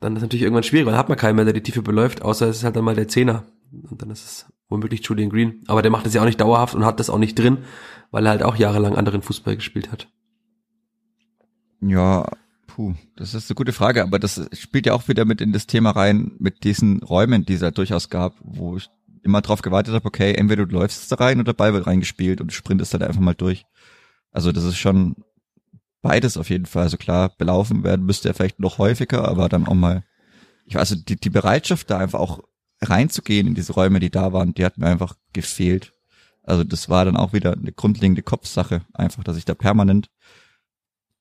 dann 0.00 0.14
ist 0.14 0.18
es 0.18 0.22
natürlich 0.22 0.42
irgendwann 0.42 0.64
schwierig, 0.64 0.86
weil 0.86 0.92
dann 0.92 0.98
hat 0.98 1.08
man 1.08 1.18
keinen 1.18 1.36
mehr, 1.36 1.44
der 1.44 1.54
die 1.54 1.62
Tiefe 1.62 1.82
beläuft, 1.82 2.22
außer 2.22 2.48
es 2.48 2.58
ist 2.58 2.64
halt 2.64 2.74
dann 2.74 2.84
mal 2.84 2.96
der 2.96 3.08
Zehner. 3.08 3.44
Und 3.88 4.02
dann 4.02 4.10
ist 4.10 4.24
es 4.24 4.46
womöglich 4.68 5.04
Julian 5.04 5.30
Green. 5.30 5.62
Aber 5.66 5.82
der 5.82 5.90
macht 5.90 6.06
das 6.06 6.14
ja 6.14 6.20
auch 6.20 6.26
nicht 6.26 6.40
dauerhaft 6.40 6.74
und 6.74 6.84
hat 6.84 7.00
das 7.00 7.10
auch 7.10 7.18
nicht 7.18 7.38
drin, 7.38 7.58
weil 8.10 8.26
er 8.26 8.30
halt 8.30 8.42
auch 8.42 8.56
jahrelang 8.56 8.96
anderen 8.96 9.22
Fußball 9.22 9.56
gespielt 9.56 9.90
hat. 9.92 10.08
Ja, 11.80 12.26
puh, 12.66 12.94
das 13.16 13.34
ist 13.34 13.50
eine 13.50 13.56
gute 13.56 13.72
Frage, 13.72 14.02
aber 14.02 14.18
das 14.18 14.48
spielt 14.52 14.86
ja 14.86 14.94
auch 14.94 15.08
wieder 15.08 15.24
mit 15.24 15.40
in 15.40 15.52
das 15.52 15.66
Thema 15.66 15.90
rein, 15.90 16.32
mit 16.38 16.64
diesen 16.64 17.02
Räumen, 17.02 17.44
die 17.44 17.54
es 17.54 17.62
halt 17.62 17.78
durchaus 17.78 18.08
gab, 18.08 18.34
wo 18.42 18.76
ich 18.76 18.88
immer 19.22 19.40
drauf 19.40 19.62
gewartet 19.62 19.94
habe, 19.94 20.06
okay, 20.06 20.34
entweder 20.34 20.66
du 20.66 20.74
läufst 20.74 21.10
da 21.10 21.16
rein 21.16 21.38
oder 21.38 21.52
der 21.52 21.56
Ball 21.56 21.72
wird 21.72 21.86
reingespielt 21.86 22.40
und 22.40 22.48
du 22.48 22.54
sprintest 22.54 22.92
halt 22.92 23.02
einfach 23.02 23.20
mal 23.20 23.34
durch. 23.34 23.64
Also 24.30 24.52
das 24.52 24.64
ist 24.64 24.76
schon 24.76 25.16
beides 26.02 26.36
auf 26.36 26.50
jeden 26.50 26.66
Fall. 26.66 26.84
Also 26.84 26.96
klar, 26.96 27.30
belaufen 27.38 27.84
werden 27.84 28.04
müsste 28.04 28.28
er 28.28 28.34
vielleicht 28.34 28.60
noch 28.60 28.78
häufiger, 28.78 29.26
aber 29.26 29.48
dann 29.48 29.66
auch 29.66 29.74
mal, 29.74 30.04
ich 30.66 30.74
weiß, 30.74 30.92
also 30.92 30.96
die, 30.96 31.16
die 31.16 31.30
Bereitschaft 31.30 31.90
da 31.90 31.98
einfach 31.98 32.20
auch 32.20 32.40
reinzugehen 32.84 33.46
in 33.46 33.54
diese 33.54 33.72
Räume, 33.72 34.00
die 34.00 34.10
da 34.10 34.32
waren, 34.32 34.54
die 34.54 34.64
hat 34.64 34.78
mir 34.78 34.86
einfach 34.86 35.16
gefehlt. 35.32 35.92
Also 36.42 36.64
das 36.64 36.88
war 36.88 37.04
dann 37.04 37.16
auch 37.16 37.32
wieder 37.32 37.52
eine 37.52 37.72
grundlegende 37.72 38.22
Kopfsache, 38.22 38.82
einfach, 38.92 39.24
dass 39.24 39.36
ich 39.36 39.44
da 39.44 39.54
permanent 39.54 40.10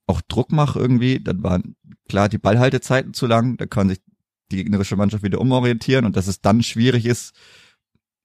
auch 0.05 0.22
Druck 0.22 0.51
mache 0.51 0.80
irgendwie. 0.80 1.20
Dann 1.20 1.43
waren 1.43 1.76
klar 2.09 2.30
die 2.30 2.38
Ballhaltezeiten 2.38 3.14
zu 3.14 3.26
lang, 3.26 3.57
da 3.57 3.66
kann 3.66 3.89
sich 3.89 4.01
die 4.51 4.57
gegnerische 4.57 4.95
Mannschaft 4.95 5.24
wieder 5.24 5.39
umorientieren 5.39 6.05
und 6.05 6.16
dass 6.16 6.28
es 6.28 6.41
dann 6.41 6.61
schwierig 6.61 7.05
ist, 7.05 7.34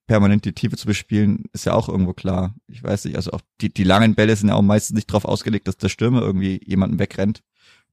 permanent 0.07 0.43
die 0.43 0.53
Tiefe 0.53 0.75
zu 0.75 0.87
bespielen, 0.87 1.45
ist 1.53 1.65
ja 1.65 1.73
auch 1.73 1.87
irgendwo 1.87 2.13
klar. 2.13 2.55
Ich 2.67 2.83
weiß 2.83 3.05
nicht, 3.05 3.15
also 3.15 3.31
auch 3.31 3.41
die, 3.61 3.71
die 3.71 3.83
langen 3.83 4.15
Bälle 4.15 4.35
sind 4.35 4.49
ja 4.49 4.55
auch 4.55 4.61
meistens 4.61 4.95
nicht 4.95 5.09
darauf 5.09 5.23
ausgelegt, 5.23 5.67
dass 5.67 5.77
der 5.77 5.89
Stürmer 5.89 6.21
irgendwie 6.21 6.59
jemanden 6.65 6.99
wegrennt 6.99 7.43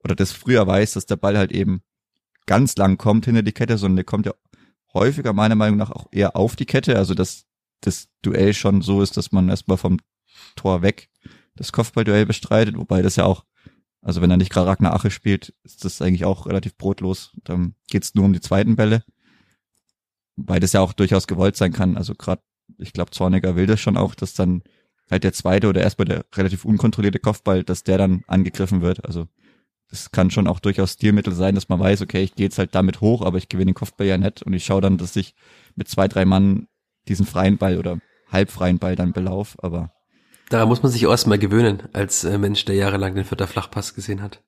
oder 0.03 0.15
das 0.15 0.33
früher 0.33 0.67
weiß, 0.67 0.95
dass 0.95 1.07
der 1.07 1.17
Ball 1.17 1.37
halt 1.37 1.53
eben 1.53 1.83
ganz 2.47 2.77
lang 2.77 2.97
kommt 2.97 3.27
hinter 3.27 3.43
die 3.43 3.53
Kette, 3.53 3.77
sondern 3.77 3.97
der 3.97 4.05
kommt 4.05 4.25
ja 4.27 4.33
häufiger 4.97 5.33
meiner 5.33 5.55
Meinung 5.55 5.79
nach 5.79 5.91
auch 5.91 6.07
eher 6.11 6.37
auf 6.37 6.57
die 6.57 6.67
Kette, 6.67 6.97
also 6.97 7.15
dass 7.15 7.47
das 7.81 8.09
Duell 8.23 8.55
schon 8.55 8.83
so 8.83 9.03
ist, 9.03 9.17
dass 9.17 9.33
man 9.33 9.49
erstmal 9.49 9.79
vom 9.79 9.99
Tor 10.57 10.83
weg 10.83 11.09
das 11.55 11.73
Kopfballduell 11.73 12.27
bestreitet, 12.27 12.77
wobei 12.77 13.03
das 13.03 13.17
ja 13.17 13.25
auch, 13.25 13.45
also 14.03 14.21
wenn 14.21 14.31
er 14.31 14.37
nicht 14.37 14.53
gerade 14.53 14.69
Ragnar 14.69 14.95
Ache 14.95 15.11
spielt, 15.11 15.55
ist 15.65 15.85
das 15.85 16.03
eigentlich 16.03 16.25
auch 16.25 16.47
relativ 16.47 16.77
brotlos. 16.77 17.33
Dann 17.45 17.75
geht's 17.89 18.15
nur 18.15 18.25
um 18.25 18.33
die 18.33 18.41
zweiten 18.41 18.77
Bälle. 18.77 19.03
Wobei 20.37 20.61
das 20.61 20.75
ja 20.75 20.81
auch 20.81 20.93
durchaus 20.93 21.27
gewollt 21.27 21.57
sein 21.57 21.73
kann. 21.73 21.97
Also 21.97 22.15
gerade, 22.15 22.43
ich 22.79 22.93
glaube, 22.93 23.11
Zorniger 23.11 23.57
will 23.57 23.67
das 23.67 23.81
schon 23.81 23.97
auch, 23.97 24.15
dass 24.15 24.35
dann 24.35 24.63
halt 25.11 25.25
der 25.25 25.33
zweite 25.33 25.69
oder 25.69 25.81
erstmal 25.81 26.07
der 26.07 26.27
relativ 26.35 26.65
unkontrollierte 26.65 27.19
Kopfball, 27.19 27.65
dass 27.65 27.85
der 27.85 27.99
dann 27.99 28.23
angegriffen 28.27 28.83
wird. 28.83 29.05
Also 29.05 29.29
das 29.91 30.11
kann 30.11 30.31
schon 30.31 30.47
auch 30.47 30.61
durchaus 30.61 30.93
Stilmittel 30.93 31.33
sein, 31.33 31.55
dass 31.55 31.69
man 31.69 31.79
weiß, 31.79 32.03
okay, 32.03 32.23
ich 32.23 32.35
gehe 32.35 32.47
jetzt 32.47 32.59
halt 32.59 32.75
damit 32.75 33.01
hoch, 33.01 33.23
aber 33.23 33.39
ich 33.39 33.49
gewinne 33.49 33.71
den 33.71 33.75
Kopfball 33.75 34.07
ja 34.07 34.19
nicht 34.19 34.43
und 34.43 34.53
ich 34.53 34.65
schaue 34.65 34.81
dann, 34.81 34.99
dass 34.99 35.17
ich 35.17 35.35
mit 35.77 35.89
zwei, 35.89 36.09
drei 36.09 36.25
Mann 36.25 36.67
diesen 37.09 37.27
freien 37.27 37.57
Ball 37.59 37.79
oder 37.79 37.99
halbfreien 38.31 38.79
Ball 38.79 38.97
dann 38.97 39.13
belauf, 39.13 39.57
aber 39.63 39.93
Daran 40.49 40.69
muss 40.69 40.83
man 40.83 40.93
sich 40.93 41.03
erstmal 41.03 41.39
gewöhnen, 41.39 41.83
als 41.93 42.23
äh, 42.23 42.39
Mensch, 42.39 42.65
der 42.65 42.77
jahrelang 42.77 43.15
den 43.15 43.25
vierter 43.25 43.49
Flachpass 43.49 43.95
gesehen 43.95 44.23
hat. 44.23 44.43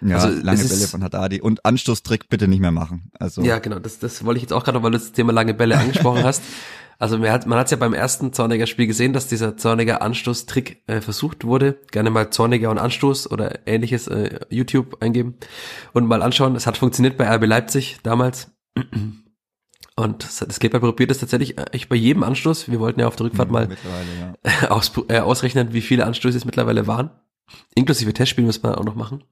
Ja, 0.00 0.18
also, 0.18 0.28
lange 0.42 0.64
Bälle 0.64 0.86
von 0.86 1.02
Haddadi 1.02 1.40
und 1.40 1.64
Anstoßtrick 1.64 2.28
bitte 2.28 2.46
nicht 2.46 2.60
mehr 2.60 2.70
machen. 2.70 3.10
Also 3.18 3.42
ja, 3.42 3.58
genau, 3.58 3.78
das, 3.78 3.98
das 3.98 4.24
wollte 4.24 4.38
ich 4.38 4.42
jetzt 4.42 4.52
auch 4.52 4.64
gerade, 4.64 4.82
weil 4.82 4.92
du 4.92 4.98
das 4.98 5.12
Thema 5.12 5.32
lange 5.32 5.54
Bälle 5.54 5.76
angesprochen 5.76 6.22
hast. 6.24 6.42
Also 6.98 7.16
man 7.16 7.30
hat 7.30 7.46
man 7.46 7.58
hat's 7.58 7.70
ja 7.70 7.76
beim 7.76 7.94
ersten 7.94 8.32
Zorniger 8.32 8.66
Spiel 8.66 8.88
gesehen, 8.88 9.12
dass 9.12 9.28
dieser 9.28 9.56
Zorniger 9.56 10.02
Anstoßtrick 10.02 10.82
äh, 10.88 11.00
versucht 11.00 11.44
wurde. 11.44 11.80
Gerne 11.92 12.10
mal 12.10 12.30
Zorniger 12.30 12.70
und 12.70 12.78
Anstoß 12.78 13.30
oder 13.30 13.66
ähnliches 13.66 14.08
äh, 14.08 14.40
YouTube 14.50 15.00
eingeben 15.00 15.36
und 15.92 16.06
mal 16.06 16.22
anschauen. 16.22 16.56
Es 16.56 16.66
hat 16.66 16.76
funktioniert 16.76 17.16
bei 17.16 17.32
RB 17.32 17.46
Leipzig 17.46 17.98
damals. 18.02 18.50
Und 19.96 20.24
das 20.24 20.60
Kleber 20.60 20.78
probiert 20.78 21.10
es 21.10 21.18
tatsächlich 21.18 21.56
echt 21.72 21.88
bei 21.88 21.96
jedem 21.96 22.22
Anstoß. 22.22 22.70
Wir 22.70 22.78
wollten 22.78 23.00
ja 23.00 23.08
auf 23.08 23.16
der 23.16 23.26
Rückfahrt 23.26 23.50
mal 23.50 23.68
ja. 24.44 24.68
aus, 24.70 24.92
äh, 25.08 25.18
ausrechnen, 25.18 25.72
wie 25.72 25.80
viele 25.80 26.06
Anstöße 26.06 26.38
es 26.38 26.44
mittlerweile 26.44 26.86
waren. 26.86 27.10
Inklusive 27.74 28.12
Testspielen 28.12 28.46
muss 28.46 28.62
man 28.62 28.76
auch 28.76 28.84
noch 28.84 28.94
machen, 28.94 29.24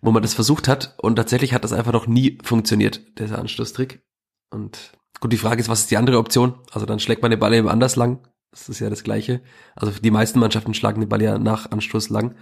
wo 0.00 0.10
man 0.10 0.22
das 0.22 0.34
versucht 0.34 0.66
hat 0.66 0.96
und 0.98 1.14
tatsächlich 1.14 1.54
hat 1.54 1.62
das 1.62 1.72
einfach 1.72 1.92
noch 1.92 2.08
nie 2.08 2.38
funktioniert, 2.42 3.00
dieser 3.20 3.38
Anstoßtrick. 3.38 4.02
Und 4.50 4.97
Gut, 5.20 5.32
die 5.32 5.38
Frage 5.38 5.60
ist, 5.60 5.68
was 5.68 5.80
ist 5.80 5.90
die 5.90 5.96
andere 5.96 6.18
Option? 6.18 6.54
Also 6.72 6.86
dann 6.86 7.00
schlägt 7.00 7.22
man 7.22 7.30
den 7.30 7.40
Ball 7.40 7.54
eben 7.54 7.68
anders 7.68 7.96
lang. 7.96 8.20
Das 8.50 8.68
ist 8.68 8.80
ja 8.80 8.88
das 8.88 9.02
Gleiche. 9.02 9.40
Also 9.76 9.92
die 10.00 10.10
meisten 10.10 10.38
Mannschaften 10.38 10.74
schlagen 10.74 11.00
den 11.00 11.08
Ball 11.08 11.22
ja 11.22 11.38
nach 11.38 11.70
Anstoß 11.70 12.08
lang. 12.10 12.34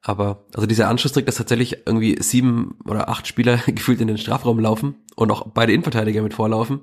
Aber 0.00 0.44
also 0.54 0.66
dieser 0.66 0.88
Anschlusstrick, 0.88 1.26
dass 1.26 1.36
tatsächlich 1.36 1.86
irgendwie 1.86 2.16
sieben 2.20 2.78
oder 2.84 3.08
acht 3.08 3.26
Spieler 3.26 3.56
gefühlt 3.66 4.00
in 4.00 4.08
den 4.08 4.18
Strafraum 4.18 4.58
laufen 4.60 4.96
und 5.16 5.30
auch 5.30 5.48
beide 5.48 5.72
Innenverteidiger 5.72 6.22
mit 6.22 6.34
vorlaufen. 6.34 6.80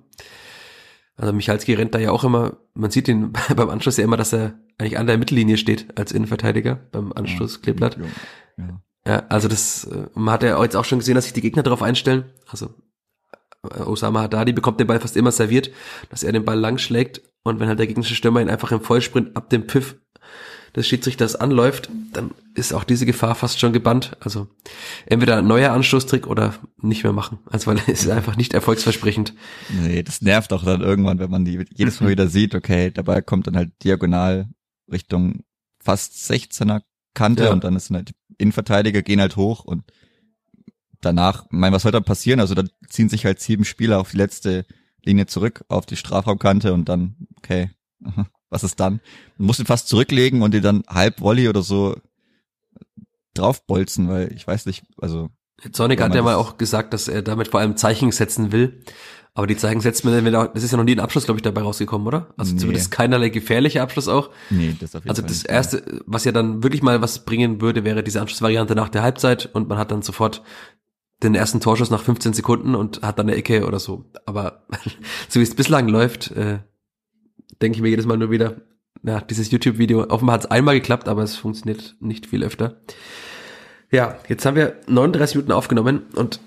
Also 1.18 1.32
Michalski 1.32 1.74
rennt 1.74 1.96
da 1.96 2.00
ja 2.00 2.12
auch 2.12 2.26
immer, 2.26 2.58
man 2.74 2.92
sieht 2.92 3.08
ihn 3.08 3.32
beim 3.56 3.70
Anschluss 3.70 3.98
ja 3.98 4.04
immer, 4.04 4.18
dass 4.18 4.34
er 4.34 4.60
eigentlich 4.78 4.98
an 4.98 5.08
der 5.08 5.18
Mittellinie 5.18 5.58
steht 5.58 5.98
als 5.98 6.12
Innenverteidiger 6.12 6.76
beim 6.92 7.14
Anschluss 7.14 7.62
Kleeblatt. 7.62 7.98
Ja. 8.58 8.82
ja, 9.08 9.24
also 9.30 9.48
das, 9.48 9.86
äh, 9.86 10.08
man 10.14 10.34
hat 10.34 10.44
ja 10.44 10.62
jetzt 10.62 10.76
auch 10.76 10.86
schon 10.86 11.00
gesehen, 11.00 11.16
dass 11.16 11.24
sich 11.24 11.34
die 11.34 11.42
Gegner 11.42 11.64
darauf 11.64 11.82
einstellen. 11.82 12.26
Also 12.48 12.70
Osama 13.86 14.22
Haddadi 14.22 14.54
bekommt 14.54 14.80
den 14.80 14.88
Ball 14.88 15.00
fast 15.00 15.18
immer 15.18 15.32
serviert, 15.32 15.72
dass 16.10 16.24
er 16.24 16.32
den 16.32 16.46
Ball 16.46 16.60
lang 16.60 16.78
schlägt 16.78 17.22
und 17.44 17.60
wenn 17.60 17.68
halt 17.68 17.80
der 17.80 17.88
gegnerische 17.88 18.16
Stürmer 18.16 18.42
ihn 18.42 18.50
einfach 18.50 18.72
im 18.72 18.82
Vollsprint 18.82 19.36
ab 19.36 19.50
dem 19.50 19.64
Pfiff 19.64 19.96
des 20.76 20.88
Schiedsrichters 20.88 21.36
anläuft, 21.36 21.90
dann 22.12 22.32
ist 22.54 22.74
auch 22.74 22.84
diese 22.84 23.06
Gefahr 23.06 23.36
fast 23.36 23.60
schon 23.60 23.72
gebannt. 23.72 24.18
Also 24.20 24.48
entweder 25.06 25.42
neuer 25.42 25.72
Anstoßtrick 25.72 26.28
oder 26.28 26.54
nicht 26.82 27.04
mehr 27.04 27.14
machen. 27.14 27.40
Also 27.46 27.68
weil 27.68 27.78
es 27.88 28.04
ist 28.04 28.10
einfach 28.10 28.36
nicht 28.36 28.54
erfolgsversprechend. 28.54 29.34
Nee, 29.70 30.04
das 30.04 30.22
nervt 30.22 30.52
auch 30.52 30.64
dann 30.64 30.82
irgendwann, 30.82 31.20
wenn 31.20 31.32
man 31.32 31.46
die 31.46 31.66
jedes 31.74 32.02
Mal 32.02 32.10
wieder 32.10 32.28
sieht, 32.28 32.56
okay, 32.56 32.92
dabei 32.92 33.22
kommt 33.22 33.48
dann 33.48 33.56
halt 33.56 33.72
diagonal 33.84 34.50
Richtung 34.92 35.44
fast 35.80 36.16
16er 36.30 36.82
Kante 37.14 37.46
ja. 37.46 37.52
und 37.52 37.64
dann 37.64 37.76
ist 37.76 37.90
halt 37.92 38.12
Innenverteidiger 38.38 39.02
gehen 39.02 39.22
halt 39.22 39.38
hoch 39.38 39.64
und 39.64 39.84
danach, 41.06 41.46
mein, 41.50 41.74
was 41.74 41.84
soll 41.84 41.92
da 41.92 42.00
passieren? 42.00 42.40
Also 42.40 42.56
da 42.56 42.64
ziehen 42.90 43.10
sich 43.10 43.26
halt 43.26 43.40
sieben 43.40 43.66
Spieler 43.66 44.00
auf 44.00 44.12
die 44.12 44.18
letzte 44.18 44.66
Linie 45.04 45.28
zurück, 45.28 45.64
auf 45.68 45.86
die 45.86 45.96
Strafraumkante 45.96 46.74
und 46.74 46.90
dann, 46.90 47.16
okay, 47.38 47.72
was 48.50 48.64
ist 48.64 48.80
dann? 48.80 49.02
Man 49.38 49.48
muss 49.48 49.60
ihn 49.60 49.66
fast 49.66 49.88
zurücklegen 49.88 50.42
und 50.42 50.54
die 50.54 50.62
dann 50.62 50.84
halb 50.88 51.22
Volley 51.22 51.48
oder 51.48 51.62
so 51.62 51.96
draufbolzen, 53.34 54.10
weil 54.10 54.32
ich 54.34 54.48
weiß 54.48 54.66
nicht, 54.66 54.84
also. 55.00 55.30
Zornig 55.72 56.02
hat 56.02 56.14
ja 56.14 56.22
mal 56.22 56.36
auch 56.36 56.58
gesagt, 56.58 56.94
dass 56.94 57.08
er 57.08 57.22
damit 57.22 57.48
vor 57.50 57.60
allem 57.60 57.78
Zeichen 57.78 58.12
setzen 58.12 58.52
will. 58.52 58.84
Aber 59.38 59.48
die 59.48 59.58
Zeichen 59.58 59.82
setzt 59.82 60.06
man 60.06 60.24
dann, 60.24 60.50
das 60.54 60.64
ist 60.64 60.72
ja 60.72 60.78
noch 60.78 60.86
nie 60.86 60.94
ein 60.94 61.02
Abschluss, 61.02 61.26
glaube 61.26 61.40
ich, 61.40 61.42
dabei 61.44 61.62
rausgekommen, 61.62 62.08
oder? 62.08 62.34
Also 62.38 62.54
nee. 62.54 62.60
zumindest 62.60 62.90
keinerlei 62.90 63.28
gefährlicher 63.28 63.84
Abschluss 63.84 64.08
auch. 64.08 64.30
Nee, 64.50 64.76
das 64.80 64.96
auf 64.96 65.04
jeden 65.04 65.10
Also 65.10 65.22
Fall 65.22 65.30
das 65.30 65.38
nicht, 65.40 65.50
erste, 65.50 66.02
was 66.06 66.24
ja 66.24 66.32
dann 66.32 66.64
wirklich 66.64 66.82
mal 66.82 67.02
was 67.02 67.26
bringen 67.26 67.60
würde, 67.60 67.84
wäre 67.84 68.02
diese 68.02 68.22
Anschlussvariante 68.22 68.76
nach 68.76 68.88
der 68.88 69.04
Halbzeit 69.04 69.50
und 69.54 69.68
man 69.68 69.78
hat 69.78 69.92
dann 69.92 70.02
sofort 70.02 70.42
den 71.24 71.36
ersten 71.36 71.60
Torschuss 71.60 71.90
nach 71.90 72.02
15 72.04 72.34
Sekunden 72.34 72.76
und 72.76 73.02
hat 73.02 73.20
dann 73.20 73.28
eine 73.28 73.38
Ecke 73.38 73.66
oder 73.66 73.80
so. 73.80 74.06
Aber 74.26 74.66
so 75.30 75.40
wie 75.40 75.44
es 75.44 75.56
bislang 75.56 75.88
läuft, 75.88 76.32
äh, 76.32 76.60
denke 77.62 77.78
ich 77.78 77.82
mir 77.82 77.90
jedes 77.90 78.06
Mal 78.06 78.18
nur 78.18 78.32
wieder, 78.32 78.62
ja, 79.04 79.22
dieses 79.22 79.52
YouTube-Video, 79.52 80.10
offenbar 80.10 80.36
hat 80.36 80.46
es 80.46 80.52
einmal 80.52 80.76
geklappt, 80.76 81.08
aber 81.08 81.24
es 81.24 81.36
funktioniert 81.36 81.96
nicht 82.00 82.26
viel 82.26 82.44
öfter. 82.44 82.82
Ja, 83.92 84.18
jetzt 84.28 84.46
haben 84.46 84.56
wir 84.56 84.76
39 84.88 85.36
Minuten 85.36 85.52
aufgenommen 85.52 86.04
und 86.16 86.40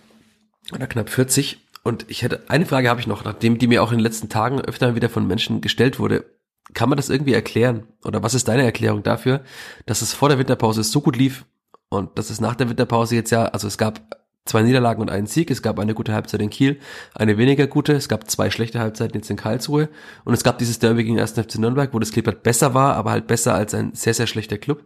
oder 0.74 0.86
knapp 0.86 1.08
40 1.08 1.66
und 1.82 2.04
ich 2.08 2.22
hätte 2.22 2.42
eine 2.48 2.66
Frage 2.66 2.90
habe 2.90 3.00
ich 3.00 3.06
noch, 3.06 3.24
nachdem 3.24 3.58
die 3.58 3.68
mir 3.68 3.82
auch 3.82 3.92
in 3.92 3.98
den 3.98 4.04
letzten 4.04 4.28
Tagen 4.28 4.60
öfter 4.60 4.94
wieder 4.94 5.08
von 5.08 5.26
Menschen 5.26 5.60
gestellt 5.60 5.98
wurde. 5.98 6.26
Kann 6.74 6.90
man 6.90 6.96
das 6.96 7.08
irgendwie 7.08 7.32
erklären 7.32 7.86
oder 8.04 8.22
was 8.22 8.34
ist 8.34 8.48
deine 8.48 8.64
Erklärung 8.64 9.02
dafür, 9.02 9.42
dass 9.86 10.02
es 10.02 10.12
vor 10.12 10.28
der 10.28 10.38
Winterpause 10.38 10.82
so 10.82 11.00
gut 11.00 11.16
lief 11.16 11.46
und 11.88 12.18
dass 12.18 12.28
es 12.28 12.42
nach 12.42 12.56
der 12.56 12.68
Winterpause 12.68 13.14
jetzt 13.14 13.30
ja, 13.30 13.46
also 13.46 13.66
es 13.66 13.78
gab 13.78 14.02
zwei 14.48 14.62
Niederlagen 14.62 15.00
und 15.00 15.10
einen 15.10 15.26
Sieg, 15.26 15.50
es 15.50 15.62
gab 15.62 15.78
eine 15.78 15.94
gute 15.94 16.12
Halbzeit 16.14 16.40
in 16.40 16.50
Kiel, 16.50 16.80
eine 17.14 17.38
weniger 17.38 17.66
gute, 17.66 17.92
es 17.92 18.08
gab 18.08 18.30
zwei 18.30 18.50
schlechte 18.50 18.80
Halbzeiten 18.80 19.14
jetzt 19.14 19.30
in 19.30 19.36
Karlsruhe 19.36 19.88
und 20.24 20.34
es 20.34 20.42
gab 20.42 20.58
dieses 20.58 20.78
Derby 20.78 21.04
gegen 21.04 21.20
1. 21.20 21.32
FC 21.32 21.58
Nürnberg, 21.58 21.92
wo 21.92 21.98
das 21.98 22.10
Kleeblatt 22.10 22.42
besser 22.42 22.74
war, 22.74 22.94
aber 22.94 23.10
halt 23.10 23.26
besser 23.26 23.54
als 23.54 23.74
ein 23.74 23.94
sehr, 23.94 24.14
sehr 24.14 24.26
schlechter 24.26 24.58
Club. 24.58 24.84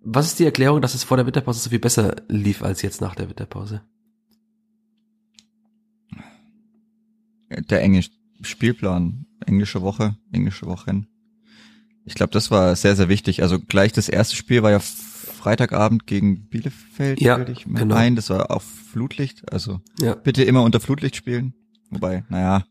Was 0.00 0.26
ist 0.26 0.38
die 0.38 0.44
Erklärung, 0.44 0.80
dass 0.80 0.94
es 0.94 1.04
vor 1.04 1.16
der 1.16 1.26
Winterpause 1.26 1.60
so 1.60 1.70
viel 1.70 1.80
besser 1.80 2.16
lief 2.28 2.62
als 2.62 2.82
jetzt 2.82 3.00
nach 3.00 3.14
der 3.14 3.28
Winterpause? 3.28 3.82
Der 7.50 7.82
enge 7.82 8.04
Spielplan, 8.42 9.26
englische 9.44 9.82
Woche, 9.82 10.16
englische 10.32 10.66
Wochen. 10.66 11.08
Ich 12.04 12.14
glaube, 12.14 12.32
das 12.32 12.50
war 12.50 12.74
sehr, 12.76 12.96
sehr 12.96 13.08
wichtig. 13.08 13.42
Also 13.42 13.58
gleich 13.58 13.92
das 13.92 14.08
erste 14.08 14.36
Spiel 14.36 14.62
war 14.62 14.70
ja 14.70 14.80
Freitagabend 15.38 16.06
gegen 16.06 16.48
Bielefeld, 16.48 17.20
Ja, 17.20 17.38
würde 17.38 17.52
ich 17.52 17.64
genau. 17.64 17.94
meinen. 17.94 18.16
Das 18.16 18.28
war 18.30 18.50
auf 18.50 18.64
Flutlicht. 18.64 19.50
Also 19.52 19.80
Ja. 20.00 20.14
bitte 20.14 20.42
immer 20.42 20.62
unter 20.62 20.80
Flutlicht 20.80 21.14
spielen. 21.16 21.54
Wobei, 21.90 22.24
naja, 22.28 22.64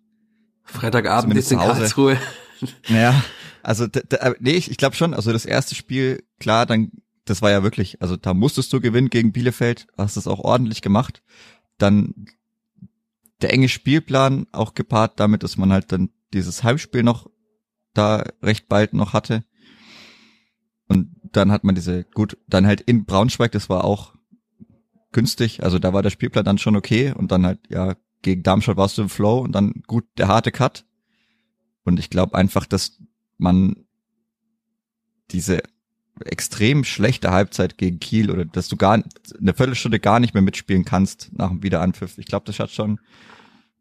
Freitagabend 0.64 1.36
ist 1.38 1.52
in. 1.52 1.60
Karlsruhe. 1.60 2.18
naja, 2.90 3.24
also 3.64 3.88
d- 3.88 4.02
d- 4.04 4.18
nee, 4.40 4.52
ich, 4.52 4.70
ich 4.70 4.78
glaube 4.78 4.96
schon. 4.96 5.14
Also 5.14 5.32
das 5.32 5.46
erste 5.46 5.76
Spiel, 5.76 6.24
klar, 6.40 6.66
dann, 6.66 6.92
das 7.26 7.42
war 7.42 7.52
ja 7.52 7.64
wirklich, 7.64 8.02
also 8.02 8.18
da 8.18 8.34
musstest 8.34 8.72
du 8.74 8.82
gewinnen 8.82 9.10
gegen 9.10 9.32
Bielefeld, 9.32 9.88
hast 9.98 10.18
es 10.18 10.28
auch 10.28 10.40
ordentlich 10.40 10.82
gemacht. 10.82 11.24
Dann 11.78 12.14
der 13.42 13.54
enge 13.54 13.70
Spielplan, 13.70 14.48
auch 14.52 14.74
gepaart 14.74 15.20
damit, 15.20 15.44
dass 15.44 15.58
man 15.58 15.72
halt 15.72 15.92
dann 15.92 16.10
dieses 16.34 16.64
Heimspiel 16.64 17.04
noch 17.04 17.30
da 17.94 18.24
recht 18.44 18.68
bald 18.68 18.94
noch 18.94 19.14
hatte. 19.14 19.44
Dann 21.32 21.52
hat 21.52 21.64
man 21.64 21.76
diese, 21.76 22.04
gut, 22.04 22.38
dann 22.48 22.66
halt 22.66 22.82
in 22.82 23.06
Braunschweig, 23.06 23.52
das 23.52 23.70
war 23.70 23.84
auch 23.84 24.14
günstig, 25.12 25.64
also 25.64 25.80
da 25.80 25.94
war 25.94 26.04
der 26.04 26.10
Spielplan 26.10 26.46
dann 26.46 26.58
schon 26.58 26.76
okay 26.76 27.12
und 27.12 27.32
dann 27.32 27.46
halt, 27.46 27.60
ja, 27.70 27.96
gegen 28.22 28.44
Darmstadt 28.44 28.78
warst 28.78 28.98
du 28.98 29.04
im 29.04 29.10
Flow 29.10 29.40
und 29.40 29.54
dann 29.54 29.84
gut 29.88 30.06
der 30.18 30.28
harte 30.28 30.52
Cut. 30.52 30.86
Und 31.84 32.00
ich 32.00 32.10
glaube 32.10 32.36
einfach, 32.36 32.66
dass 32.66 33.00
man 33.38 33.86
diese 35.32 35.62
extrem 36.26 36.84
schlechte 36.84 37.32
Halbzeit 37.32 37.78
gegen 37.78 38.00
Kiel 38.00 38.32
oder 38.32 38.46
dass 38.46 38.68
du 38.68 38.76
gar 38.76 38.94
eine 38.94 39.54
Viertelstunde 39.54 40.00
gar 40.00 40.20
nicht 40.20 40.34
mehr 40.34 40.44
mitspielen 40.44 40.84
kannst 40.84 41.30
nach 41.34 41.50
dem 41.50 41.64
Wiederanpfiff. 41.64 42.18
Ich 42.18 42.26
glaube, 42.26 42.46
das 42.46 42.60
hat 42.60 42.72
schon 42.72 43.00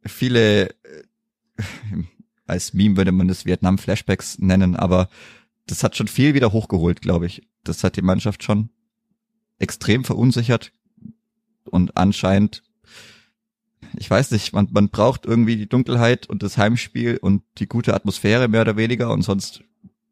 viele, 0.04 0.70
äh, 0.70 0.74
als 2.46 2.74
Meme 2.74 2.96
würde 2.96 3.12
man 3.12 3.28
das 3.28 3.46
Vietnam-Flashbacks 3.46 4.38
nennen, 4.38 4.76
aber 4.76 5.08
das 5.66 5.82
hat 5.82 5.96
schon 5.96 6.08
viel 6.08 6.34
wieder 6.34 6.52
hochgeholt, 6.52 7.02
glaube 7.02 7.26
ich. 7.26 7.42
Das 7.64 7.84
hat 7.84 7.96
die 7.96 8.02
Mannschaft 8.02 8.42
schon 8.42 8.70
extrem 9.58 10.04
verunsichert 10.04 10.72
und 11.70 11.96
anscheinend, 11.96 12.62
ich 13.96 14.10
weiß 14.10 14.30
nicht, 14.30 14.52
man, 14.52 14.68
man 14.72 14.88
braucht 14.88 15.26
irgendwie 15.26 15.56
die 15.56 15.68
Dunkelheit 15.68 16.26
und 16.28 16.42
das 16.42 16.58
Heimspiel 16.58 17.18
und 17.18 17.42
die 17.58 17.66
gute 17.66 17.94
Atmosphäre 17.94 18.48
mehr 18.48 18.62
oder 18.62 18.76
weniger 18.76 19.10
und 19.12 19.22
sonst, 19.22 19.62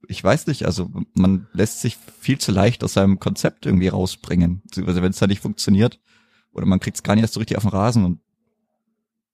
ich 0.09 0.23
weiß 0.23 0.47
nicht, 0.47 0.65
also 0.67 0.91
man 1.15 1.47
lässt 1.53 1.81
sich 1.81 1.97
viel 2.21 2.39
zu 2.39 2.53
leicht 2.53 2.85
aus 2.85 2.95
seinem 2.95 3.21
Konzept 3.21 3.67
irgendwie 3.67 3.89
rausbringen. 3.89 4.63
Also 4.77 5.03
wenn 5.03 5.11
es 5.11 5.19
da 5.19 5.27
nicht 5.27 5.41
funktioniert 5.43 6.01
oder 6.53 6.67
man 6.67 6.81
kriegt 6.81 6.97
es 6.97 7.03
gar 7.03 7.15
nicht 7.15 7.23
erst 7.23 7.35
so 7.35 7.41
richtig 7.41 7.57
auf 7.57 7.65
den 7.65 7.71
Rasen 7.71 8.05
und 8.05 8.21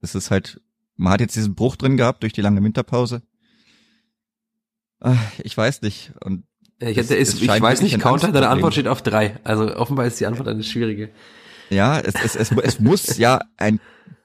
es 0.00 0.14
ist 0.14 0.30
halt, 0.30 0.60
man 0.96 1.12
hat 1.12 1.20
jetzt 1.20 1.36
diesen 1.36 1.54
Bruch 1.54 1.76
drin 1.76 1.96
gehabt 1.96 2.22
durch 2.22 2.32
die 2.32 2.40
lange 2.40 2.62
Winterpause. 2.62 3.22
Ah, 5.00 5.16
Ich 5.42 5.56
weiß 5.56 5.82
nicht 5.82 6.12
und 6.24 6.44
Ich, 6.78 6.96
Es- 6.96 7.08
hätte, 7.10 7.18
es 7.18 7.34
ist, 7.34 7.42
ich 7.42 7.48
weiß 7.48 7.82
nicht, 7.82 7.98
Counter, 7.98 8.32
deine. 8.32 8.48
Antwort 8.48 8.72
steht 8.74 8.86
auf 8.88 9.02
drei. 9.02 9.38
Also 9.44 9.74
offenbar 9.76 10.06
ist 10.06 10.20
die 10.20 10.26
Antwort 10.26 10.48
eine 10.48 10.62
schwierige. 10.62 11.10
Ja, 11.70 11.98
es, 12.00 12.14
es, 12.14 12.36
es, 12.36 12.50
es 12.50 12.80
muss 12.80 13.16
ja 13.18 13.40
ein, 13.56 13.80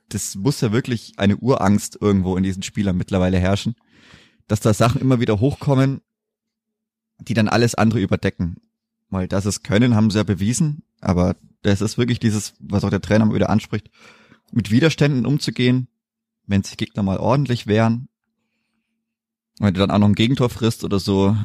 das 0.09 0.35
muss 0.35 0.61
ja 0.61 0.71
wirklich 0.71 1.13
eine 1.17 1.37
Urangst 1.37 1.97
irgendwo 2.01 2.37
in 2.37 2.43
diesen 2.43 2.63
Spielern 2.63 2.97
mittlerweile 2.97 3.39
herrschen, 3.39 3.75
dass 4.47 4.59
da 4.59 4.73
Sachen 4.73 5.01
immer 5.01 5.19
wieder 5.19 5.39
hochkommen, 5.39 6.01
die 7.19 7.33
dann 7.33 7.47
alles 7.47 7.75
andere 7.75 7.99
überdecken. 8.01 8.57
Weil 9.09 9.27
das 9.27 9.45
es 9.45 9.61
können, 9.63 9.95
haben 9.95 10.09
sie 10.09 10.17
ja 10.17 10.23
bewiesen, 10.23 10.83
aber 10.99 11.35
das 11.61 11.81
ist 11.81 11.97
wirklich 11.97 12.19
dieses, 12.19 12.53
was 12.59 12.83
auch 12.83 12.89
der 12.89 13.01
Trainer 13.01 13.25
mal 13.25 13.35
wieder 13.35 13.49
anspricht, 13.49 13.89
mit 14.51 14.71
Widerständen 14.71 15.25
umzugehen, 15.25 15.87
wenn 16.47 16.63
sich 16.63 16.77
Gegner 16.77 17.03
mal 17.03 17.17
ordentlich 17.17 17.67
wehren, 17.67 18.07
wenn 19.59 19.73
du 19.73 19.79
dann 19.79 19.91
auch 19.91 19.99
noch 19.99 20.07
ein 20.07 20.15
Gegentor 20.15 20.49
frisst 20.49 20.83
oder 20.83 20.99
so, 20.99 21.35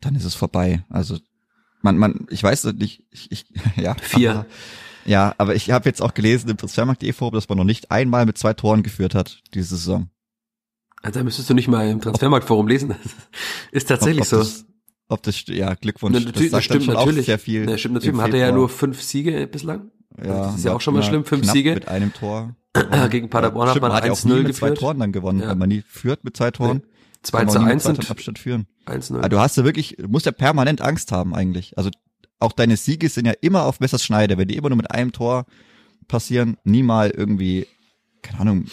dann 0.00 0.14
ist 0.14 0.24
es 0.24 0.34
vorbei. 0.34 0.84
Also 0.88 1.18
man, 1.82 1.98
man, 1.98 2.26
ich 2.30 2.42
weiß 2.42 2.64
nicht, 2.64 3.02
ich, 3.10 3.30
ich 3.30 3.46
ja. 3.76 3.94
Vier. 4.00 4.46
Ja, 5.04 5.34
aber 5.36 5.54
ich 5.54 5.70
habe 5.70 5.88
jetzt 5.88 6.00
auch 6.00 6.14
gelesen 6.14 6.48
im 6.48 6.56
Transfermarkt 6.56 7.04
Forum, 7.14 7.34
dass 7.34 7.48
man 7.48 7.58
noch 7.58 7.64
nicht 7.64 7.90
einmal 7.90 8.24
mit 8.24 8.38
zwei 8.38 8.54
Toren 8.54 8.82
geführt 8.82 9.14
hat 9.14 9.42
diese 9.52 9.76
Saison. 9.76 10.08
Also 11.02 11.18
da 11.20 11.24
müsstest 11.24 11.50
du 11.50 11.54
nicht 11.54 11.68
mal 11.68 11.86
im 11.90 12.00
Transfermarktforum 12.00 12.66
lesen. 12.66 12.94
ist 13.70 13.88
tatsächlich 13.88 14.22
ob, 14.22 14.26
so. 14.28 14.36
ob 14.38 14.42
Das, 14.42 14.64
ob 15.08 15.22
das, 15.24 15.44
ja, 15.48 15.74
Glückwunsch. 15.74 16.18
Na, 16.24 16.30
das 16.32 16.50
sagt 16.50 16.64
stimmt 16.64 16.84
schon 16.84 16.94
natürlich. 16.94 17.26
Sehr 17.26 17.38
viel. 17.38 17.68
Ja, 17.68 17.76
stimmt 17.76 17.94
natürlich. 17.94 18.16
Man 18.16 18.24
hatte 18.24 18.38
ja 18.38 18.50
nur 18.52 18.70
fünf 18.70 19.02
Siege 19.02 19.46
bislang. 19.46 19.90
ja, 20.16 20.46
das 20.46 20.56
ist 20.56 20.64
ja 20.64 20.72
auch 20.72 20.80
schon 20.80 20.94
mal 20.94 21.02
schlimm, 21.02 21.26
fünf 21.26 21.50
Siege. 21.50 21.74
Mit 21.74 21.88
einem 21.88 22.14
Tor. 22.14 22.56
Gegen 23.10 23.28
Paderborn 23.28 23.68
hat 23.68 23.76
Stimmt, 23.76 23.88
man 23.92 24.04
ja 24.04 24.10
auch 24.12 24.16
1-0 24.16 24.26
nie 24.28 24.42
mit 24.44 24.56
zwei 24.56 24.68
geführt. 24.68 24.78
Toren 24.78 24.98
dann 24.98 25.12
gewonnen, 25.12 25.40
Ja. 25.40 25.48
weil 25.48 25.56
man 25.56 25.68
nie 25.68 25.84
führt 25.86 26.24
mit 26.24 26.36
zwei 26.36 26.50
Toren. 26.50 26.82
2 27.24 27.38
kann 27.38 27.46
man 27.46 27.52
zu 27.52 27.58
auch 27.58 27.62
nie 27.62 27.66
mit 27.66 27.74
1 27.74 27.82
zwei 27.82 27.90
und 27.90 28.10
Abstand 28.10 28.38
führen. 28.38 28.66
1-0. 28.86 29.18
Aber 29.18 29.28
du 29.28 29.38
hast 29.38 29.56
ja 29.56 29.64
wirklich, 29.64 29.96
du 29.98 30.08
musst 30.08 30.26
ja 30.26 30.32
permanent 30.32 30.80
Angst 30.80 31.12
haben 31.12 31.34
eigentlich. 31.34 31.76
Also 31.78 31.90
auch 32.38 32.52
deine 32.52 32.76
Siege 32.76 33.08
sind 33.08 33.26
ja 33.26 33.32
immer 33.40 33.64
auf 33.64 33.80
Messers 33.80 34.04
Schneide. 34.04 34.38
Wenn 34.38 34.48
die 34.48 34.56
immer 34.56 34.68
nur 34.68 34.76
mit 34.76 34.90
einem 34.90 35.12
Tor 35.12 35.46
passieren, 36.08 36.56
nie 36.64 36.82
mal 36.82 37.10
irgendwie, 37.10 37.66
keine 38.22 38.40
Ahnung, 38.40 38.66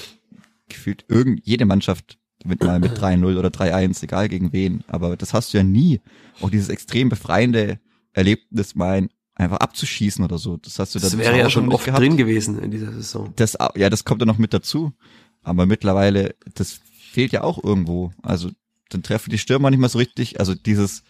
gefühlt 0.68 1.06
irgend, 1.08 1.46
jede 1.46 1.66
Mannschaft 1.66 2.18
mit 2.44 2.64
mal 2.64 2.80
mit 2.80 2.98
3-0 2.98 3.38
oder 3.38 3.50
3-1, 3.50 4.04
egal 4.04 4.28
gegen 4.28 4.52
wen. 4.52 4.84
Aber 4.88 5.16
das 5.16 5.34
hast 5.34 5.54
du 5.54 5.58
ja 5.58 5.64
nie. 5.64 6.02
Auch 6.42 6.50
dieses 6.50 6.70
extrem 6.70 7.10
befreiende 7.10 7.80
Erlebnis 8.14 8.76
mal 8.76 9.08
einfach 9.36 9.58
abzuschießen 9.58 10.24
oder 10.24 10.38
so. 10.38 10.58
Das 10.58 10.80
hast 10.80 10.96
du 10.96 11.00
das 11.00 11.12
dann 11.12 11.20
wäre 11.20 11.38
ja 11.38 11.50
schon 11.50 11.72
oft 11.72 11.86
gehabt. 11.86 12.02
drin 12.02 12.18
gewesen 12.18 12.60
in 12.60 12.72
dieser 12.72 12.92
Saison. 12.92 13.32
Das, 13.36 13.58
ja, 13.76 13.90
das 13.90 14.06
kommt 14.06 14.22
dann 14.22 14.28
noch 14.28 14.38
mit 14.38 14.54
dazu. 14.54 14.92
Aber 15.44 15.66
mittlerweile, 15.66 16.36
das 16.54 16.82
fehlt 17.12 17.32
ja 17.34 17.44
auch 17.44 17.64
irgendwo. 17.64 18.12
Also, 18.24 18.50
dann 18.94 19.04
treffen 19.04 19.30
die 19.30 19.38
Stürmer 19.38 19.70
nicht 19.70 19.80
mehr 19.80 19.90
so 19.90 19.98
richtig. 19.98 20.40
Also 20.40 20.56
dieses, 20.56 21.04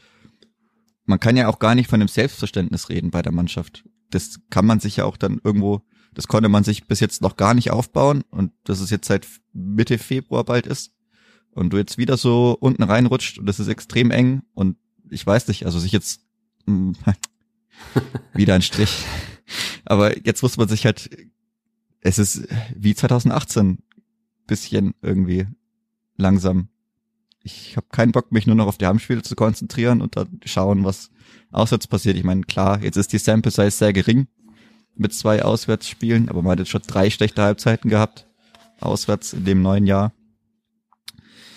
man 1.06 1.20
kann 1.20 1.38
ja 1.38 1.48
auch 1.48 1.60
gar 1.60 1.76
nicht 1.76 1.90
von 1.90 2.00
dem 2.00 2.08
Selbstverständnis 2.08 2.90
reden 2.90 3.12
bei 3.12 3.22
der 3.22 3.32
Mannschaft. 3.32 3.84
Das 4.10 4.40
kann 4.50 4.66
man 4.66 4.80
sich 4.80 4.98
ja 4.98 5.06
auch 5.06 5.18
dann 5.18 5.42
irgendwo, 5.44 5.82
das 6.14 6.28
konnte 6.28 6.50
man 6.50 6.64
sich 6.64 6.88
bis 6.88 7.00
jetzt 7.00 7.22
noch 7.22 7.38
gar 7.38 7.54
nicht 7.54 7.72
aufbauen 7.72 8.24
und 8.30 8.52
dass 8.64 8.82
es 8.82 8.90
jetzt 8.90 9.08
seit 9.08 9.28
Mitte 9.54 9.98
Februar 9.98 10.44
bald 10.44 10.68
ist 10.68 10.92
und 11.52 11.72
du 11.72 11.78
jetzt 11.78 11.98
wieder 11.98 12.18
so 12.18 12.58
unten 12.60 12.84
reinrutscht 12.84 13.40
und 13.40 13.46
das 13.46 13.60
ist 13.60 13.68
extrem 13.68 14.12
eng 14.12 14.44
und 14.54 14.78
ich 15.10 15.26
weiß 15.26 15.48
nicht, 15.48 15.66
also 15.66 15.80
sich 15.80 15.92
jetzt 15.92 16.22
mh, 16.66 16.94
wieder 18.34 18.56
ein 18.56 18.62
Strich. 18.62 19.06
Aber 19.86 20.26
jetzt 20.26 20.42
muss 20.44 20.58
man 20.58 20.68
sich 20.68 20.86
halt, 20.86 21.10
es 22.02 22.20
ist 22.20 22.48
wie 22.76 22.96
2018 22.96 23.80
bisschen 24.48 24.94
irgendwie 25.02 25.48
langsam. 26.22 26.70
Ich 27.44 27.76
habe 27.76 27.88
keinen 27.92 28.12
Bock, 28.12 28.32
mich 28.32 28.46
nur 28.48 28.56
noch 28.56 28.68
auf 28.68 28.78
die 28.78 28.86
Heimspiele 28.86 29.24
zu 29.24 29.36
konzentrieren 29.36 30.02
und 30.02 30.16
dann 30.16 30.40
schauen, 30.46 30.86
was 30.86 31.10
auswärts 31.52 31.88
passiert. 31.88 32.18
Ich 32.18 32.24
meine, 32.24 32.44
klar, 32.44 32.82
jetzt 32.84 32.98
ist 32.98 33.14
die 33.14 33.18
Sample 33.18 33.52
Size 33.52 33.72
sehr 33.72 33.94
gering 33.94 34.28
mit 34.96 35.14
zwei 35.14 35.44
Auswärtsspielen, 35.44 36.30
aber 36.30 36.42
man 36.42 36.52
hat 36.52 36.60
jetzt 36.60 36.70
schon 36.70 36.84
drei 36.86 37.10
schlechte 37.10 37.42
Halbzeiten 37.42 37.90
gehabt, 37.90 38.28
auswärts 38.80 39.34
in 39.34 39.46
dem 39.46 39.62
neuen 39.62 39.88
Jahr. 39.88 40.14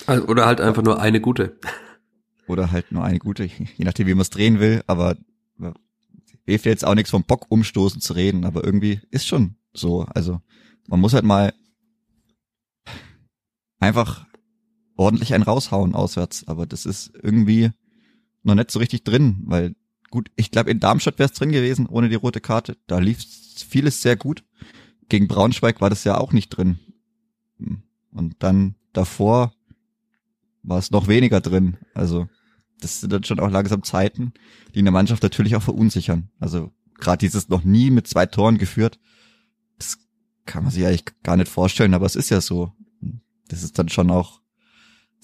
Also, 0.07 0.27
Oder 0.27 0.47
halt 0.47 0.61
einfach 0.61 0.83
nur 0.83 1.01
eine 1.01 1.21
gute. 1.21 1.59
Oder 2.47 2.71
halt 2.71 2.93
nur 2.93 3.05
eine 3.05 3.19
gute, 3.19 3.45
je 3.45 3.85
nachdem, 3.85 4.07
wie 4.07 4.15
man 4.15 4.23
es 4.23 4.31
drehen 4.31 4.61
will, 4.61 4.83
aber 4.87 5.17
hilft 6.47 6.67
jetzt 6.67 6.87
auch 6.87 6.95
nichts 6.95 7.11
vom 7.11 7.25
Bock 7.25 7.47
umstoßen 7.49 8.01
zu 8.01 8.13
reden, 8.13 8.45
aber 8.45 8.65
irgendwie 8.65 9.01
ist 9.11 9.27
schon 9.27 9.57
so. 9.73 10.03
Also 10.15 10.41
man 10.87 11.01
muss 11.01 11.15
halt 11.15 11.25
mal 11.25 11.55
einfach 13.81 14.27
ordentlich 14.97 15.35
einen 15.35 15.45
raushauen 15.45 15.95
auswärts, 15.95 16.47
aber 16.47 16.67
das 16.67 16.87
ist 16.87 17.13
irgendwie 17.23 17.71
noch 18.43 18.55
nicht 18.55 18.71
so 18.71 18.79
richtig 18.79 19.05
drin, 19.05 19.43
weil 19.47 19.75
gut, 20.11 20.31
ich 20.37 20.51
glaube 20.51 20.71
in 20.71 20.81
Darmstadt 20.81 21.19
wäre 21.19 21.29
es 21.29 21.37
drin 21.37 21.51
gewesen 21.51 21.87
ohne 21.87 22.09
die 22.09 22.15
rote 22.15 22.41
Karte, 22.41 22.77
da 22.87 22.99
lief 22.99 23.25
vieles 23.69 24.03
sehr 24.03 24.17
gut. 24.17 24.45
Gegen 25.09 25.29
Braunschweig 25.29 25.81
war 25.81 25.91
das 25.91 26.05
ja 26.05 26.19
auch 26.19 26.33
nicht 26.33 26.51
drin. 26.51 26.79
Und 28.11 28.37
dann 28.39 28.77
davor 28.93 29.53
war 30.63 30.79
es 30.79 30.91
noch 30.91 31.09
weniger 31.09 31.41
drin. 31.41 31.77
Also 31.95 32.29
das 32.81 33.01
sind 33.01 33.13
dann 33.13 33.25
schon 33.25 33.41
auch 33.41 33.51
langsam 33.51 33.83
Zeiten, 33.83 34.33
die 34.75 34.79
eine 34.79 34.91
Mannschaft 34.91 35.23
natürlich 35.23 35.57
auch 35.57 35.63
verunsichern. 35.63 36.31
Also 36.39 36.73
gerade 36.95 37.19
dieses 37.19 37.49
noch 37.49 37.65
nie 37.65 37.91
mit 37.91 38.07
zwei 38.07 38.27
Toren 38.27 38.59
geführt, 38.59 38.99
das 39.79 39.99
kann 40.47 40.63
man 40.63 40.73
sich 40.73 40.87
eigentlich 40.87 41.05
gar 41.23 41.37
nicht 41.37 41.51
vorstellen, 41.51 41.95
aber 41.95 42.07
es 42.07 42.17
ist 42.17 42.31
ja 42.31 42.41
so. 42.41 42.73
Das 43.49 43.63
ist 43.63 43.79
dann 43.79 43.89
schon 43.89 44.11
auch 44.11 44.41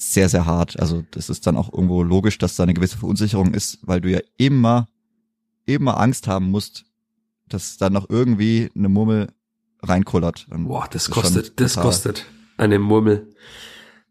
sehr, 0.01 0.29
sehr 0.29 0.47
hart. 0.47 0.81
Also 0.81 1.05
das 1.11 1.29
ist 1.29 1.47
dann 1.47 1.57
auch 1.57 1.73
irgendwo 1.73 2.03
logisch, 2.03 2.39
dass 2.39 2.57
da 2.57 2.63
eine 2.63 2.75
gewisse 2.75 2.97
Verunsicherung 2.97 3.53
ist, 3.53 3.79
weil 3.83 4.01
du 4.01 4.11
ja 4.11 4.21
immer, 4.39 4.89
immer 5.67 6.01
Angst 6.01 6.27
haben 6.27 6.51
musst, 6.51 6.85
dass 7.49 7.77
da 7.77 7.91
noch 7.91 8.09
irgendwie 8.09 8.71
eine 8.75 8.89
Murmel 8.89 9.29
reinkullert. 9.83 10.47
Und 10.51 10.65
Boah, 10.69 10.89
das 10.91 11.09
ist 11.09 11.11
kostet, 11.11 11.61
das 11.61 11.77
kostet 11.77 12.25
eine 12.57 12.79
Murmel. 12.79 13.35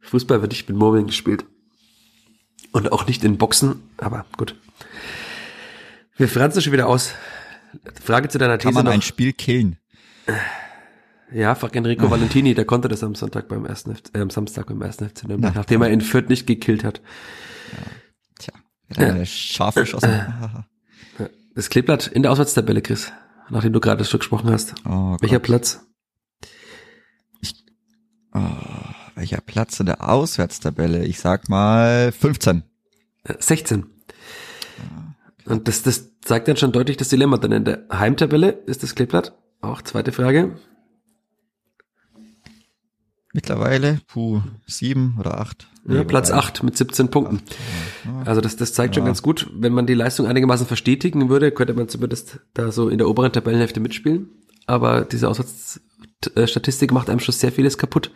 Fußball 0.02 0.42
wird 0.42 0.52
nicht 0.52 0.70
mit 0.70 0.78
Murmeln 0.78 1.08
gespielt. 1.08 1.46
Und 2.72 2.92
auch 2.92 3.08
nicht 3.08 3.24
in 3.24 3.38
Boxen, 3.38 3.82
aber 3.98 4.26
gut. 4.38 4.56
Wir 6.18 6.28
franzen 6.28 6.62
schon 6.62 6.74
wieder 6.74 6.88
aus. 6.88 7.14
Frage 8.04 8.30
zu 8.30 8.38
deiner 8.38 8.58
Kann 8.58 8.70
These 8.70 8.74
man 8.76 8.86
noch. 8.86 8.92
ein 8.92 9.02
Spiel 9.02 9.34
killen? 9.34 9.78
Ja, 11.32 11.55
frag 11.55 11.75
Enrico 11.75 12.09
Valentini, 12.11 12.53
der 12.53 12.65
konnte 12.65 12.88
das 12.88 13.03
am 13.03 13.15
Sonntag 13.15 13.47
beim 13.47 13.65
ersten, 13.65 13.95
FC, 13.95 14.15
äh, 14.15 14.21
am 14.21 14.30
Samstag 14.30 14.67
beim 14.67 14.82
ersten 14.82 15.07
FC 15.07 15.25
Nürnberg, 15.27 15.53
Na. 15.53 15.59
nachdem 15.61 15.82
er 15.82 15.89
in 15.89 16.01
Fürth 16.01 16.30
nicht 16.30 16.47
gekillt 16.47 16.84
hat. 16.84 17.01
Tja, 18.39 18.53
hat 18.89 18.97
er 18.97 19.25
scharf 19.25 19.75
geschossen. 19.75 20.11
Das 21.55 21.69
Kleeblatt 21.69 22.07
in 22.07 22.23
der 22.23 22.32
Auswärtstabelle, 22.32 22.82
Chris, 22.82 23.11
nachdem 23.49 23.73
du 23.73 23.80
gerade 23.80 24.05
schon 24.05 24.19
gesprochen 24.19 24.49
hast. 24.49 24.75
Oh 24.86 25.11
Gott. 25.11 25.21
Welcher 25.21 25.39
Platz? 25.39 25.86
Oh, 28.34 28.39
welcher 29.15 29.41
Platz 29.41 29.80
in 29.80 29.88
der 29.88 30.07
Auswärtstabelle? 30.07 31.03
Ich 31.05 31.19
sag 31.19 31.49
mal 31.49 32.11
15. 32.11 32.63
Äh, 33.23 33.34
16. 33.39 33.86
Und 35.45 35.67
das, 35.67 35.82
das 35.82 36.19
zeigt 36.21 36.47
dann 36.47 36.57
schon 36.57 36.71
deutlich 36.71 36.97
das 36.97 37.09
Dilemma. 37.09 37.38
Dann 37.38 37.51
in 37.51 37.65
der 37.65 37.86
Heimtabelle 37.91 38.49
ist 38.67 38.84
das 38.84 38.93
Kleeblatt. 38.93 39.34
Auch 39.61 39.82
zweite 39.82 40.11
Frage. 40.11 40.55
Mittlerweile, 43.34 44.01
puh, 44.07 44.41
sieben 44.65 45.15
oder 45.19 45.39
acht. 45.39 45.67
Ja, 45.88 46.03
Platz 46.03 46.32
8 46.32 46.63
mit 46.63 46.75
17 46.77 47.09
Punkten. 47.09 47.41
Also 48.25 48.41
das, 48.41 48.55
das 48.57 48.73
zeigt 48.73 48.95
schon 48.95 49.03
Ja. 49.03 49.07
ganz 49.07 49.21
gut. 49.21 49.49
Wenn 49.53 49.73
man 49.73 49.86
die 49.88 49.93
Leistung 49.93 50.25
einigermaßen 50.27 50.65
verstetigen 50.67 51.30
würde, 51.30 51.51
könnte 51.51 51.73
man 51.73 51.88
zumindest 51.89 52.39
da 52.53 52.71
so 52.71 52.89
in 52.89 52.97
der 52.97 53.07
oberen 53.07 53.32
Tabellenhälfte 53.32 53.80
mitspielen. 53.80 54.30
Aber 54.65 55.01
diese 55.05 55.30
Auswärtsstatistik 55.30 56.91
macht 56.91 57.09
einem 57.09 57.19
schon 57.19 57.34
sehr 57.34 57.51
vieles 57.51 57.77
kaputt. 57.77 58.11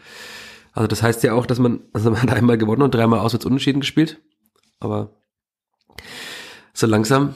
Also 0.74 0.88
das 0.88 1.04
heißt 1.04 1.22
ja 1.24 1.34
auch, 1.34 1.46
dass 1.46 1.60
man, 1.60 1.82
also 1.94 2.10
man 2.12 2.22
hat 2.22 2.32
einmal 2.32 2.58
gewonnen 2.58 2.82
und 2.82 2.94
dreimal 2.94 3.20
auswärts 3.20 3.46
unentschieden 3.46 3.82
gespielt. 3.82 4.20
Aber 4.80 5.16
so 6.74 6.88
langsam 6.88 7.36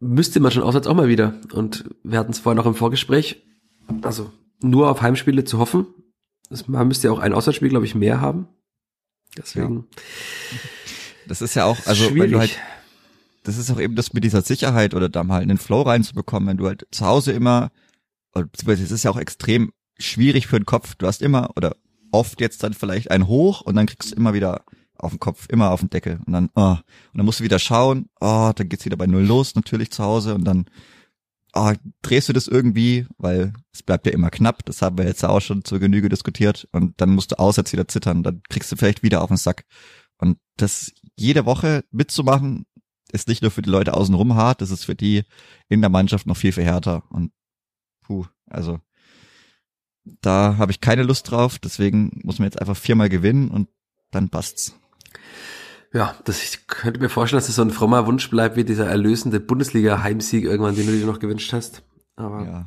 müsste 0.00 0.40
man 0.40 0.50
schon 0.50 0.62
auswärts 0.64 0.86
auch 0.88 0.94
mal 0.94 1.08
wieder. 1.08 1.34
Und 1.52 1.84
wir 2.02 2.18
hatten 2.18 2.32
es 2.32 2.40
vorhin 2.40 2.56
noch 2.56 2.66
im 2.66 2.74
Vorgespräch. 2.74 3.42
Also 4.02 4.32
nur 4.60 4.90
auf 4.90 5.02
Heimspiele 5.02 5.44
zu 5.44 5.58
hoffen. 5.58 5.86
Das- 6.50 6.68
Man 6.68 6.88
müsste 6.88 7.08
ja 7.08 7.12
auch 7.12 7.18
ein 7.18 7.32
Auswärtsspiel, 7.32 7.68
glaube 7.68 7.86
ich, 7.86 7.94
mehr 7.94 8.20
haben. 8.20 8.48
Deswegen. 9.36 9.86
Das 11.28 11.42
ist 11.42 11.54
ja 11.54 11.64
auch, 11.64 11.78
also 11.86 12.04
wenn 12.04 12.12
schwierig. 12.12 12.30
du 12.32 12.38
halt, 12.38 12.58
das 13.42 13.58
ist 13.58 13.70
auch 13.70 13.80
eben 13.80 13.96
das 13.96 14.12
mit 14.12 14.24
dieser 14.24 14.42
Sicherheit 14.42 14.94
oder 14.94 15.08
da 15.08 15.24
mal 15.24 15.42
einen 15.42 15.58
Flow 15.58 15.82
reinzubekommen, 15.82 16.48
wenn 16.48 16.56
du 16.56 16.66
halt 16.66 16.86
zu 16.90 17.04
Hause 17.04 17.32
immer, 17.32 17.70
oder 18.34 18.46
beziehungsweise 18.46 18.84
es 18.84 18.90
ist 18.92 19.02
ja 19.02 19.10
auch 19.10 19.18
extrem 19.18 19.72
schwierig 19.98 20.46
für 20.46 20.58
den 20.58 20.66
Kopf. 20.66 20.94
Du 20.94 21.06
hast 21.06 21.22
immer 21.22 21.50
oder 21.56 21.74
oft 22.12 22.40
jetzt 22.40 22.62
dann 22.62 22.74
vielleicht 22.74 23.10
ein 23.10 23.26
Hoch 23.26 23.60
und 23.60 23.74
dann 23.74 23.86
kriegst 23.86 24.12
du 24.12 24.16
immer 24.16 24.34
wieder 24.34 24.64
auf 24.98 25.10
den 25.10 25.20
Kopf, 25.20 25.46
immer 25.50 25.70
auf 25.72 25.80
den 25.80 25.90
Deckel 25.90 26.20
und 26.26 26.32
dann, 26.32 26.48
oh, 26.54 26.70
und 26.70 26.82
dann 27.14 27.26
musst 27.26 27.40
du 27.40 27.44
wieder 27.44 27.58
schauen, 27.58 28.08
oh, 28.20 28.52
dann 28.54 28.68
geht's 28.68 28.84
wieder 28.86 28.96
bei 28.96 29.06
Null 29.06 29.24
los, 29.24 29.54
natürlich 29.54 29.90
zu 29.90 30.02
Hause 30.04 30.34
und 30.34 30.44
dann, 30.44 30.66
oh, 31.56 31.72
drehst 32.02 32.28
du 32.28 32.32
das 32.32 32.46
irgendwie, 32.46 33.06
weil 33.18 33.52
es 33.72 33.82
bleibt 33.82 34.06
ja 34.06 34.12
immer 34.12 34.30
knapp, 34.30 34.64
das 34.64 34.82
haben 34.82 34.98
wir 34.98 35.06
jetzt 35.06 35.24
auch 35.24 35.40
schon 35.40 35.64
zur 35.64 35.78
Genüge 35.78 36.08
diskutiert 36.08 36.68
und 36.72 37.00
dann 37.00 37.10
musst 37.10 37.32
du 37.32 37.38
auswärts 37.38 37.72
wieder 37.72 37.88
zittern, 37.88 38.22
dann 38.22 38.42
kriegst 38.48 38.70
du 38.70 38.76
vielleicht 38.76 39.02
wieder 39.02 39.22
auf 39.22 39.28
den 39.28 39.36
Sack. 39.36 39.64
Und 40.18 40.38
das 40.56 40.92
jede 41.16 41.46
Woche 41.46 41.84
mitzumachen, 41.90 42.66
ist 43.12 43.28
nicht 43.28 43.42
nur 43.42 43.50
für 43.50 43.62
die 43.62 43.70
Leute 43.70 43.94
außenrum 43.94 44.34
hart, 44.34 44.60
das 44.60 44.70
ist 44.70 44.84
für 44.84 44.94
die 44.94 45.24
in 45.68 45.80
der 45.80 45.90
Mannschaft 45.90 46.26
noch 46.26 46.36
viel, 46.36 46.52
viel 46.52 46.64
härter. 46.64 47.04
Und 47.10 47.32
puh, 48.02 48.26
also 48.46 48.80
da 50.20 50.56
habe 50.58 50.72
ich 50.72 50.80
keine 50.80 51.02
Lust 51.02 51.30
drauf, 51.30 51.58
deswegen 51.58 52.20
muss 52.22 52.38
man 52.38 52.46
jetzt 52.46 52.60
einfach 52.60 52.76
viermal 52.76 53.08
gewinnen 53.08 53.50
und 53.50 53.68
dann 54.10 54.28
passt's. 54.28 54.78
Ja, 55.96 56.14
das, 56.24 56.42
ich 56.42 56.66
könnte 56.66 57.00
mir 57.00 57.08
vorstellen, 57.08 57.38
dass 57.40 57.48
es 57.48 57.54
so 57.56 57.62
ein 57.62 57.70
frommer 57.70 58.06
Wunsch 58.06 58.28
bleibt, 58.28 58.56
wie 58.56 58.64
dieser 58.64 58.86
erlösende 58.86 59.40
Bundesliga-Heimsieg 59.40 60.44
irgendwann, 60.44 60.74
den 60.76 60.86
du 60.86 60.92
dir 60.92 61.06
noch 61.06 61.18
gewünscht 61.18 61.52
hast. 61.52 61.82
Aber, 62.16 62.44
Ja. 62.44 62.64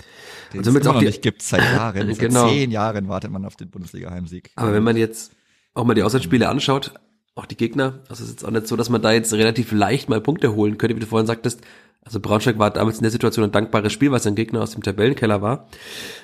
Den 0.54 0.60
Also 0.66 0.78
es 0.78 0.88
auch 0.88 1.00
die- 1.00 1.06
nicht 1.06 1.22
gibt 1.22 1.42
seit 1.44 1.62
Jahren. 1.62 2.08
Genau. 2.18 2.42
Seit 2.42 2.50
zehn 2.50 2.72
Jahren 2.72 3.08
wartet 3.08 3.32
man 3.32 3.46
auf 3.46 3.56
den 3.56 3.70
Bundesliga-Heimsieg. 3.70 4.52
aber 4.56 4.74
wenn 4.74 4.84
man 4.84 4.98
jetzt 4.98 5.32
auch 5.76 5.84
mal 5.86 5.94
die 5.94 6.02
Auswärtsspiele 6.04 6.50
anschaut, 6.50 6.94
auch 7.36 7.46
die 7.46 7.56
Gegner, 7.56 8.00
also 8.10 8.16
es 8.24 8.30
ist 8.30 8.30
jetzt 8.32 8.46
auch 8.46 8.52
nicht 8.52 8.68
so, 8.68 8.76
dass 8.76 8.90
man 8.90 9.02
da 9.02 9.12
jetzt 9.12 9.32
relativ 9.34 9.72
leicht 9.72 10.10
mal 10.10 10.20
Punkte 10.22 10.54
holen 10.56 10.78
könnte, 10.80 10.96
wie 10.96 11.00
du 11.00 11.06
vorhin 11.06 11.28
sagtest. 11.28 11.62
Also 12.04 12.20
Braunschweig 12.20 12.58
war 12.58 12.72
damals 12.72 12.98
in 12.98 13.04
der 13.04 13.12
Situation 13.12 13.46
ein 13.46 13.52
dankbares 13.52 13.94
Spiel, 13.94 14.12
weil 14.12 14.20
sein 14.20 14.36
Gegner 14.36 14.62
aus 14.62 14.72
dem 14.72 14.82
Tabellenkeller 14.82 15.42
war. 15.42 15.68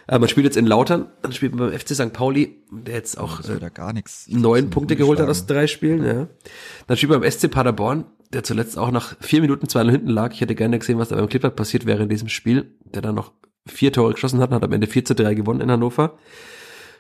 Aber 0.08 0.20
man 0.20 0.30
spielt 0.30 0.46
jetzt 0.46 0.58
in 0.58 0.66
Lautern, 0.66 1.12
dann 1.22 1.32
spielt 1.34 1.54
man 1.54 1.70
beim 1.70 1.80
FC 1.80 1.90
St. 1.94 2.14
Pauli, 2.14 2.64
der 2.72 2.96
jetzt 2.96 3.20
auch 3.20 3.38
das 3.38 3.50
äh, 3.50 3.62
wird 3.62 3.76
gar 3.76 3.94
nichts. 3.94 4.28
neun 4.30 4.70
Punkte 4.70 4.96
geholt 4.96 5.20
hat 5.20 5.30
aus 5.30 5.46
drei 5.46 5.68
Spielen, 5.68 6.04
ja. 6.04 6.28
Dann 6.88 6.98
spielt 6.98 7.12
man 7.12 7.22
beim 7.22 7.30
SC 7.30 7.52
Paderborn, 7.52 8.06
der 8.34 8.44
zuletzt 8.44 8.78
auch 8.78 8.90
nach 8.90 9.16
vier 9.20 9.42
Minuten 9.42 9.68
2 9.68 9.92
hinten 9.92 10.10
lag. 10.10 10.34
Ich 10.34 10.42
hätte 10.42 10.56
gerne 10.56 10.80
gesehen, 10.80 10.98
was 10.98 11.10
da 11.10 11.18
beim 11.18 11.30
Klippert 11.30 11.56
passiert 11.56 11.86
wäre 11.86 12.04
in 12.04 12.10
diesem 12.10 12.30
Spiel, 12.30 12.76
der 12.86 13.02
dann 13.02 13.16
noch 13.16 13.34
vier 13.68 13.92
Tore 13.92 14.14
geschossen 14.14 14.40
hat 14.40 14.50
und 14.50 14.56
hat 14.56 14.64
am 14.64 14.72
Ende 14.72 14.88
4 14.88 15.06
zu 15.06 15.16
3 15.16 15.34
gewonnen 15.34 15.62
in 15.62 15.72
Hannover. 15.72 16.18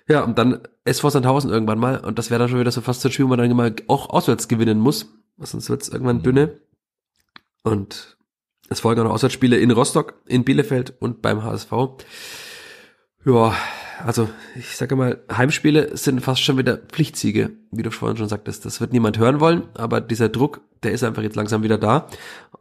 Ja, 0.07 0.23
und 0.23 0.37
dann 0.37 0.59
SV 0.83 1.09
Sandhausen 1.09 1.49
irgendwann 1.49 1.79
mal. 1.79 1.97
Und 1.99 2.19
das 2.19 2.29
wäre 2.29 2.39
dann 2.39 2.49
schon 2.49 2.59
wieder 2.59 2.71
so 2.71 2.81
fast 2.81 3.01
so 3.01 3.09
ein 3.09 3.11
Spiel, 3.11 3.25
wo 3.25 3.29
man 3.29 3.39
dann 3.39 3.49
immer 3.49 3.71
auch 3.87 4.09
auswärts 4.09 4.47
gewinnen 4.47 4.79
muss. 4.79 5.11
Sonst 5.39 5.69
wird's 5.69 5.89
irgendwann 5.89 6.21
dünne. 6.21 6.59
Und 7.63 8.17
es 8.69 8.79
folgen 8.79 9.01
auch 9.01 9.05
noch 9.05 9.13
Auswärtsspiele 9.13 9.57
in 9.57 9.71
Rostock, 9.71 10.15
in 10.25 10.43
Bielefeld 10.43 10.93
und 10.99 11.21
beim 11.21 11.43
HSV. 11.43 11.71
Ja, 13.25 13.55
also 14.03 14.29
ich 14.55 14.75
sage 14.75 14.95
mal, 14.95 15.23
Heimspiele 15.31 15.97
sind 15.97 16.21
fast 16.21 16.41
schon 16.41 16.57
wieder 16.57 16.77
Pflichtsiege, 16.77 17.51
wie 17.71 17.83
du 17.83 17.91
vorhin 17.91 18.17
schon 18.17 18.27
sagtest. 18.27 18.65
Das 18.65 18.81
wird 18.81 18.93
niemand 18.93 19.17
hören 19.17 19.39
wollen, 19.39 19.63
aber 19.73 20.01
dieser 20.01 20.29
Druck, 20.29 20.61
der 20.83 20.91
ist 20.91 21.03
einfach 21.03 21.23
jetzt 21.23 21.35
langsam 21.35 21.63
wieder 21.63 21.77
da. 21.77 22.07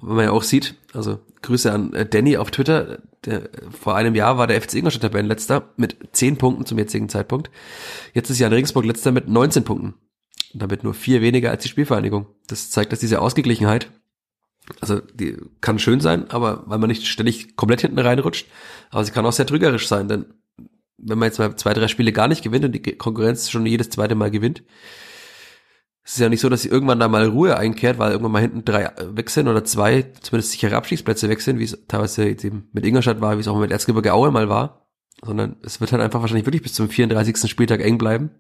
Wenn 0.01 0.17
man 0.17 0.25
ja 0.27 0.31
auch 0.31 0.43
sieht, 0.43 0.75
also 0.93 1.21
Grüße 1.43 1.71
an 1.73 1.93
äh, 1.93 2.07
Danny 2.07 2.37
auf 2.37 2.51
Twitter, 2.51 2.99
der, 3.25 3.49
vor 3.79 3.97
einem 3.97 4.15
Jahr 4.15 4.39
war 4.39 4.47
der 4.47 4.61
FC 4.61 4.75
Ingolstadt 4.75 5.03
Tabellenletzter 5.03 5.71
mit 5.77 5.97
10 6.13 6.37
Punkten 6.37 6.67
zum 6.67 6.79
jetzigen 6.79 7.09
Zeitpunkt. 7.09 7.51
Jetzt 8.13 8.31
ist 8.31 8.39
Jan 8.39 8.53
Regensburg 8.53 8.85
letzter 8.85 9.13
mit 9.13 9.29
19 9.29 9.65
Punkten. 9.65 9.95
Damit 10.55 10.85
nur 10.85 10.95
vier 10.95 11.21
weniger 11.21 11.51
als 11.51 11.65
die 11.65 11.69
Spielvereinigung. 11.69 12.27
Das 12.47 12.71
zeigt, 12.71 12.93
dass 12.93 13.01
diese 13.01 13.21
Ausgeglichenheit, 13.21 13.91
also 14.81 15.01
die 15.01 15.37
kann 15.61 15.79
schön 15.79 16.01
sein, 16.01 16.31
aber 16.31 16.63
weil 16.67 16.79
man 16.79 16.89
nicht 16.89 17.07
ständig 17.07 17.57
komplett 17.57 17.83
hinten 17.83 17.99
reinrutscht, 17.99 18.47
aber 18.91 19.05
sie 19.05 19.13
kann 19.13 19.27
auch 19.27 19.33
sehr 19.33 19.47
trügerisch 19.47 19.89
sein, 19.89 20.09
denn 20.09 20.27
wenn 20.97 21.19
man 21.19 21.27
jetzt 21.27 21.39
mal 21.39 21.55
zwei, 21.57 21.75
drei 21.75 21.89
Spiele 21.89 22.13
gar 22.13 22.29
nicht 22.29 22.43
gewinnt 22.43 22.65
und 22.65 22.73
die 22.73 22.97
Konkurrenz 22.97 23.51
schon 23.51 23.67
jedes 23.67 23.91
zweite 23.91 24.15
Mal 24.15 24.31
gewinnt, 24.31 24.63
es 26.05 26.15
ist 26.15 26.21
ja 26.21 26.29
nicht 26.29 26.41
so, 26.41 26.51
dass 26.51 26.63
sie 26.63 26.69
irgendwann 26.69 27.01
da 27.01 27.09
mal 27.09 27.27
Ruhe 27.27 27.57
einkehrt, 27.57 27.99
weil 27.99 28.13
irgendwann 28.13 28.33
mal 28.33 28.43
hinten 28.43 28.65
drei 28.65 28.91
wechseln 29.01 29.49
oder 29.49 29.65
zwei, 29.65 30.03
zumindest 30.21 30.53
sichere 30.53 30.77
Abstiegsplätze 30.77 31.31
wechseln, 31.31 31.59
wie 31.59 31.65
es 31.65 31.79
teilweise 31.89 32.29
jetzt 32.29 32.45
eben 32.45 32.69
mit 32.73 32.85
Ingolstadt 32.85 33.23
war, 33.23 33.37
wie 33.37 33.41
es 33.41 33.49
auch 33.49 33.59
mit 33.59 33.71
Erzgebirge 33.71 34.13
Aue 34.13 34.31
mal 34.31 34.51
war, 34.51 34.87
sondern 35.25 35.57
es 35.63 35.81
wird 35.81 35.93
halt 35.93 36.03
einfach 36.03 36.21
wahrscheinlich 36.21 36.45
wirklich 36.45 36.63
bis 36.63 36.75
zum 36.75 36.91
34. 36.91 37.51
Spieltag 37.51 37.81
eng 37.81 37.97
bleiben. 37.97 38.31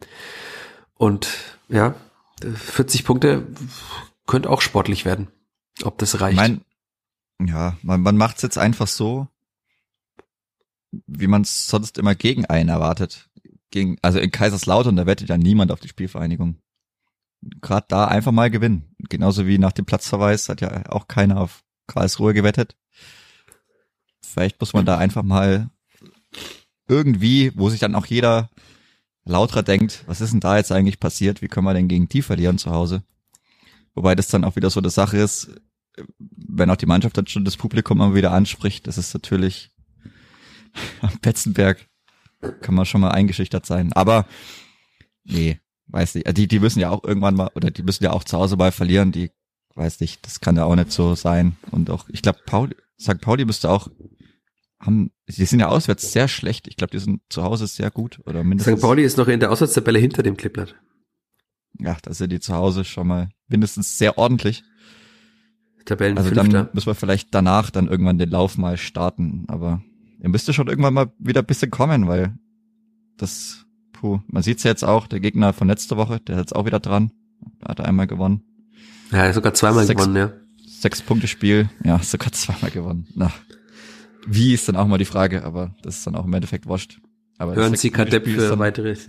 Und 0.97 1.29
ja, 1.69 1.95
40 2.43 3.05
Punkte 3.05 3.47
könnte 4.27 4.51
auch 4.51 4.61
sportlich 4.61 5.07
werden, 5.07 5.29
ob 5.83 5.99
das 5.99 6.21
reicht. 6.21 6.33
Ich 6.33 6.37
mein, 6.37 6.65
ja, 7.41 7.77
man, 7.83 8.01
man 8.03 8.17
macht's 8.17 8.43
jetzt 8.43 8.59
einfach 8.59 8.87
so, 8.87 9.29
wie 11.07 11.27
man 11.27 11.43
es 11.43 11.67
sonst 11.67 11.99
immer 11.99 12.15
gegen 12.15 12.47
einen 12.47 12.69
erwartet. 12.69 13.29
Gegen, 13.71 13.99
also 14.03 14.21
in 14.21 14.31
Kaiserslautern, 14.31 14.97
da 14.97 15.07
wettet 15.07 15.29
ja 15.29 15.37
niemand 15.37 15.73
auf 15.73 15.81
die 15.81 15.89
Spielvereinigung. 15.89 16.59
Gerade 17.61 17.87
da 17.89 18.07
einfach 18.07 18.33
mal 18.33 18.51
gewinnen. 18.51 18.95
Genauso 19.09 19.47
wie 19.47 19.59
nach 19.59 19.73
dem 19.73 19.85
Platzverweis 19.85 20.49
hat 20.49 20.61
ja 20.61 20.89
auch 20.91 21.09
keiner 21.09 21.41
auf 21.41 21.65
Karlsruhe 21.87 22.33
gewettet. 22.33 22.77
Vielleicht 24.23 24.61
muss 24.61 24.73
man 24.73 24.87
da 24.87 24.97
einfach 24.97 25.23
mal 25.23 25.71
irgendwie, 26.89 27.53
wo 27.55 27.69
sich 27.69 27.81
dann 27.81 27.95
auch 27.95 28.07
jeder 28.07 28.51
lauter 29.25 29.63
denkt, 29.63 30.05
was 30.07 30.21
ist 30.21 30.33
denn 30.33 30.41
da 30.41 30.57
jetzt 30.57 30.73
eigentlich 30.73 31.01
passiert? 31.01 31.43
Wie 31.43 31.49
können 31.49 31.67
wir 31.67 31.75
denn 31.75 31.89
gegen 31.89 32.09
die 32.09 32.23
verlieren 32.23 32.59
zu 32.59 32.71
Hause? 32.71 33.03
Wobei 33.95 34.15
das 34.15 34.29
dann 34.29 34.45
auch 34.45 34.57
wieder 34.57 34.71
so 34.71 34.81
eine 34.81 34.91
Sache 34.91 35.19
ist, 35.19 35.51
wenn 36.19 36.71
auch 36.71 36.77
die 36.77 36.87
Mannschaft 36.87 37.17
dann 37.17 37.27
schon 37.27 37.45
das 37.45 37.57
Publikum 37.57 37.99
mal 37.99 38.15
wieder 38.15 38.33
anspricht, 38.33 38.87
das 38.87 38.99
ist 38.99 39.15
natürlich 39.15 39.71
am 41.01 41.19
Betzenberg 41.21 41.87
kann 42.61 42.75
man 42.75 42.85
schon 42.85 43.01
mal 43.01 43.11
eingeschüchtert 43.11 43.65
sein. 43.65 43.93
Aber 43.93 44.27
nee, 45.25 45.61
weiß 45.87 46.17
nicht. 46.17 46.37
Die, 46.37 46.49
die 46.49 46.61
müssen 46.61 46.81
ja 46.81 46.91
auch 46.91 47.05
irgendwann 47.05 47.37
mal, 47.37 47.51
oder 47.55 47.71
die 47.71 47.83
müssen 47.83 48.05
ja 48.05 48.13
auch 48.13 48.25
zu 48.25 48.37
Hause 48.37 48.57
mal 48.57 48.73
verlieren, 48.73 49.13
die 49.13 49.31
weiß 49.75 50.01
nicht, 50.01 50.25
das 50.27 50.41
kann 50.41 50.57
ja 50.57 50.65
auch 50.65 50.77
nicht 50.77 50.93
so 50.93 51.15
sein. 51.15 51.57
Und 51.71 51.91
auch, 51.91 52.09
ich 52.09 52.23
glaube, 52.23 52.41
Pauli, 52.47 52.77
St. 53.01 53.21
Pauli 53.21 53.45
müsste 53.45 53.71
auch 53.71 53.89
haben, 54.79 55.11
die 55.27 55.45
sind 55.45 55.61
ja 55.61 55.69
auswärts 55.69 56.13
sehr 56.13 56.29
schlecht. 56.29 56.69
Ich 56.69 56.77
glaube, 56.77 56.91
die 56.91 56.99
sind 56.99 57.23
zu 57.29 57.43
Hause 57.43 57.67
sehr 57.67 57.91
gut 57.91 58.21
oder 58.27 58.45
mindestens. 58.45 58.79
St. 58.79 58.83
Pauli 58.83 59.03
ist 59.03 59.17
noch 59.17 59.29
in 59.29 59.41
der 59.41 59.51
Auswärtstabelle 59.51 59.99
hinter 59.99 60.23
dem 60.23 60.37
Kleeblatt. 60.37 60.75
Ja, 61.79 61.97
da 62.03 62.15
sind 62.15 62.31
die 62.31 62.41
zu 62.41 62.55
Hause 62.55 62.85
schon 62.85 63.07
mal 63.07 63.29
mindestens 63.49 63.99
sehr 63.99 64.19
ordentlich. 64.19 64.63
Tabellen 65.85 66.17
Also 66.17 66.31
dann 66.31 66.69
müssen 66.73 66.87
wir 66.87 66.95
vielleicht 66.95 67.35
danach 67.35 67.71
dann 67.71 67.89
irgendwann 67.89 68.19
den 68.19 68.31
Lauf 68.31 68.57
mal 68.57 68.77
starten. 68.77 69.45
Aber 69.49 69.83
ihr 70.21 70.29
müsste 70.29 70.53
schon 70.53 70.69
irgendwann 70.69 70.95
mal 70.95 71.13
wieder 71.19 71.43
ein 71.43 71.47
bisschen 71.47 71.71
kommen, 71.71 72.07
weil 72.09 72.35
das, 73.19 73.67
puh, 73.93 74.21
man 74.27 74.43
sieht's 74.43 74.63
ja 74.63 74.71
jetzt 74.71 74.85
auch, 74.85 75.07
der 75.07 75.21
Gegner 75.21 75.53
von 75.53 75.69
letzter 75.69 75.97
Woche, 75.97 76.21
der 76.21 76.37
ist 76.37 76.41
jetzt 76.41 76.57
auch 76.57 76.65
wieder 76.65 76.81
dran. 76.81 77.13
Da 77.61 77.69
hat 77.69 77.81
er 77.81 77.85
einmal 77.87 78.07
gewonnen. 78.07 78.43
Ja, 79.13 79.31
sogar 79.33 79.53
zweimal 79.55 79.85
Sechs- 79.85 80.01
gewonnen, 80.01 80.17
ja. 80.17 80.33
Sechs 80.67 81.03
Punkte 81.03 81.29
Spiel, 81.29 81.69
ja, 81.85 81.99
sogar 82.03 82.33
zweimal 82.33 82.71
gewonnen. 82.71 83.07
Na, 83.15 83.31
wie 84.27 84.55
ist 84.55 84.69
dann 84.69 84.77
auch 84.77 84.87
mal 84.87 84.99
die 84.99 85.05
Frage, 85.05 85.45
aber 85.45 85.75
das 85.83 85.99
ist 85.99 86.07
dann 86.07 86.15
auch 86.15 86.25
im 86.25 86.33
Endeffekt 86.33 86.67
wurscht. 86.67 87.01
Aber 87.39 87.55
Hören 87.57 87.75
Sie 87.77 87.91
Kadepp 87.91 88.27
für 88.29 88.51
dann- 88.51 88.59
weitere 88.59 88.91
ist 88.93 89.09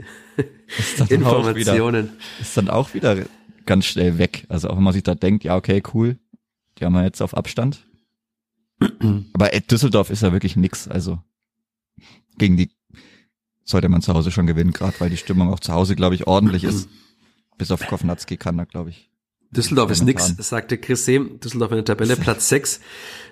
dann 0.97 1.23
auch 1.23 1.45
wieder- 1.55 1.73
Informationen. 1.73 2.09
ist 2.41 2.57
dann 2.57 2.69
auch 2.69 2.93
wieder 2.93 3.25
ganz 3.65 3.85
schnell 3.85 4.17
weg. 4.17 4.45
Also 4.49 4.69
auch 4.69 4.77
wenn 4.77 4.83
man 4.83 4.93
sich 4.93 5.03
da 5.03 5.15
denkt, 5.15 5.43
ja, 5.43 5.55
okay, 5.55 5.81
cool, 5.93 6.17
die 6.77 6.85
haben 6.85 6.93
wir 6.93 7.03
jetzt 7.03 7.21
auf 7.21 7.35
Abstand. 7.37 7.85
Aber 9.33 9.53
äh, 9.53 9.61
Düsseldorf 9.61 10.09
ist 10.09 10.21
ja 10.23 10.33
wirklich 10.33 10.55
nix. 10.55 10.87
Also 10.87 11.19
gegen 12.37 12.57
die 12.57 12.71
sollte 13.63 13.89
man 13.89 14.01
zu 14.01 14.13
Hause 14.13 14.31
schon 14.31 14.45
gewinnen, 14.47 14.71
gerade 14.73 14.99
weil 14.99 15.09
die 15.09 15.17
Stimmung 15.17 15.51
auch 15.51 15.59
zu 15.59 15.73
Hause, 15.73 15.95
glaube 15.95 16.15
ich, 16.15 16.27
ordentlich 16.27 16.63
ist. 16.63 16.89
Bis 17.57 17.71
auf 17.71 17.85
Kovnatski 17.87 18.35
kann 18.37 18.57
da, 18.57 18.65
glaube 18.65 18.89
ich. 18.89 19.09
Düsseldorf 19.51 19.89
ist 19.89 20.03
nix, 20.03 20.35
sagte 20.39 20.77
Chris 20.77 21.05
Sehm. 21.05 21.39
Düsseldorf 21.39 21.71
in 21.71 21.77
der 21.77 21.85
Tabelle 21.85 22.17
Platz 22.17 22.49
6 22.49 22.81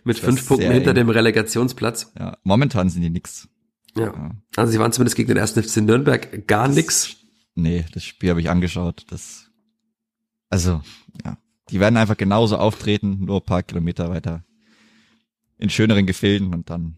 mit 0.06 0.18
fünf 0.20 0.48
Punkten 0.48 0.72
hinter 0.72 0.92
eng. 0.92 0.96
dem 0.96 1.10
Relegationsplatz. 1.10 2.14
Ja, 2.18 2.38
momentan 2.44 2.90
sind 2.90 3.02
die 3.02 3.10
nix. 3.10 3.50
Ja. 3.98 4.06
Ja. 4.08 4.32
Also 4.56 4.72
sie 4.72 4.80
waren 4.80 4.92
zumindest 4.92 5.16
gegen 5.16 5.28
den 5.30 5.38
ersten 5.38 5.62
FC 5.64 5.78
Nürnberg 5.78 6.48
gar 6.48 6.68
nix. 6.68 7.16
Nee, 7.56 7.86
das 7.94 8.04
Spiel 8.04 8.30
habe 8.32 8.42
ich 8.42 8.50
angeschaut. 8.50 9.06
Das, 9.10 9.50
also, 10.50 10.82
ja. 11.24 11.38
Die 11.70 11.80
werden 11.80 11.98
einfach 11.98 12.18
genauso 12.18 12.58
auftreten, 12.58 13.26
nur 13.26 13.38
ein 13.42 13.46
paar 13.46 13.64
Kilometer 13.64 14.10
weiter 14.10 14.44
in 15.58 15.70
schöneren 15.70 16.06
Gefilden 16.06 16.54
und 16.54 16.70
dann 16.70 16.98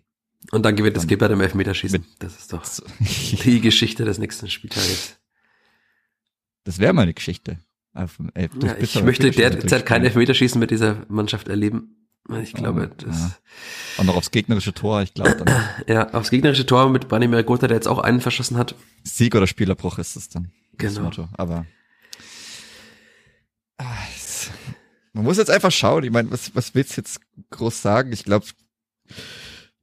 Und 0.52 0.64
dann 0.64 0.76
gewinnt 0.76 0.98
das 0.98 1.06
Kleeblatt 1.08 1.32
im 1.32 1.42
Elfmeterschießen. 1.42 2.04
Das 2.20 2.38
ist 2.40 2.52
doch 2.54 2.64
die 3.44 3.62
Geschichte 3.62 4.06
des 4.06 4.18
nächsten 4.18 4.50
Spieltages. 4.50 5.18
Das 6.64 6.80
wäre 6.80 6.94
mal 6.94 7.04
eine 7.04 7.14
Geschichte. 7.14 7.60
Auf 7.94 8.18
dem 8.18 8.32
Elf- 8.34 8.52
Ja, 8.62 8.74
das 8.74 8.96
ich 8.96 9.04
möchte 9.04 9.30
derzeit 9.32 9.86
kein. 9.86 10.04
Elfmeterschießen 10.04 10.60
mit 10.60 10.72
dieser 10.72 11.06
Mannschaft 11.10 11.48
erleben. 11.48 12.05
Ich 12.42 12.54
glaube, 12.54 12.82
Ja, 12.82 12.88
das, 12.88 13.20
ja. 13.20 13.32
Und 13.98 14.08
noch 14.08 14.16
aufs 14.16 14.32
gegnerische 14.32 14.74
Tor, 14.74 15.02
ich 15.04 15.14
glaube 15.14 15.36
dann 15.36 15.64
ja, 15.88 16.12
aufs 16.14 16.32
gegnerische 16.32 16.66
Tor 16.66 16.90
mit 16.90 17.08
Branimir 17.08 17.44
Gotha, 17.44 17.68
der 17.68 17.78
jetzt 17.78 17.88
auch 17.88 18.00
einen 18.00 18.20
verschossen 18.22 18.58
hat. 18.58 18.74
Sieg 19.04 19.36
oder 19.36 19.46
Spielerbruch 19.48 20.00
ist 20.00 20.16
es 20.16 20.30
dann. 20.30 20.52
Das 20.78 20.94
Genau. 20.96 21.06
Motto. 21.06 21.30
Aber 21.34 21.66
Ah, 23.78 23.86
es- 24.16 24.50
man 25.14 25.24
muss 25.24 25.38
jetzt 25.38 25.50
einfach 25.52 25.72
schauen. 25.72 26.04
Ich 26.04 26.12
meine, 26.12 26.32
was, 26.32 26.56
was 26.56 26.74
willst 26.76 26.98
du 26.98 27.02
jetzt 27.02 27.20
groß 27.52 27.82
sagen? 27.82 28.12
Ich 28.12 28.24
glaube, 28.24 28.46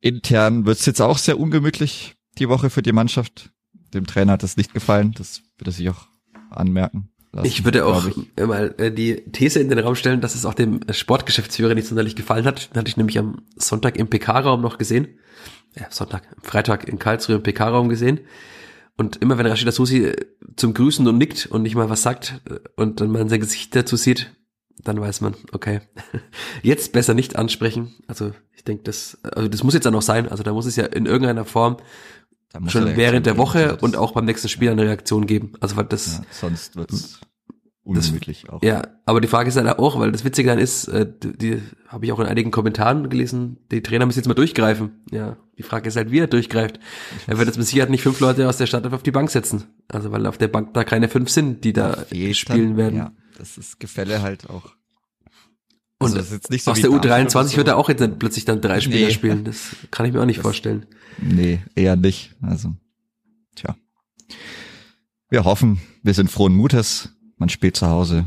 intern 0.01 0.67
wird's 0.67 0.87
jetzt 0.87 1.01
auch 1.01 1.19
sehr 1.19 1.39
ungemütlich 1.39 2.15
die 2.39 2.49
Woche 2.49 2.71
für 2.71 2.83
die 2.83 2.93
Mannschaft. 2.93 3.51
Dem 3.95 4.07
Trainer 4.07 4.33
hat 4.33 4.43
das 4.43 4.57
nicht 4.57 4.73
gefallen. 4.75 5.13
Das 5.17 5.43
wird 5.59 5.69
er 5.69 5.73
sich 5.73 5.89
auch 5.91 6.07
anmerken. 6.51 7.11
Lassen, 7.33 7.47
Ich 7.47 7.65
würde 7.65 7.85
auch 7.87 8.07
ich. 8.07 8.47
mal 8.47 8.75
äh, 8.79 8.91
die 8.91 9.17
These 9.33 9.61
in 9.61 9.69
den 9.69 9.79
Raum 9.79 9.95
stellen, 9.95 10.21
dass 10.21 10.35
es 10.35 10.45
auch 10.47 10.55
dem 10.55 10.81
Sportgeschäftsführer 10.91 11.75
nicht 11.75 11.87
sonderlich 11.89 12.17
gefallen 12.17 12.45
hat. 12.45 12.71
Den 12.71 12.79
hatte 12.79 12.89
ich 12.89 12.97
nämlich 12.97 13.19
am 13.19 13.43
Sonntag 13.57 13.97
im 13.97 14.09
PK-Raum 14.09 14.61
noch 14.61 14.79
gesehen. 14.79 15.09
Ja, 15.75 15.87
Sonntag, 15.91 16.23
Freitag 16.43 16.89
in 16.89 16.99
Karlsruhe 16.99 17.37
im 17.37 17.43
PK-Raum 17.43 17.89
gesehen. 17.89 18.21
Und 18.99 19.17
immer 19.17 19.39
wenn 19.39 19.47
Rashida 19.47 19.73
Susi 19.73 20.05
äh, 20.05 20.17
zum 20.57 20.75
Grüßen 20.75 21.07
und 21.09 21.19
nickt 21.19 21.47
und 21.47 21.63
nicht 21.63 21.75
mal 21.75 21.89
was 21.91 22.03
sagt 22.03 22.41
äh, 22.51 22.59
und 22.77 23.01
dann 23.01 23.11
man 23.11 23.29
sein 23.29 23.41
Gesicht 23.41 23.75
dazu 23.75 23.97
sieht, 23.97 24.35
dann 24.85 25.01
weiß 25.01 25.21
man, 25.21 25.35
okay, 25.53 25.81
jetzt 26.63 26.93
besser 26.93 27.15
nicht 27.15 27.37
ansprechen. 27.37 27.95
Also 28.07 28.33
ich 28.55 28.65
denke, 28.65 28.85
das, 28.85 29.19
also 29.23 29.49
das 29.49 29.63
muss 29.63 29.75
jetzt 29.75 29.87
dann 29.87 29.95
auch 29.95 30.03
sein. 30.03 30.29
Also 30.29 30.43
da 30.43 30.53
muss 30.53 30.67
es 30.67 30.77
ja 30.77 30.85
in 30.87 31.07
irgendeiner 31.07 31.45
Form 31.45 31.79
schon 32.69 32.97
während 32.97 33.27
der 33.27 33.37
Woche 33.39 33.67
geben. 33.69 33.79
und 33.81 33.97
auch 33.97 34.13
beim 34.13 34.25
nächsten 34.25 34.49
Spiel 34.49 34.71
eine 34.71 34.83
Reaktion 34.83 35.27
geben. 35.27 35.53
Also 35.61 35.77
weil 35.77 35.85
das, 35.85 36.19
Ja, 36.19 36.25
sonst 36.31 36.77
wird's 36.77 37.21
ungemütlich 37.85 38.49
auch. 38.51 38.63
ja, 38.63 38.83
aber 39.07 39.21
die 39.21 39.29
Frage 39.29 39.49
ist 39.49 39.57
halt 39.57 39.69
auch, 39.79 39.99
weil 39.99 40.13
das 40.13 40.25
Witzige 40.25 40.49
dann 40.49 40.59
ist, 40.59 40.87
äh, 40.89 41.07
die, 41.23 41.37
die 41.37 41.63
habe 41.89 42.05
ich 42.05 42.13
auch 42.13 42.21
in 42.21 42.27
einigen 42.27 42.51
Kommentaren 42.51 43.09
gelesen, 43.11 43.59
die 43.71 43.83
Trainer 43.83 44.07
müssen 44.07 44.19
jetzt 44.21 44.29
mal 44.29 44.35
durchgreifen. 44.35 45.03
Ja, 45.11 45.37
die 45.59 45.63
Frage 45.63 45.89
ist 45.89 45.97
halt, 45.97 46.11
wie 46.11 46.21
er 46.21 46.27
durchgreift. 46.29 46.79
Er 47.27 47.39
wird 47.39 47.49
jetzt 47.49 47.59
mit 47.59 47.67
Sicherheit 47.67 47.91
nicht 47.91 48.03
fünf 48.03 48.21
Leute 48.21 48.49
aus 48.49 48.57
der 48.57 48.67
Stadt 48.67 48.87
auf 48.93 49.03
die 49.03 49.11
Bank 49.11 49.31
setzen. 49.31 49.65
Also 49.89 50.13
weil 50.13 50.27
auf 50.27 50.39
der 50.39 50.49
Bank 50.49 50.75
da 50.75 50.85
keine 50.85 51.09
fünf 51.09 51.29
sind, 51.31 51.65
die 51.65 51.73
da 51.73 51.93
Fehlt 51.95 52.37
spielen 52.37 52.69
dann, 52.71 52.77
werden. 52.77 52.97
Ja, 52.97 53.13
das 53.37 53.59
ist 53.59 53.81
Gefälle 53.81 54.23
halt 54.23 54.49
auch. 54.49 54.71
Und 56.05 56.15
das 56.17 56.27
ist 56.27 56.33
jetzt 56.33 56.51
nicht 56.51 56.65
so 56.65 56.71
Aus 56.73 56.81
der 56.81 56.91
Darmstadt 56.91 57.11
oder 57.11 57.43
U23 57.45 57.49
so. 57.53 57.57
wird 57.57 57.69
er 57.69 57.77
auch 57.77 57.89
jetzt 57.89 58.01
dann 58.01 58.19
plötzlich 58.19 58.45
dann 58.45 58.61
drei 58.61 58.81
Spieler 58.81 59.07
Nee. 59.09 59.13
spielen. 59.13 59.45
Das 59.45 59.77
kann 59.91 60.07
ich 60.07 60.13
mir 60.13 60.21
auch 60.21 60.27
nicht 60.27 60.39
Das- 60.39 60.43
vorstellen. 60.43 60.87
Nee, 61.21 61.61
eher 61.75 61.97
nicht. 61.97 62.35
Also, 62.43 62.75
tja. 63.55 63.77
Wir 65.29 65.45
hoffen, 65.45 65.81
wir 66.03 66.15
sind 66.15 66.31
frohen 66.31 66.55
Mutes. 66.55 67.11
Man 67.37 67.49
spielt 67.49 67.77
zu 67.77 67.87
Hause. 67.87 68.27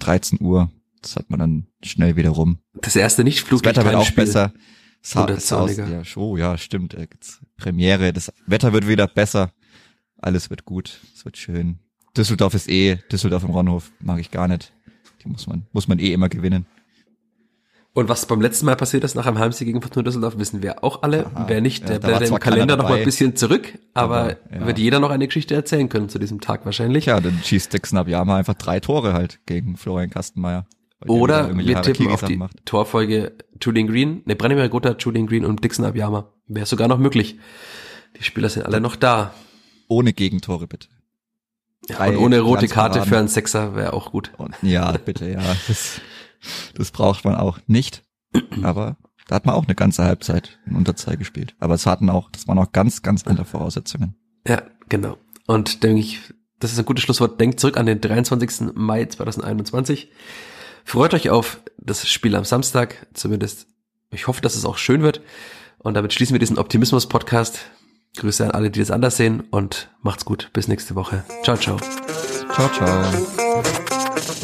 13 0.00 0.38
Uhr. 0.40 0.70
Das 1.02 1.16
hat 1.16 1.30
man 1.30 1.40
dann 1.40 1.66
schnell 1.82 2.16
wieder 2.16 2.30
rum. 2.30 2.58
Das 2.74 2.94
erste 2.96 3.24
nicht 3.24 3.38
Das 3.40 3.48
Flutlicht 3.48 3.76
Wetter 3.76 3.84
wird 3.86 3.94
auch 3.96 4.10
besser. 4.10 4.52
Sa 5.02 5.24
aus, 5.24 5.76
ja, 5.78 6.02
oh, 6.16 6.36
ja, 6.36 6.58
stimmt. 6.58 6.94
Premiere. 7.56 8.12
Das 8.12 8.30
Wetter 8.46 8.74
wird 8.74 8.86
wieder 8.86 9.06
besser. 9.06 9.52
Alles 10.18 10.50
wird 10.50 10.66
gut. 10.66 11.00
Es 11.14 11.24
wird 11.24 11.38
schön. 11.38 11.78
Düsseldorf 12.14 12.52
ist 12.52 12.68
eh, 12.68 12.98
Düsseldorf 13.10 13.44
im 13.44 13.50
Ronhof 13.50 13.90
mag 14.00 14.20
ich 14.20 14.30
gar 14.30 14.46
nicht. 14.46 14.72
Die 15.24 15.28
muss 15.28 15.46
man, 15.46 15.66
muss 15.72 15.88
man 15.88 15.98
eh 15.98 16.12
immer 16.12 16.28
gewinnen. 16.28 16.66
Und 17.92 18.08
was 18.08 18.26
beim 18.26 18.40
letzten 18.40 18.66
Mal 18.66 18.76
passiert 18.76 19.02
ist 19.02 19.16
nach 19.16 19.26
einem 19.26 19.38
Heimsieg 19.38 19.66
gegen 19.66 19.82
Fortuna 19.82 20.04
Düsseldorf, 20.04 20.38
wissen 20.38 20.62
wir 20.62 20.84
auch 20.84 21.02
alle. 21.02 21.26
Aha. 21.26 21.44
Wer 21.48 21.60
nicht, 21.60 21.82
Ja, 21.82 21.98
der 21.98 22.02
war 22.04 22.18
bleibt 22.18 22.30
im 22.32 22.38
Kalender 22.38 22.76
noch 22.76 22.88
mal 22.88 22.98
ein 22.98 23.04
bisschen 23.04 23.34
zurück, 23.34 23.78
aber, 23.94 24.20
Aber, 24.20 24.36
ja. 24.52 24.66
wird 24.66 24.78
jeder 24.78 25.00
noch 25.00 25.10
eine 25.10 25.26
Geschichte 25.26 25.56
erzählen 25.56 25.88
können 25.88 26.08
zu 26.08 26.20
diesem 26.20 26.40
Tag 26.40 26.64
wahrscheinlich. 26.64 27.04
Tja, 27.04 27.20
dann 27.20 27.40
schießt 27.42 27.72
Dixon 27.72 27.98
Abiyama 27.98 28.36
einfach 28.36 28.54
drei 28.54 28.78
Tore 28.78 29.12
halt 29.12 29.40
gegen 29.46 29.76
Florian 29.76 30.10
Kastenmeier. 30.10 30.66
Oder 31.06 31.56
wir 31.56 31.82
tippen 31.82 32.08
auf 32.08 32.22
die 32.24 32.36
macht. 32.36 32.64
Torfolge 32.64 33.32
Julian 33.60 33.88
Green, 33.88 34.22
ne, 34.26 34.36
Branimir 34.36 34.68
Gotha, 34.68 34.94
Julian 34.98 35.26
Green 35.26 35.44
und 35.44 35.64
Dixon 35.64 35.84
Abiyama. 35.84 36.32
Wäre 36.46 36.66
sogar 36.66 36.88
noch 36.88 36.98
möglich. 36.98 37.38
Die 38.18 38.22
Spieler 38.22 38.50
sind 38.50 38.66
alle 38.66 38.80
noch 38.80 38.96
da. 38.96 39.34
Ohne 39.88 40.12
Gegentore 40.12 40.66
bitte. 40.66 40.88
Ja, 41.88 42.04
und 42.04 42.18
ohne 42.18 42.40
rote 42.40 42.68
Karte 42.68 43.02
für 43.02 43.18
einen 43.18 43.28
Sechser 43.28 43.74
wäre 43.74 43.94
auch 43.94 44.12
gut. 44.12 44.30
Und 44.36 44.54
ja, 44.62 44.92
bitte, 44.92 45.28
ja. 45.30 45.40
Das, 46.74 46.90
braucht 46.90 47.24
man 47.24 47.36
auch 47.36 47.58
nicht. 47.66 48.02
Aber 48.62 48.96
da 49.28 49.36
hat 49.36 49.46
man 49.46 49.54
auch 49.54 49.66
eine 49.66 49.74
ganze 49.74 50.04
Halbzeit 50.04 50.58
in 50.66 50.76
Unterzahl 50.76 51.16
gespielt. 51.16 51.54
Aber 51.58 51.74
es 51.74 51.86
hatten 51.86 52.10
auch, 52.10 52.30
das 52.30 52.48
waren 52.48 52.58
auch 52.58 52.72
ganz, 52.72 53.02
ganz 53.02 53.26
andere 53.26 53.46
Voraussetzungen. 53.46 54.14
Ja, 54.46 54.62
genau. 54.88 55.18
Und 55.46 55.82
denke 55.82 56.00
ich, 56.00 56.20
das 56.58 56.72
ist 56.72 56.78
ein 56.78 56.84
gutes 56.84 57.04
Schlusswort. 57.04 57.40
Denkt 57.40 57.60
zurück 57.60 57.76
an 57.76 57.86
den 57.86 58.00
23. 58.00 58.72
Mai 58.74 59.06
2021. 59.06 60.10
Freut 60.84 61.14
euch 61.14 61.30
auf 61.30 61.60
das 61.78 62.08
Spiel 62.08 62.36
am 62.36 62.44
Samstag, 62.44 63.06
zumindest. 63.14 63.66
Ich 64.10 64.26
hoffe, 64.26 64.40
dass 64.40 64.56
es 64.56 64.64
auch 64.64 64.78
schön 64.78 65.02
wird. 65.02 65.20
Und 65.78 65.94
damit 65.94 66.12
schließen 66.12 66.34
wir 66.34 66.40
diesen 66.40 66.58
Optimismus-Podcast. 66.58 67.60
Grüße 68.16 68.44
an 68.44 68.50
alle, 68.50 68.70
die 68.70 68.80
das 68.80 68.90
anders 68.90 69.16
sehen 69.16 69.44
und 69.50 69.90
macht's 70.02 70.24
gut. 70.24 70.50
Bis 70.52 70.68
nächste 70.68 70.94
Woche. 70.96 71.24
Ciao, 71.44 71.56
ciao. 71.56 71.78
Ciao, 72.52 72.68
ciao. 72.68 73.04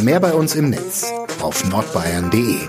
Mehr 0.03 0.21
bei 0.21 0.33
uns 0.33 0.55
im 0.55 0.71
Netz 0.71 1.13
auf 1.43 1.69
nordbayern.de. 1.69 2.69